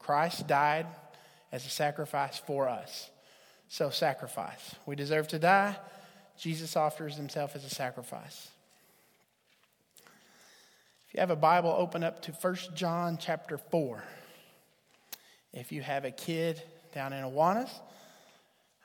Christ 0.00 0.48
died 0.48 0.88
as 1.52 1.64
a 1.64 1.70
sacrifice 1.70 2.38
for 2.44 2.68
us. 2.68 3.08
So, 3.68 3.90
sacrifice. 3.90 4.74
We 4.84 4.96
deserve 4.96 5.28
to 5.28 5.38
die. 5.38 5.76
Jesus 6.36 6.74
offers 6.74 7.14
himself 7.14 7.54
as 7.54 7.64
a 7.64 7.70
sacrifice. 7.70 8.48
If 11.10 11.14
you 11.14 11.20
have 11.22 11.30
a 11.30 11.36
Bible, 11.36 11.74
open 11.76 12.04
up 12.04 12.22
to 12.22 12.30
1 12.30 12.54
John 12.76 13.18
chapter 13.20 13.58
4. 13.58 14.04
If 15.52 15.72
you 15.72 15.82
have 15.82 16.04
a 16.04 16.12
kid 16.12 16.62
down 16.94 17.12
in 17.12 17.24
Awanas, 17.24 17.68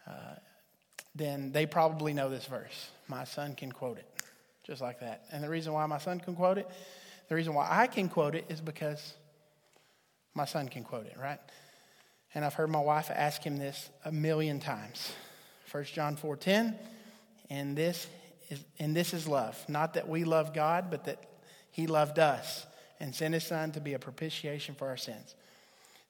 uh, 0.08 0.12
then 1.14 1.52
they 1.52 1.68
probably 1.68 2.14
know 2.14 2.28
this 2.32 2.48
verse. 2.48 2.90
My 3.08 3.26
son 3.26 3.54
can 3.54 3.72
quote 3.72 4.00
it, 4.00 4.08
just 4.64 4.82
like 4.82 5.02
that. 5.02 5.26
And 5.32 5.44
the 5.44 5.50
reason 5.50 5.72
why 5.72 5.86
my 5.86 6.00
son 6.00 6.20
can 6.20 6.36
quote 6.36 6.58
it, 6.58 6.68
the 7.30 7.36
reason 7.36 7.54
why 7.54 7.68
I 7.70 7.86
can 7.86 8.10
quote 8.10 8.34
it 8.34 8.46
is 8.50 8.60
because 8.60 9.14
my 10.34 10.46
son 10.46 10.68
can 10.68 10.84
quote 10.84 11.06
it, 11.06 11.18
right? 11.22 11.40
And 12.34 12.44
I've 12.44 12.56
heard 12.56 12.72
my 12.72 12.82
wife 12.82 13.12
ask 13.14 13.44
him 13.44 13.58
this 13.58 13.92
a 14.04 14.12
million 14.12 14.60
times. 14.60 15.12
1 15.72 15.84
John 15.94 16.18
4:10, 16.18 16.76
and 17.52 17.78
this 17.78 18.08
is 18.50 18.66
and 18.80 18.96
this 18.96 19.14
is 19.14 19.28
love, 19.28 19.64
not 19.68 19.94
that 19.94 20.10
we 20.10 20.24
love 20.24 20.56
God, 20.56 20.90
but 20.90 21.04
that 21.04 21.20
he 21.76 21.88
loved 21.88 22.20
us 22.20 22.66
and 23.02 23.14
sent 23.14 23.34
his 23.34 23.44
son 23.44 23.74
to 23.74 23.82
be 23.82 23.96
a 23.96 24.00
propitiation 24.00 24.76
for 24.76 24.88
our 24.88 24.96
sins. 24.96 25.36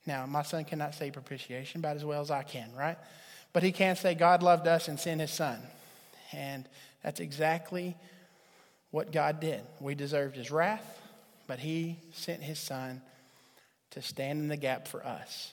Now, 0.06 0.28
my 0.28 0.44
son 0.44 0.64
cannot 0.64 0.94
say 0.94 1.10
propitiation 1.10 1.82
about 1.82 1.96
as 1.96 2.06
well 2.06 2.22
as 2.22 2.30
I 2.30 2.44
can, 2.44 2.70
right? 2.78 3.00
But 3.52 3.64
he 3.64 3.72
can't 3.72 3.98
say 3.98 4.14
God 4.14 4.44
loved 4.44 4.68
us 4.68 4.88
and 4.88 5.00
sent 5.00 5.22
his 5.22 5.32
son. 5.32 5.60
And 6.32 6.70
that's 7.02 7.20
exactly 7.20 7.96
what 8.92 9.12
God 9.12 9.40
did. 9.40 9.62
We 9.80 9.96
deserved 9.96 10.36
his 10.36 10.52
wrath, 10.52 11.02
but 11.48 11.58
he 11.58 11.98
sent 12.14 12.44
his 12.44 12.60
son 12.60 13.02
to 13.90 14.04
stand 14.04 14.42
in 14.42 14.48
the 14.50 14.58
gap 14.58 14.88
for 14.88 15.04
us. 15.04 15.52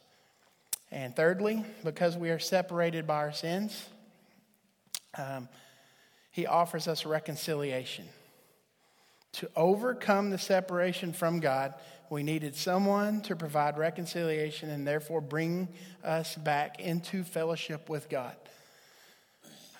And 0.90 1.16
thirdly, 1.16 1.64
because 1.84 2.18
we 2.18 2.28
are 2.28 2.38
separated 2.38 3.06
by 3.06 3.16
our 3.16 3.32
sins, 3.32 3.88
um, 5.16 5.48
he 6.32 6.46
offers 6.46 6.86
us 6.86 7.06
reconciliation. 7.06 8.04
To 9.34 9.50
overcome 9.56 10.30
the 10.30 10.38
separation 10.38 11.12
from 11.12 11.40
God, 11.40 11.74
we 12.10 12.22
needed 12.22 12.54
someone 12.54 13.22
to 13.22 13.34
provide 13.34 13.78
reconciliation 13.78 14.68
and 14.68 14.86
therefore 14.86 15.22
bring 15.22 15.68
us 16.04 16.36
back 16.36 16.78
into 16.78 17.24
fellowship 17.24 17.88
with 17.88 18.10
God. 18.10 18.36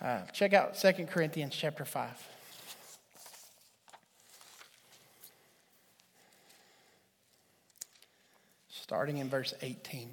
Uh, 0.01 0.23
check 0.33 0.55
out 0.55 0.75
2 0.75 0.93
Corinthians 1.11 1.55
chapter 1.55 1.85
5. 1.85 2.29
Starting 8.71 9.19
in 9.19 9.29
verse 9.29 9.53
18. 9.61 10.09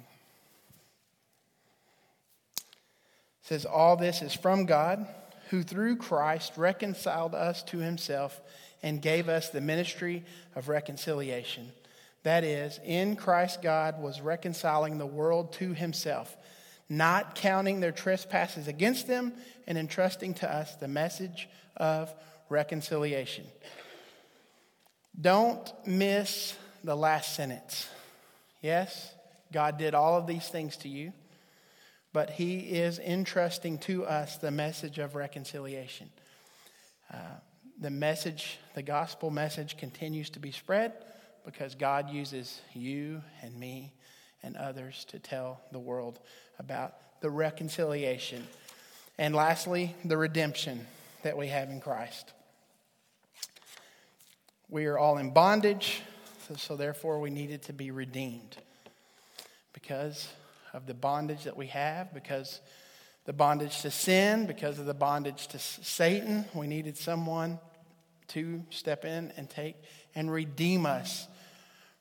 It 2.56 2.64
says, 3.42 3.64
All 3.64 3.96
this 3.96 4.20
is 4.20 4.34
from 4.34 4.66
God, 4.66 5.08
who 5.48 5.62
through 5.62 5.96
Christ 5.96 6.52
reconciled 6.56 7.34
us 7.34 7.62
to 7.64 7.78
himself 7.78 8.40
and 8.82 9.02
gave 9.02 9.28
us 9.28 9.50
the 9.50 9.60
ministry 9.60 10.24
of 10.54 10.68
reconciliation. 10.68 11.72
That 12.22 12.44
is, 12.44 12.78
in 12.84 13.16
Christ, 13.16 13.62
God 13.62 14.00
was 14.00 14.20
reconciling 14.20 14.98
the 14.98 15.06
world 15.06 15.52
to 15.54 15.72
himself 15.72 16.36
not 16.90 17.36
counting 17.36 17.78
their 17.78 17.92
trespasses 17.92 18.66
against 18.66 19.06
them, 19.06 19.32
and 19.66 19.78
entrusting 19.78 20.34
to 20.34 20.52
us 20.52 20.74
the 20.74 20.88
message 20.88 21.48
of 21.76 22.12
reconciliation. 22.48 23.46
Don't 25.18 25.72
miss 25.86 26.56
the 26.82 26.96
last 26.96 27.36
sentence. 27.36 27.88
Yes, 28.60 29.14
God 29.52 29.78
did 29.78 29.94
all 29.94 30.18
of 30.18 30.26
these 30.26 30.48
things 30.48 30.76
to 30.78 30.88
you, 30.88 31.12
but 32.12 32.30
He 32.30 32.58
is 32.58 32.98
entrusting 32.98 33.78
to 33.78 34.04
us 34.04 34.36
the 34.38 34.50
message 34.50 34.98
of 34.98 35.14
reconciliation. 35.14 36.10
Uh, 37.12 37.16
the 37.80 37.90
message, 37.90 38.58
the 38.74 38.82
gospel 38.82 39.30
message, 39.30 39.76
continues 39.76 40.30
to 40.30 40.38
be 40.38 40.52
spread 40.52 40.92
because 41.44 41.74
God 41.74 42.10
uses 42.10 42.60
you 42.74 43.22
and 43.42 43.58
me 43.58 43.92
and 44.42 44.56
others 44.56 45.06
to 45.06 45.18
tell 45.18 45.60
the 45.72 45.78
world 45.78 46.20
about 46.58 46.94
the 47.22 47.30
reconciliation. 47.30 48.46
And 49.18 49.34
lastly, 49.34 49.94
the 50.04 50.18
redemption 50.18 50.86
that 51.22 51.36
we 51.36 51.48
have 51.48 51.70
in 51.70 51.80
Christ. 51.80 52.32
We 54.68 54.86
are 54.86 54.98
all 54.98 55.18
in 55.18 55.32
bondage, 55.32 56.02
so, 56.46 56.54
so 56.54 56.76
therefore 56.76 57.18
we 57.18 57.30
needed 57.30 57.62
to 57.62 57.72
be 57.72 57.90
redeemed 57.90 58.56
because 59.72 60.28
of 60.72 60.86
the 60.86 60.94
bondage 60.94 61.44
that 61.44 61.56
we 61.56 61.66
have, 61.68 62.14
because 62.14 62.60
the 63.24 63.32
bondage 63.32 63.82
to 63.82 63.90
sin, 63.90 64.46
because 64.46 64.78
of 64.78 64.86
the 64.86 64.94
bondage 64.94 65.48
to 65.48 65.58
Satan. 65.58 66.44
We 66.54 66.66
needed 66.66 66.96
someone 66.96 67.58
to 68.30 68.62
step 68.70 69.04
in 69.04 69.32
and 69.36 69.48
take 69.48 69.76
and 70.14 70.32
redeem 70.32 70.86
us 70.86 71.28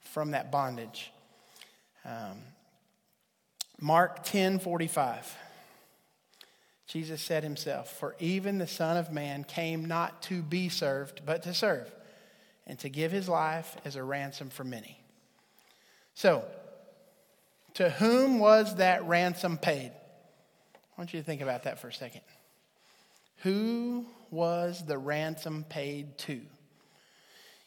from 0.02 0.32
that 0.32 0.52
bondage. 0.52 1.12
Um, 2.06 2.38
Mark 3.80 4.24
10 4.24 4.60
45. 4.60 5.38
Jesus 6.88 7.22
said 7.22 7.44
himself, 7.44 7.92
For 8.00 8.16
even 8.20 8.58
the 8.58 8.66
Son 8.66 8.98
of 8.98 9.12
Man 9.12 9.44
came 9.44 9.86
not 9.86 10.24
to 10.24 10.42
be 10.42 10.70
served, 10.70 11.22
but 11.24 11.44
to 11.44 11.54
serve, 11.54 11.90
and 12.66 12.80
to 12.80 12.90
give 12.90 13.12
his 13.12 13.30
life 13.30 13.78
as 13.86 13.96
a 13.96 14.04
ransom 14.04 14.50
for 14.50 14.64
many. 14.64 15.00
So, 16.16 16.44
to 17.76 17.92
whom 17.92 18.40
was 18.40 18.78
that 18.78 19.08
ransom 19.08 19.58
paid? 19.58 19.92
I 20.74 21.02
want 21.02 21.14
you 21.14 21.20
to 21.20 21.26
think 21.26 21.42
about 21.42 21.64
that 21.64 21.80
for 21.80 21.90
a 21.90 21.94
second. 21.94 22.22
Who 23.44 24.06
was 24.32 24.86
the 24.86 24.98
ransom 24.98 25.66
paid 25.70 26.18
to? 26.20 26.42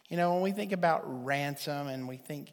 You 0.09 0.17
know, 0.17 0.35
when 0.35 0.43
we 0.43 0.53
think 0.53 0.73
about 0.73 1.25
ransom 1.25 1.89
and 1.89 2.07
we 2.07 2.19
think, 2.19 2.53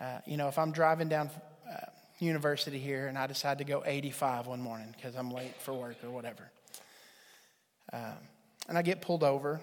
uh, 0.00 0.18
you 0.26 0.36
know, 0.36 0.48
if 0.48 0.58
I'm 0.58 0.72
driving 0.72 1.08
down 1.08 1.30
uh, 1.70 1.86
university 2.18 2.78
here 2.78 3.06
and 3.06 3.16
I 3.16 3.28
decide 3.28 3.58
to 3.58 3.64
go 3.64 3.82
85 3.86 4.48
one 4.48 4.60
morning 4.60 4.92
because 4.96 5.14
I'm 5.14 5.30
late 5.30 5.54
for 5.60 5.72
work 5.72 5.96
or 6.02 6.10
whatever. 6.10 6.50
Um, 7.92 8.18
and 8.68 8.76
I 8.76 8.82
get 8.82 9.00
pulled 9.00 9.22
over 9.22 9.60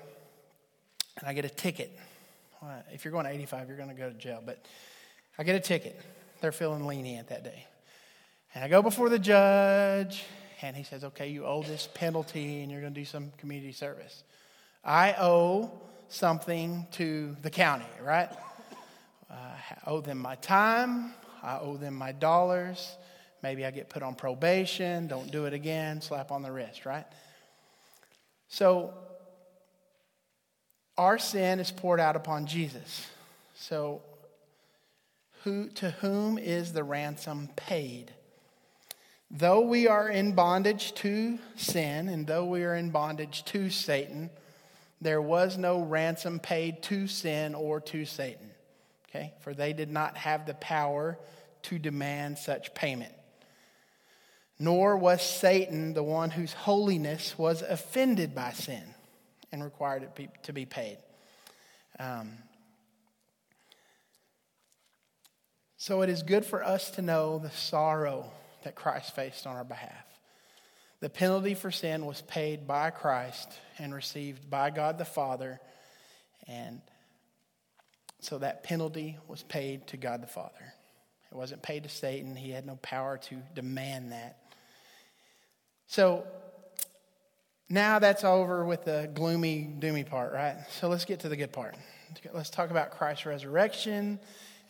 and 1.20 1.28
I 1.28 1.34
get 1.34 1.46
a 1.46 1.50
ticket. 1.50 1.98
If 2.92 3.06
you're 3.06 3.12
going 3.12 3.26
to 3.26 3.32
85, 3.32 3.68
you're 3.68 3.78
going 3.78 3.90
to 3.90 3.96
go 3.96 4.10
to 4.10 4.16
jail, 4.16 4.42
but 4.44 4.66
I 5.38 5.44
get 5.44 5.56
a 5.56 5.60
ticket. 5.60 6.02
They're 6.42 6.52
feeling 6.52 6.88
lenient 6.88 7.28
that 7.28 7.44
day. 7.44 7.68
And 8.56 8.64
I 8.64 8.68
go 8.70 8.82
before 8.82 9.10
the 9.10 9.20
judge 9.20 10.24
and 10.62 10.76
he 10.76 10.84
says, 10.84 11.04
okay, 11.04 11.28
you 11.30 11.46
owe 11.46 11.64
this 11.64 11.88
penalty 11.94 12.62
and 12.62 12.72
you're 12.72 12.82
going 12.82 12.94
to 12.94 13.00
do 13.00 13.06
some 13.06 13.32
community 13.38 13.72
service. 13.72 14.24
I 14.84 15.16
owe 15.18 15.72
something 16.10 16.88
to 16.94 17.36
the 17.42 17.50
county, 17.50 17.86
right? 18.02 18.30
I 19.30 19.58
owe 19.88 20.02
them 20.02 20.20
my 20.20 20.36
time. 20.36 21.14
I 21.44 21.60
owe 21.60 21.78
them 21.78 21.96
my 21.96 22.12
dollars. 22.12 22.98
Maybe 23.44 23.66
I 23.66 23.72
get 23.72 23.90
put 23.90 24.02
on 24.02 24.16
probation, 24.16 25.08
don't 25.08 25.32
do 25.32 25.46
it 25.46 25.54
again, 25.54 26.02
slap 26.02 26.32
on 26.32 26.42
the 26.42 26.52
wrist, 26.52 26.86
right? 26.86 27.06
So, 28.48 28.94
our 30.98 31.20
sin 31.20 31.60
is 31.60 31.70
poured 31.70 32.00
out 32.00 32.16
upon 32.16 32.48
Jesus. 32.48 33.08
So, 33.54 34.02
who, 35.44 35.68
to 35.76 35.92
whom 35.92 36.40
is 36.40 36.74
the 36.74 36.84
ransom 36.84 37.50
paid? 37.56 38.12
Though 39.38 39.62
we 39.62 39.90
are 39.90 40.08
in 40.08 40.32
bondage 40.32 40.94
to 40.96 41.38
sin, 41.58 42.08
and 42.08 42.26
though 42.26 42.46
we 42.46 42.64
are 42.64 42.74
in 42.74 42.90
bondage 42.90 43.44
to 43.46 43.70
Satan, 43.70 44.30
there 45.02 45.22
was 45.22 45.58
no 45.58 45.82
ransom 45.82 46.40
paid 46.40 46.82
to 46.84 47.06
sin 47.08 47.54
or 47.54 47.82
to 47.82 48.06
Satan. 48.06 48.50
Okay? 49.10 49.34
For 49.42 49.54
they 49.54 49.74
did 49.74 49.92
not 49.92 50.16
have 50.16 50.46
the 50.46 50.54
power 50.54 51.20
to 51.64 51.78
demand 51.78 52.38
such 52.38 52.74
payment. 52.74 53.12
Nor 54.58 54.96
was 54.96 55.22
Satan 55.22 55.94
the 55.94 56.04
one 56.04 56.30
whose 56.30 56.54
holiness 56.54 57.38
was 57.38 57.62
offended 57.62 58.34
by 58.34 58.54
sin 58.54 58.84
and 59.52 59.62
required 59.62 60.04
it 60.04 60.30
to 60.44 60.54
be 60.54 60.66
paid. 60.66 60.98
Um, 62.00 62.38
so 65.76 66.04
it 66.04 66.10
is 66.10 66.24
good 66.24 66.46
for 66.46 66.64
us 66.64 66.90
to 66.92 67.02
know 67.02 67.38
the 67.38 67.52
sorrow 67.52 68.32
that 68.66 68.76
Christ 68.76 69.16
faced 69.16 69.48
on 69.48 69.56
our 69.56 69.64
behalf. 69.64 70.06
The 71.00 71.10
penalty 71.10 71.56
for 71.56 71.72
sin 71.72 72.06
was 72.06 72.22
paid 72.22 72.68
by 72.68 72.90
Christ 72.90 73.52
and 73.78 73.94
received 73.94 74.50
by 74.50 74.70
God 74.70 74.98
the 74.98 75.06
Father, 75.06 75.60
and 76.48 76.82
so 78.20 78.40
that 78.40 78.64
penalty 78.64 79.18
was 79.28 79.44
paid 79.44 79.88
to 79.88 79.98
God 79.98 80.22
the 80.22 80.28
Father. 80.28 80.74
It 81.32 81.36
wasn't 81.36 81.62
paid 81.62 81.84
to 81.84 81.90
Satan. 81.90 82.36
He 82.36 82.52
had 82.52 82.66
no 82.66 82.78
power 82.78 83.18
to 83.30 83.36
demand 83.54 84.12
that. 84.12 84.38
So 85.88 86.26
now 87.70 88.00
that's 88.00 88.24
over 88.24 88.66
with 88.66 88.86
the 88.86 89.10
gloomy, 89.14 89.76
doomy 89.80 90.08
part, 90.08 90.34
right? 90.34 90.58
So 90.80 90.88
let's 90.88 91.06
get 91.06 91.22
to 91.22 91.30
the 91.30 91.36
good 91.36 91.52
part. 91.52 91.76
Let's 92.34 92.50
talk 92.50 92.72
about 92.72 92.92
Christ's 92.92 93.26
resurrection 93.26 94.20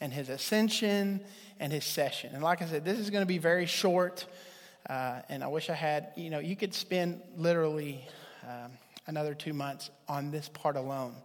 and 0.01 0.13
his 0.13 0.29
ascension 0.29 1.21
and 1.59 1.71
his 1.71 1.85
session. 1.85 2.31
And 2.33 2.43
like 2.43 2.61
I 2.61 2.65
said, 2.65 2.85
this 2.85 2.99
is 2.99 3.09
going 3.09 3.21
to 3.21 3.27
be 3.27 3.37
very 3.37 3.65
short. 3.65 4.25
Uh, 4.89 5.21
and 5.29 5.43
I 5.43 5.47
wish 5.47 5.69
I 5.69 5.73
had, 5.73 6.09
you 6.15 6.29
know, 6.29 6.39
you 6.39 6.55
could 6.55 6.73
spend 6.73 7.21
literally 7.37 8.05
um, 8.43 8.71
another 9.07 9.33
two 9.33 9.53
months 9.53 9.89
on 10.07 10.31
this 10.31 10.49
part 10.49 10.75
alone. 10.75 11.15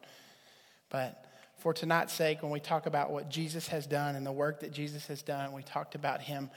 But 0.89 1.25
for 1.59 1.75
tonight's 1.75 2.13
sake, 2.13 2.43
when 2.43 2.51
we 2.51 2.61
talk 2.61 2.87
about 2.87 3.11
what 3.11 3.29
Jesus 3.29 3.69
has 3.69 3.87
done 3.87 4.17
and 4.17 4.27
the 4.27 4.33
work 4.33 4.61
that 4.61 4.73
Jesus 4.73 5.07
has 5.09 5.23
done, 5.23 5.53
we 5.53 5.63
talked 5.63 5.95
about 5.95 6.23
him 6.23 6.51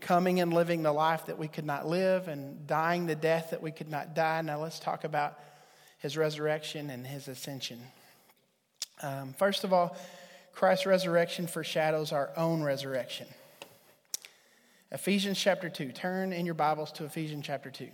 coming 0.00 0.40
and 0.40 0.52
living 0.52 0.82
the 0.82 0.92
life 0.92 1.26
that 1.26 1.38
we 1.38 1.48
could 1.48 1.64
not 1.64 1.86
live 1.86 2.28
and 2.28 2.66
dying 2.66 3.06
the 3.06 3.14
death 3.14 3.50
that 3.50 3.62
we 3.62 3.70
could 3.70 3.90
not 3.90 4.14
die. 4.14 4.40
Now 4.42 4.60
let's 4.60 4.78
talk 4.78 5.04
about 5.04 5.38
his 5.98 6.16
resurrection 6.16 6.90
and 6.90 7.06
his 7.06 7.28
ascension. 7.28 7.80
Um, 9.02 9.34
first 9.38 9.64
of 9.64 9.72
all, 9.72 9.96
Christ's 10.58 10.86
resurrection 10.86 11.46
foreshadows 11.46 12.10
our 12.10 12.30
own 12.36 12.64
resurrection. 12.64 13.28
Ephesians 14.90 15.38
chapter 15.38 15.68
2. 15.68 15.92
Turn 15.92 16.32
in 16.32 16.46
your 16.46 16.56
Bibles 16.56 16.90
to 16.92 17.04
Ephesians 17.04 17.46
chapter 17.46 17.70
2. 17.70 17.86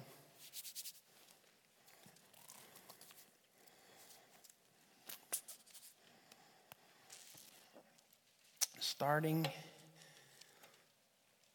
starting. 8.81 9.47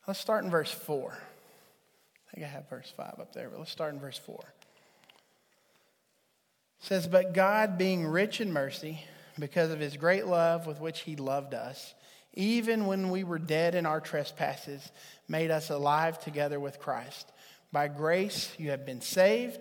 Let's 0.05 0.19
start 0.19 0.43
in 0.43 0.51
verse 0.51 0.71
4. 0.71 1.11
I 1.11 2.35
think 2.35 2.45
I 2.45 2.49
have 2.49 2.69
verse 2.69 2.93
5 2.95 3.15
up 3.19 3.33
there, 3.33 3.49
but 3.49 3.57
let's 3.57 3.71
start 3.71 3.95
in 3.95 3.99
verse 3.99 4.19
4. 4.19 4.35
It 4.37 4.45
says, 6.81 7.07
But 7.07 7.33
God, 7.33 7.79
being 7.79 8.05
rich 8.05 8.41
in 8.41 8.53
mercy, 8.53 9.05
because 9.39 9.71
of 9.71 9.79
his 9.79 9.97
great 9.97 10.25
love 10.25 10.67
with 10.67 10.79
which 10.79 11.01
he 11.01 11.15
loved 11.15 11.53
us, 11.53 11.93
even 12.33 12.85
when 12.85 13.09
we 13.09 13.23
were 13.23 13.39
dead 13.39 13.75
in 13.75 13.85
our 13.85 13.99
trespasses, 13.99 14.91
made 15.27 15.51
us 15.51 15.69
alive 15.69 16.19
together 16.23 16.59
with 16.59 16.79
Christ. 16.79 17.31
By 17.71 17.87
grace 17.87 18.53
you 18.57 18.71
have 18.71 18.85
been 18.85 19.01
saved, 19.01 19.59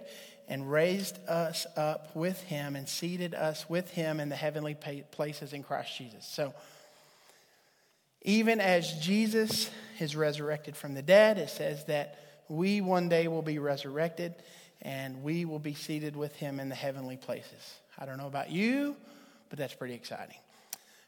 and 0.49 0.71
raised 0.71 1.19
us 1.29 1.67
up 1.77 2.15
with 2.17 2.41
him 2.43 2.75
and 2.75 2.89
seated 2.89 3.35
us 3.35 3.69
with 3.69 3.91
him 3.91 4.19
in 4.19 4.31
the 4.31 4.37
heavenly 4.37 4.75
places 5.11 5.53
in 5.53 5.63
Christ 5.63 5.97
Jesus. 5.97 6.27
So, 6.27 6.55
even 8.23 8.61
as 8.61 8.95
Jesus 8.95 9.71
is 10.01 10.17
resurrected 10.17 10.77
from 10.77 10.95
the 10.95 11.03
dead, 11.03 11.39
it 11.39 11.51
says 11.51 11.85
that 11.85 12.19
we 12.49 12.81
one 12.81 13.09
day 13.09 13.29
will 13.29 13.43
be 13.43 13.59
resurrected 13.59 14.35
and 14.83 15.23
we 15.23 15.45
will 15.45 15.59
be 15.59 15.75
seated 15.75 16.17
with 16.17 16.35
him 16.35 16.59
in 16.59 16.69
the 16.69 16.75
heavenly 16.75 17.17
places. 17.17 17.79
I 17.99 18.07
don't 18.07 18.19
know 18.19 18.27
about 18.27 18.51
you, 18.51 18.97
but 19.49 19.59
that's 19.59 19.75
pretty 19.75 19.95
exciting. 19.95 20.37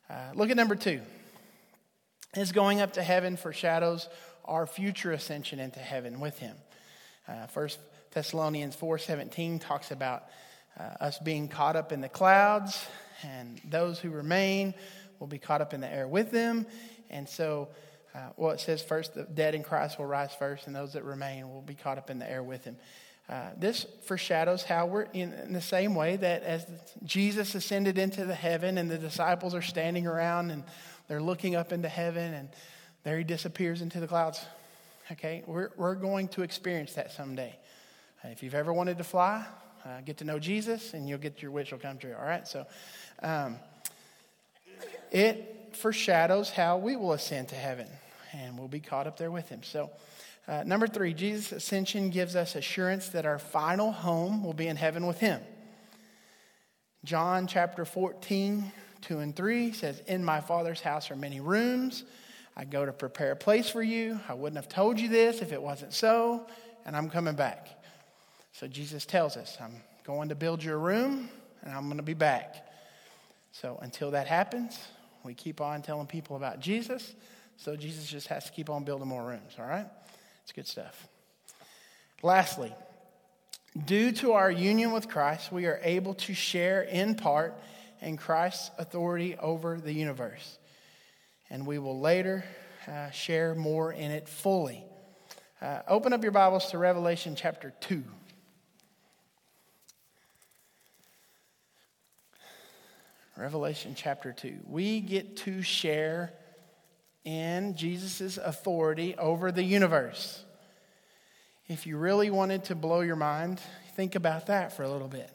Uh, 0.09 0.33
look 0.35 0.51
at 0.51 0.57
number 0.57 0.75
two. 0.75 1.01
His 2.35 2.53
going 2.53 2.81
up 2.81 2.95
to 2.95 3.03
heaven 3.03 3.37
foreshadows 3.37 4.09
our 4.45 4.67
future 4.67 5.13
ascension 5.13 5.61
into 5.61 5.81
heaven 5.81 6.21
with 6.21 6.39
him. 6.39 6.57
Uh, 7.29 7.47
First 7.47 7.79
Thessalonians 8.13 8.75
4:17 8.77 9.61
talks 9.61 9.91
about 9.91 10.25
uh, 10.79 10.83
us 11.01 11.19
being 11.19 11.49
caught 11.49 11.77
up 11.77 11.93
in 11.93 12.01
the 12.01 12.09
clouds, 12.09 12.87
and 13.23 13.61
those 13.69 13.99
who 13.99 14.11
remain 14.11 14.75
will 15.19 15.27
be 15.27 15.39
caught 15.39 15.61
up 15.61 15.75
in 15.75 15.81
the 15.81 15.93
air 15.93 16.09
with 16.09 16.31
them. 16.31 16.67
And 17.11 17.29
so, 17.29 17.69
uh, 18.15 18.31
well, 18.37 18.53
it 18.53 18.61
says 18.61 18.83
first 18.83 19.15
the 19.15 19.25
dead 19.25 19.55
in 19.55 19.63
Christ 19.63 19.99
will 19.99 20.07
rise 20.07 20.33
first, 20.35 20.67
and 20.67 20.75
those 20.75 20.95
that 20.95 21.05
remain 21.05 21.49
will 21.49 21.63
be 21.63 21.75
caught 21.75 21.99
up 21.99 22.11
in 22.11 22.19
the 22.19 22.29
air 22.29 22.43
with 22.43 22.65
him. 22.65 22.77
Uh, 23.31 23.51
this 23.57 23.87
foreshadows 24.07 24.65
how 24.65 24.87
we're 24.87 25.03
in, 25.13 25.33
in, 25.33 25.53
the 25.53 25.61
same 25.61 25.95
way 25.95 26.17
that 26.17 26.43
as 26.43 26.67
Jesus 27.05 27.55
ascended 27.55 27.97
into 27.97 28.25
the 28.25 28.35
heaven 28.35 28.77
and 28.77 28.91
the 28.91 28.99
disciples 28.99 29.55
are 29.55 29.63
standing 29.63 30.05
around 30.05 30.51
and 30.51 30.65
they're 31.07 31.23
looking 31.23 31.55
up 31.55 31.73
into 31.73 31.89
heaven 31.89 32.35
and 32.35 32.49
there 33.05 33.17
he 33.19 33.23
disappears 33.23 33.83
into 33.83 34.01
the 34.01 34.09
clouds. 34.09 34.45
Okay, 35.13 35.45
we're, 35.47 35.71
we're 35.77 35.95
going 35.95 36.27
to 36.29 36.43
experience 36.43 36.95
that 36.95 37.13
someday. 37.13 37.57
Uh, 38.25 38.29
if 38.29 38.43
you've 38.43 38.55
ever 38.55 38.73
wanted 38.73 38.99
to 38.99 39.05
fly, 39.05 39.47
uh, 39.85 40.01
get 40.01 40.17
to 40.19 40.25
know 40.25 40.41
Jesus 40.41 40.93
and 40.93 41.09
you'll 41.09 41.19
get 41.19 41.41
your 41.41 41.53
wish 41.53 41.71
will 41.71 41.79
come 41.79 41.99
true. 41.99 42.17
All 42.19 42.27
right, 42.27 42.49
so 42.49 42.67
um, 43.23 43.59
it 45.13 45.77
foreshadows 45.77 46.51
how 46.51 46.79
we 46.79 46.97
will 46.97 47.13
ascend 47.13 47.49
to 47.51 47.55
heaven 47.55 47.87
and 48.33 48.59
we'll 48.59 48.69
be 48.69 48.81
caught 48.81 49.07
up 49.07 49.17
there 49.17 49.31
with 49.31 49.49
him. 49.49 49.63
So, 49.63 49.91
uh, 50.51 50.65
number 50.65 50.89
three, 50.89 51.15
Jesus' 51.15 51.53
ascension 51.53 52.11
gives 52.11 52.35
us 52.35 52.57
assurance 52.57 53.11
that 53.11 53.25
our 53.25 53.39
final 53.39 53.93
home 53.93 54.43
will 54.43 54.53
be 54.53 54.67
in 54.67 54.75
heaven 54.75 55.07
with 55.07 55.21
him. 55.21 55.41
John 57.05 57.47
chapter 57.47 57.85
14, 57.85 58.73
2 59.03 59.19
and 59.21 59.37
3 59.37 59.73
says, 59.73 60.03
In 60.09 60.25
my 60.25 60.41
Father's 60.41 60.81
house 60.81 61.09
are 61.13 61.17
many 61.17 61.39
rooms. 61.39 62.03
I 62.57 62.65
go 62.65 62.85
to 62.85 62.93
prepare 62.93 63.31
a 63.31 63.37
place 63.37 63.71
for 63.71 63.81
you. 63.81 64.19
I 64.29 64.35
wouldn't 64.35 64.57
have 64.57 64.69
told 64.69 64.99
you 64.99 65.09
this 65.09 65.41
if 65.41 65.53
it 65.53 65.63
wasn't 65.63 65.95
so, 65.95 66.49
and 66.85 66.97
I'm 66.97 67.09
coming 67.11 67.37
back. 67.37 67.69
So 68.53 68.67
Jesus 68.67 69.07
tells 69.07 69.37
us, 69.37 69.57
I'm 69.63 69.77
going 70.03 70.31
to 70.31 70.35
build 70.35 70.65
your 70.65 70.81
room, 70.81 71.31
and 71.63 71.73
I'm 71.73 71.85
going 71.85 71.99
to 71.99 72.03
be 72.03 72.15
back. 72.15 72.67
So 73.53 73.79
until 73.83 74.11
that 74.11 74.27
happens, 74.27 74.77
we 75.23 75.33
keep 75.33 75.61
on 75.61 75.81
telling 75.83 76.09
people 76.09 76.35
about 76.35 76.59
Jesus. 76.59 77.15
So 77.57 77.77
Jesus 77.77 78.09
just 78.09 78.27
has 78.27 78.47
to 78.47 78.53
keep 78.53 78.69
on 78.69 78.83
building 78.83 79.07
more 79.07 79.23
rooms, 79.23 79.53
all 79.57 79.67
right? 79.67 79.87
It's 80.51 80.57
good 80.57 80.67
stuff. 80.67 81.07
Lastly, 82.25 82.75
due 83.85 84.11
to 84.11 84.33
our 84.33 84.51
union 84.51 84.91
with 84.91 85.09
Christ, 85.09 85.53
we 85.53 85.67
are 85.67 85.79
able 85.85 86.15
to 86.15 86.35
share 86.35 86.83
in 86.83 87.15
part 87.15 87.57
in 88.01 88.17
Christ's 88.17 88.73
authority 88.77 89.37
over 89.37 89.79
the 89.79 89.93
universe. 89.93 90.59
And 91.51 91.69
we 91.69 91.79
will 91.79 92.01
later 92.01 92.45
uh, 92.89 93.11
share 93.11 93.55
more 93.55 93.93
in 93.93 94.11
it 94.11 94.29
fully. 94.29 94.83
Uh, 95.63 95.83
open 95.87 96.13
up 96.13 96.25
your 96.25 96.33
Bibles 96.33 96.69
to 96.73 96.79
Revelation 96.79 97.37
chapter 97.37 97.73
2. 97.79 98.03
Revelation 103.37 103.95
chapter 103.97 104.33
2. 104.33 104.59
We 104.67 104.99
get 104.99 105.37
to 105.45 105.63
share 105.63 106.33
in 107.25 107.77
Jesus' 107.77 108.39
authority 108.39 109.15
over 109.17 109.53
the 109.53 109.63
universe. 109.63 110.45
If 111.69 111.87
you 111.87 111.97
really 111.99 112.31
wanted 112.31 112.65
to 112.65 112.75
blow 112.75 113.01
your 113.01 113.17
mind, 113.17 113.61
think 113.95 114.15
about 114.15 114.47
that 114.47 114.77
for 114.77 114.83
a 114.83 114.91
little 114.91 115.09
bit. 115.09 115.31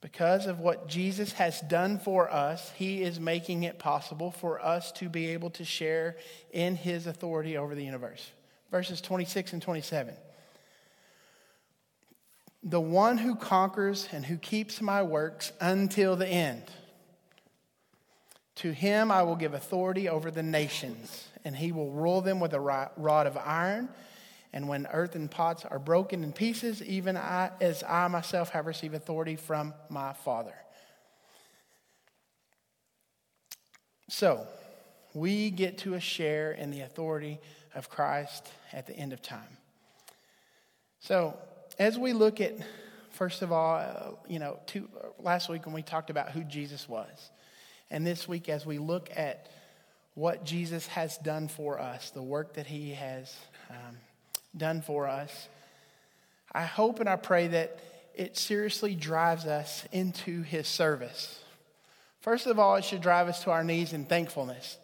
Because 0.00 0.46
of 0.46 0.60
what 0.60 0.88
Jesus 0.88 1.32
has 1.32 1.60
done 1.60 1.98
for 1.98 2.32
us, 2.32 2.72
he 2.76 3.02
is 3.02 3.20
making 3.20 3.64
it 3.64 3.78
possible 3.78 4.30
for 4.30 4.64
us 4.64 4.92
to 4.92 5.10
be 5.10 5.28
able 5.28 5.50
to 5.50 5.64
share 5.64 6.16
in 6.52 6.74
his 6.74 7.06
authority 7.06 7.58
over 7.58 7.74
the 7.74 7.84
universe. 7.84 8.30
Verses 8.70 9.02
26 9.02 9.52
and 9.52 9.60
27. 9.60 10.14
The 12.62 12.80
one 12.80 13.18
who 13.18 13.34
conquers 13.34 14.08
and 14.12 14.24
who 14.24 14.36
keeps 14.36 14.80
my 14.80 15.02
works 15.02 15.52
until 15.60 16.16
the 16.16 16.28
end. 16.28 16.62
To 18.56 18.72
him 18.72 19.10
I 19.10 19.22
will 19.22 19.36
give 19.36 19.54
authority 19.54 20.08
over 20.08 20.30
the 20.30 20.42
nations, 20.42 21.28
and 21.44 21.56
he 21.56 21.72
will 21.72 21.90
rule 21.90 22.20
them 22.20 22.40
with 22.40 22.52
a 22.52 22.60
rod 22.60 23.26
of 23.26 23.36
iron. 23.36 23.88
And 24.52 24.68
when 24.68 24.86
earthen 24.92 25.28
pots 25.28 25.64
are 25.64 25.78
broken 25.78 26.24
in 26.24 26.32
pieces, 26.32 26.82
even 26.82 27.16
I, 27.16 27.52
as 27.60 27.84
I 27.84 28.08
myself 28.08 28.50
have 28.50 28.66
received 28.66 28.94
authority 28.94 29.36
from 29.36 29.74
my 29.88 30.12
Father. 30.12 30.54
So, 34.08 34.46
we 35.14 35.50
get 35.50 35.78
to 35.78 35.94
a 35.94 36.00
share 36.00 36.52
in 36.52 36.72
the 36.72 36.80
authority 36.80 37.38
of 37.74 37.88
Christ 37.88 38.48
at 38.72 38.86
the 38.86 38.92
end 38.92 39.12
of 39.12 39.22
time. 39.22 39.56
So, 40.98 41.36
as 41.78 41.96
we 41.96 42.12
look 42.12 42.40
at, 42.40 42.54
first 43.10 43.42
of 43.42 43.52
all, 43.52 43.76
uh, 43.76 44.10
you 44.28 44.38
know, 44.38 44.58
two, 44.66 44.88
uh, 45.02 45.08
last 45.22 45.48
week 45.48 45.64
when 45.64 45.74
we 45.74 45.82
talked 45.82 46.10
about 46.10 46.30
who 46.30 46.42
Jesus 46.42 46.88
was, 46.88 47.30
and 47.90 48.06
this 48.06 48.28
week 48.28 48.48
as 48.48 48.64
we 48.64 48.78
look 48.78 49.10
at 49.16 49.48
what 50.14 50.44
Jesus 50.44 50.86
has 50.88 51.16
done 51.18 51.48
for 51.48 51.80
us, 51.80 52.10
the 52.10 52.22
work 52.22 52.54
that 52.54 52.66
he 52.66 52.92
has 52.92 53.34
um, 53.70 53.96
done 54.56 54.82
for 54.82 55.08
us, 55.08 55.48
I 56.52 56.64
hope 56.64 57.00
and 57.00 57.08
I 57.08 57.16
pray 57.16 57.48
that 57.48 57.78
it 58.14 58.36
seriously 58.36 58.94
drives 58.94 59.46
us 59.46 59.84
into 59.92 60.42
his 60.42 60.66
service. 60.66 61.42
First 62.20 62.46
of 62.46 62.58
all, 62.58 62.76
it 62.76 62.84
should 62.84 63.00
drive 63.00 63.28
us 63.28 63.42
to 63.44 63.50
our 63.50 63.64
knees 63.64 63.92
in 63.92 64.04
thankfulness 64.04 64.76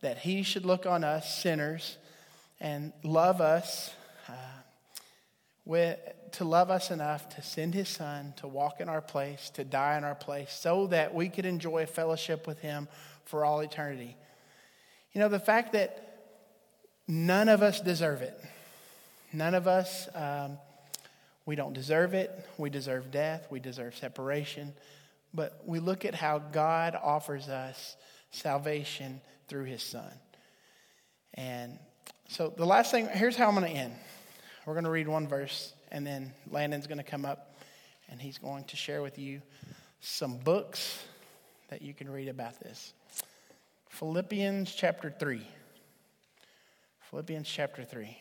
that 0.00 0.18
he 0.18 0.42
should 0.42 0.66
look 0.66 0.86
on 0.86 1.02
us, 1.02 1.34
sinners, 1.34 1.96
and 2.60 2.92
love 3.02 3.40
us 3.40 3.92
uh, 4.28 4.32
with, 5.64 5.98
to 6.32 6.44
love 6.44 6.70
us 6.70 6.90
enough 6.90 7.28
to 7.36 7.42
send 7.42 7.74
his 7.74 7.88
son 7.88 8.34
to 8.36 8.48
walk 8.48 8.80
in 8.80 8.88
our 8.88 9.00
place, 9.00 9.50
to 9.50 9.64
die 9.64 9.96
in 9.96 10.04
our 10.04 10.14
place, 10.14 10.52
so 10.52 10.86
that 10.88 11.14
we 11.14 11.28
could 11.28 11.46
enjoy 11.46 11.86
fellowship 11.86 12.46
with 12.46 12.58
him 12.58 12.88
for 13.24 13.44
all 13.44 13.60
eternity. 13.60 14.16
You 15.12 15.20
know, 15.20 15.28
the 15.28 15.38
fact 15.38 15.72
that 15.72 16.04
none 17.06 17.48
of 17.48 17.62
us 17.62 17.80
deserve 17.80 18.22
it. 18.22 18.38
None 19.32 19.54
of 19.54 19.66
us, 19.66 20.08
um, 20.14 20.58
we 21.46 21.56
don't 21.56 21.72
deserve 21.72 22.14
it. 22.14 22.30
We 22.58 22.70
deserve 22.70 23.10
death. 23.10 23.46
We 23.50 23.60
deserve 23.60 23.96
separation. 23.96 24.72
But 25.32 25.62
we 25.66 25.80
look 25.80 26.04
at 26.04 26.14
how 26.14 26.38
God 26.38 26.96
offers 27.00 27.48
us 27.48 27.96
salvation 28.30 29.20
through 29.48 29.64
his 29.64 29.82
son. 29.82 30.10
And 31.34 31.78
so 32.28 32.52
the 32.56 32.66
last 32.66 32.90
thing, 32.90 33.08
here's 33.12 33.36
how 33.36 33.48
I'm 33.48 33.54
going 33.54 33.72
to 33.72 33.78
end. 33.78 33.94
We're 34.66 34.74
going 34.74 34.84
to 34.84 34.90
read 34.90 35.08
one 35.08 35.28
verse 35.28 35.74
and 35.90 36.06
then 36.06 36.32
Landon's 36.50 36.86
going 36.86 36.98
to 36.98 37.04
come 37.04 37.24
up 37.24 37.54
and 38.10 38.20
he's 38.20 38.38
going 38.38 38.64
to 38.64 38.76
share 38.76 39.02
with 39.02 39.18
you 39.18 39.42
some 40.00 40.38
books 40.38 41.04
that 41.68 41.82
you 41.82 41.92
can 41.92 42.10
read 42.10 42.28
about 42.28 42.58
this. 42.60 42.94
Philippians 43.88 44.74
chapter 44.74 45.10
3. 45.10 45.46
Philippians 47.10 47.48
chapter 47.48 47.84
3. 47.84 48.16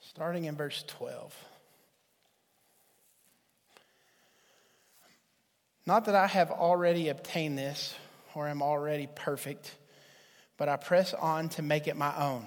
Starting 0.00 0.44
in 0.44 0.56
verse 0.56 0.84
12. 0.86 1.34
Not 5.86 6.04
that 6.04 6.14
I 6.14 6.26
have 6.26 6.50
already 6.50 7.08
obtained 7.08 7.58
this 7.58 7.94
or 8.34 8.46
am 8.46 8.62
already 8.62 9.08
perfect, 9.14 9.74
but 10.60 10.68
I 10.68 10.76
press 10.76 11.14
on 11.14 11.48
to 11.50 11.62
make 11.62 11.88
it 11.88 11.96
my 11.96 12.14
own 12.18 12.44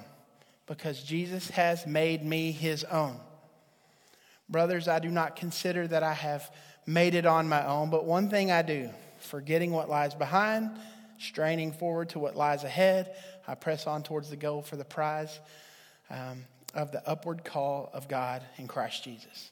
because 0.67 1.01
Jesus 1.01 1.49
has 1.49 1.87
made 1.87 2.23
me 2.23 2.51
his 2.51 2.83
own. 2.83 3.19
Brothers, 4.47 4.87
I 4.87 4.99
do 4.99 5.09
not 5.09 5.35
consider 5.35 5.87
that 5.87 6.03
I 6.03 6.13
have 6.13 6.51
made 6.85 7.15
it 7.15 7.25
on 7.25 7.49
my 7.49 7.65
own, 7.65 7.89
but 7.89 8.05
one 8.05 8.29
thing 8.29 8.51
I 8.51 8.61
do, 8.61 8.91
forgetting 9.17 9.71
what 9.71 9.89
lies 9.89 10.13
behind, 10.13 10.69
straining 11.17 11.71
forward 11.71 12.09
to 12.09 12.19
what 12.19 12.35
lies 12.35 12.63
ahead, 12.63 13.15
I 13.47 13.55
press 13.55 13.87
on 13.87 14.03
towards 14.03 14.29
the 14.29 14.37
goal 14.37 14.61
for 14.61 14.75
the 14.75 14.85
prize 14.85 15.39
um, 16.11 16.43
of 16.75 16.91
the 16.91 17.01
upward 17.09 17.43
call 17.43 17.89
of 17.93 18.07
God 18.07 18.43
in 18.57 18.67
Christ 18.67 19.03
Jesus. 19.03 19.49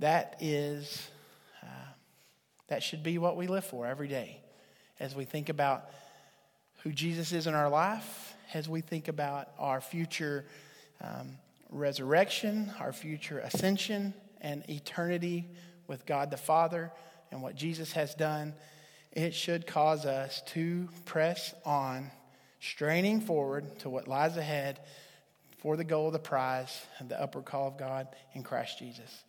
That 0.00 0.36
is, 0.38 1.08
uh, 1.62 1.92
that 2.66 2.82
should 2.82 3.02
be 3.02 3.16
what 3.16 3.38
we 3.38 3.46
live 3.46 3.64
for 3.64 3.86
every 3.86 4.08
day 4.08 4.42
as 5.00 5.14
we 5.14 5.24
think 5.24 5.48
about 5.48 5.88
who 6.82 6.92
Jesus 6.92 7.32
is 7.32 7.46
in 7.46 7.54
our 7.54 7.68
life 7.68 8.34
as 8.54 8.68
we 8.68 8.80
think 8.80 9.08
about 9.08 9.48
our 9.58 9.80
future 9.80 10.44
um, 11.02 11.36
resurrection, 11.70 12.72
our 12.80 12.92
future 12.92 13.38
ascension, 13.40 14.14
and 14.40 14.68
eternity 14.70 15.46
with 15.86 16.06
God 16.06 16.30
the 16.30 16.36
Father 16.36 16.92
and 17.30 17.42
what 17.42 17.56
Jesus 17.56 17.92
has 17.92 18.14
done, 18.14 18.54
it 19.12 19.34
should 19.34 19.66
cause 19.66 20.06
us 20.06 20.42
to 20.48 20.88
press 21.04 21.54
on, 21.64 22.10
straining 22.60 23.20
forward 23.20 23.78
to 23.80 23.90
what 23.90 24.08
lies 24.08 24.36
ahead 24.36 24.80
for 25.58 25.76
the 25.76 25.84
goal 25.84 26.06
of 26.06 26.12
the 26.12 26.18
prize 26.18 26.82
and 26.98 27.08
the 27.08 27.20
upward 27.20 27.44
call 27.44 27.68
of 27.68 27.76
God 27.76 28.08
in 28.34 28.42
Christ 28.42 28.78
Jesus. 28.78 29.24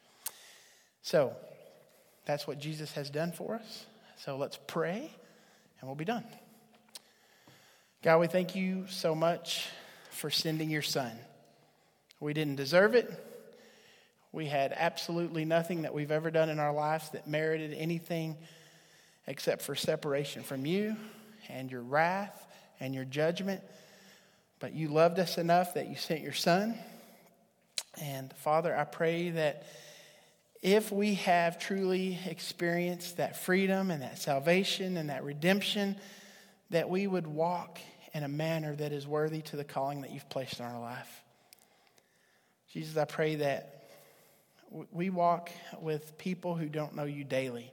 So, 1.02 1.36
that's 2.30 2.46
what 2.46 2.60
Jesus 2.60 2.92
has 2.92 3.10
done 3.10 3.32
for 3.32 3.56
us. 3.56 3.88
So 4.18 4.38
let's 4.38 4.60
pray 4.68 5.10
and 5.80 5.90
we'll 5.90 5.96
be 5.96 6.06
done. 6.06 6.24
God, 8.02 8.20
we 8.22 8.28
thank 8.28 8.56
you 8.56 8.86
so 8.88 9.14
much 9.14 9.68
for 10.12 10.30
sending 10.30 10.70
your 10.70 10.82
son. 10.82 11.12
We 12.22 12.32
didn't 12.32 12.56
deserve 12.56 12.96
it. 12.96 13.12
We 14.32 14.46
had 14.46 14.72
absolutely 14.74 15.44
nothing 15.44 15.82
that 15.82 15.94
we've 15.94 16.10
ever 16.10 16.32
done 16.32 16.48
in 16.48 16.60
our 16.60 16.72
lives 16.72 17.10
that 17.10 17.28
merited 17.28 17.74
anything 17.74 18.38
except 19.28 19.64
for 19.64 19.76
separation 19.76 20.44
from 20.44 20.66
you 20.66 20.96
and 21.50 21.70
your 21.70 21.82
wrath 21.82 22.48
and 22.80 22.96
your 22.96 23.04
judgment. 23.04 23.62
But 24.60 24.74
you 24.74 24.88
loved 24.88 25.20
us 25.20 25.38
enough 25.38 25.74
that 25.74 25.90
you 25.90 25.98
sent 25.98 26.22
your 26.22 26.32
son. 26.32 26.80
And 28.02 28.32
Father, 28.38 28.74
I 28.74 28.86
pray 28.86 29.32
that 29.32 29.66
if 30.62 30.90
we 30.90 31.16
have 31.16 31.60
truly 31.60 32.18
experienced 32.26 33.18
that 33.18 33.44
freedom 33.44 33.92
and 33.92 34.02
that 34.04 34.20
salvation 34.20 34.96
and 34.96 35.10
that 35.10 35.26
redemption, 35.26 35.98
that 36.70 36.90
we 36.90 37.08
would 37.08 37.28
walk 37.28 37.80
in 38.14 38.24
a 38.24 38.28
manner 38.28 38.76
that 38.76 38.92
is 38.92 39.08
worthy 39.08 39.42
to 39.44 39.56
the 39.56 39.64
calling 39.64 40.02
that 40.02 40.12
you've 40.12 40.30
placed 40.30 40.60
in 40.60 40.66
our 40.66 40.80
life. 40.80 41.22
Jesus, 42.74 42.98
I 42.98 43.06
pray 43.06 43.36
that 43.36 43.84
we 44.92 45.10
walk 45.10 45.52
with 45.80 46.18
people 46.18 46.56
who 46.56 46.68
don't 46.68 46.96
know 46.96 47.06
you 47.06 47.24
daily. 47.24 47.72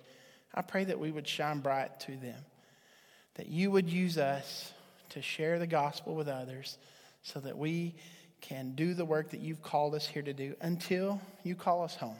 I 0.54 0.62
pray 0.62 0.84
that 0.84 0.98
we 0.98 1.10
would 1.10 1.28
shine 1.28 1.60
bright 1.60 2.00
to 2.00 2.12
them, 2.12 2.40
that 3.34 3.48
you 3.48 3.70
would 3.70 3.90
use 3.90 4.16
us 4.16 4.72
to 5.10 5.20
share 5.20 5.58
the 5.58 5.66
gospel 5.66 6.14
with 6.14 6.28
others 6.28 6.78
so 7.22 7.40
that 7.40 7.58
we 7.58 7.94
can 8.40 8.72
do 8.74 8.94
the 8.94 9.04
work 9.04 9.30
that 9.30 9.40
you've 9.40 9.62
called 9.62 9.94
us 9.94 10.06
here 10.06 10.22
to 10.22 10.32
do 10.32 10.54
until 10.60 11.20
you 11.42 11.54
call 11.54 11.82
us 11.82 11.96
home. 11.96 12.16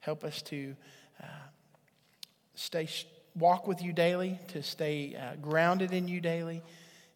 Help 0.00 0.24
us 0.24 0.42
to 0.42 0.76
uh, 1.22 1.26
stay, 2.54 2.88
walk 3.34 3.66
with 3.66 3.82
you 3.82 3.92
daily, 3.92 4.38
to 4.48 4.62
stay 4.62 5.16
uh, 5.16 5.36
grounded 5.40 5.92
in 5.92 6.08
you 6.08 6.20
daily. 6.20 6.62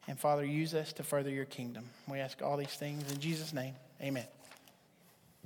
And 0.08 0.18
Father, 0.18 0.44
use 0.44 0.74
us 0.74 0.92
to 0.94 1.02
further 1.02 1.30
your 1.30 1.44
kingdom. 1.44 1.84
We 2.08 2.18
ask 2.18 2.42
all 2.42 2.56
these 2.56 2.68
things 2.68 3.12
in 3.12 3.20
Jesus' 3.20 3.52
name. 3.52 3.74
Amen. 4.02 4.24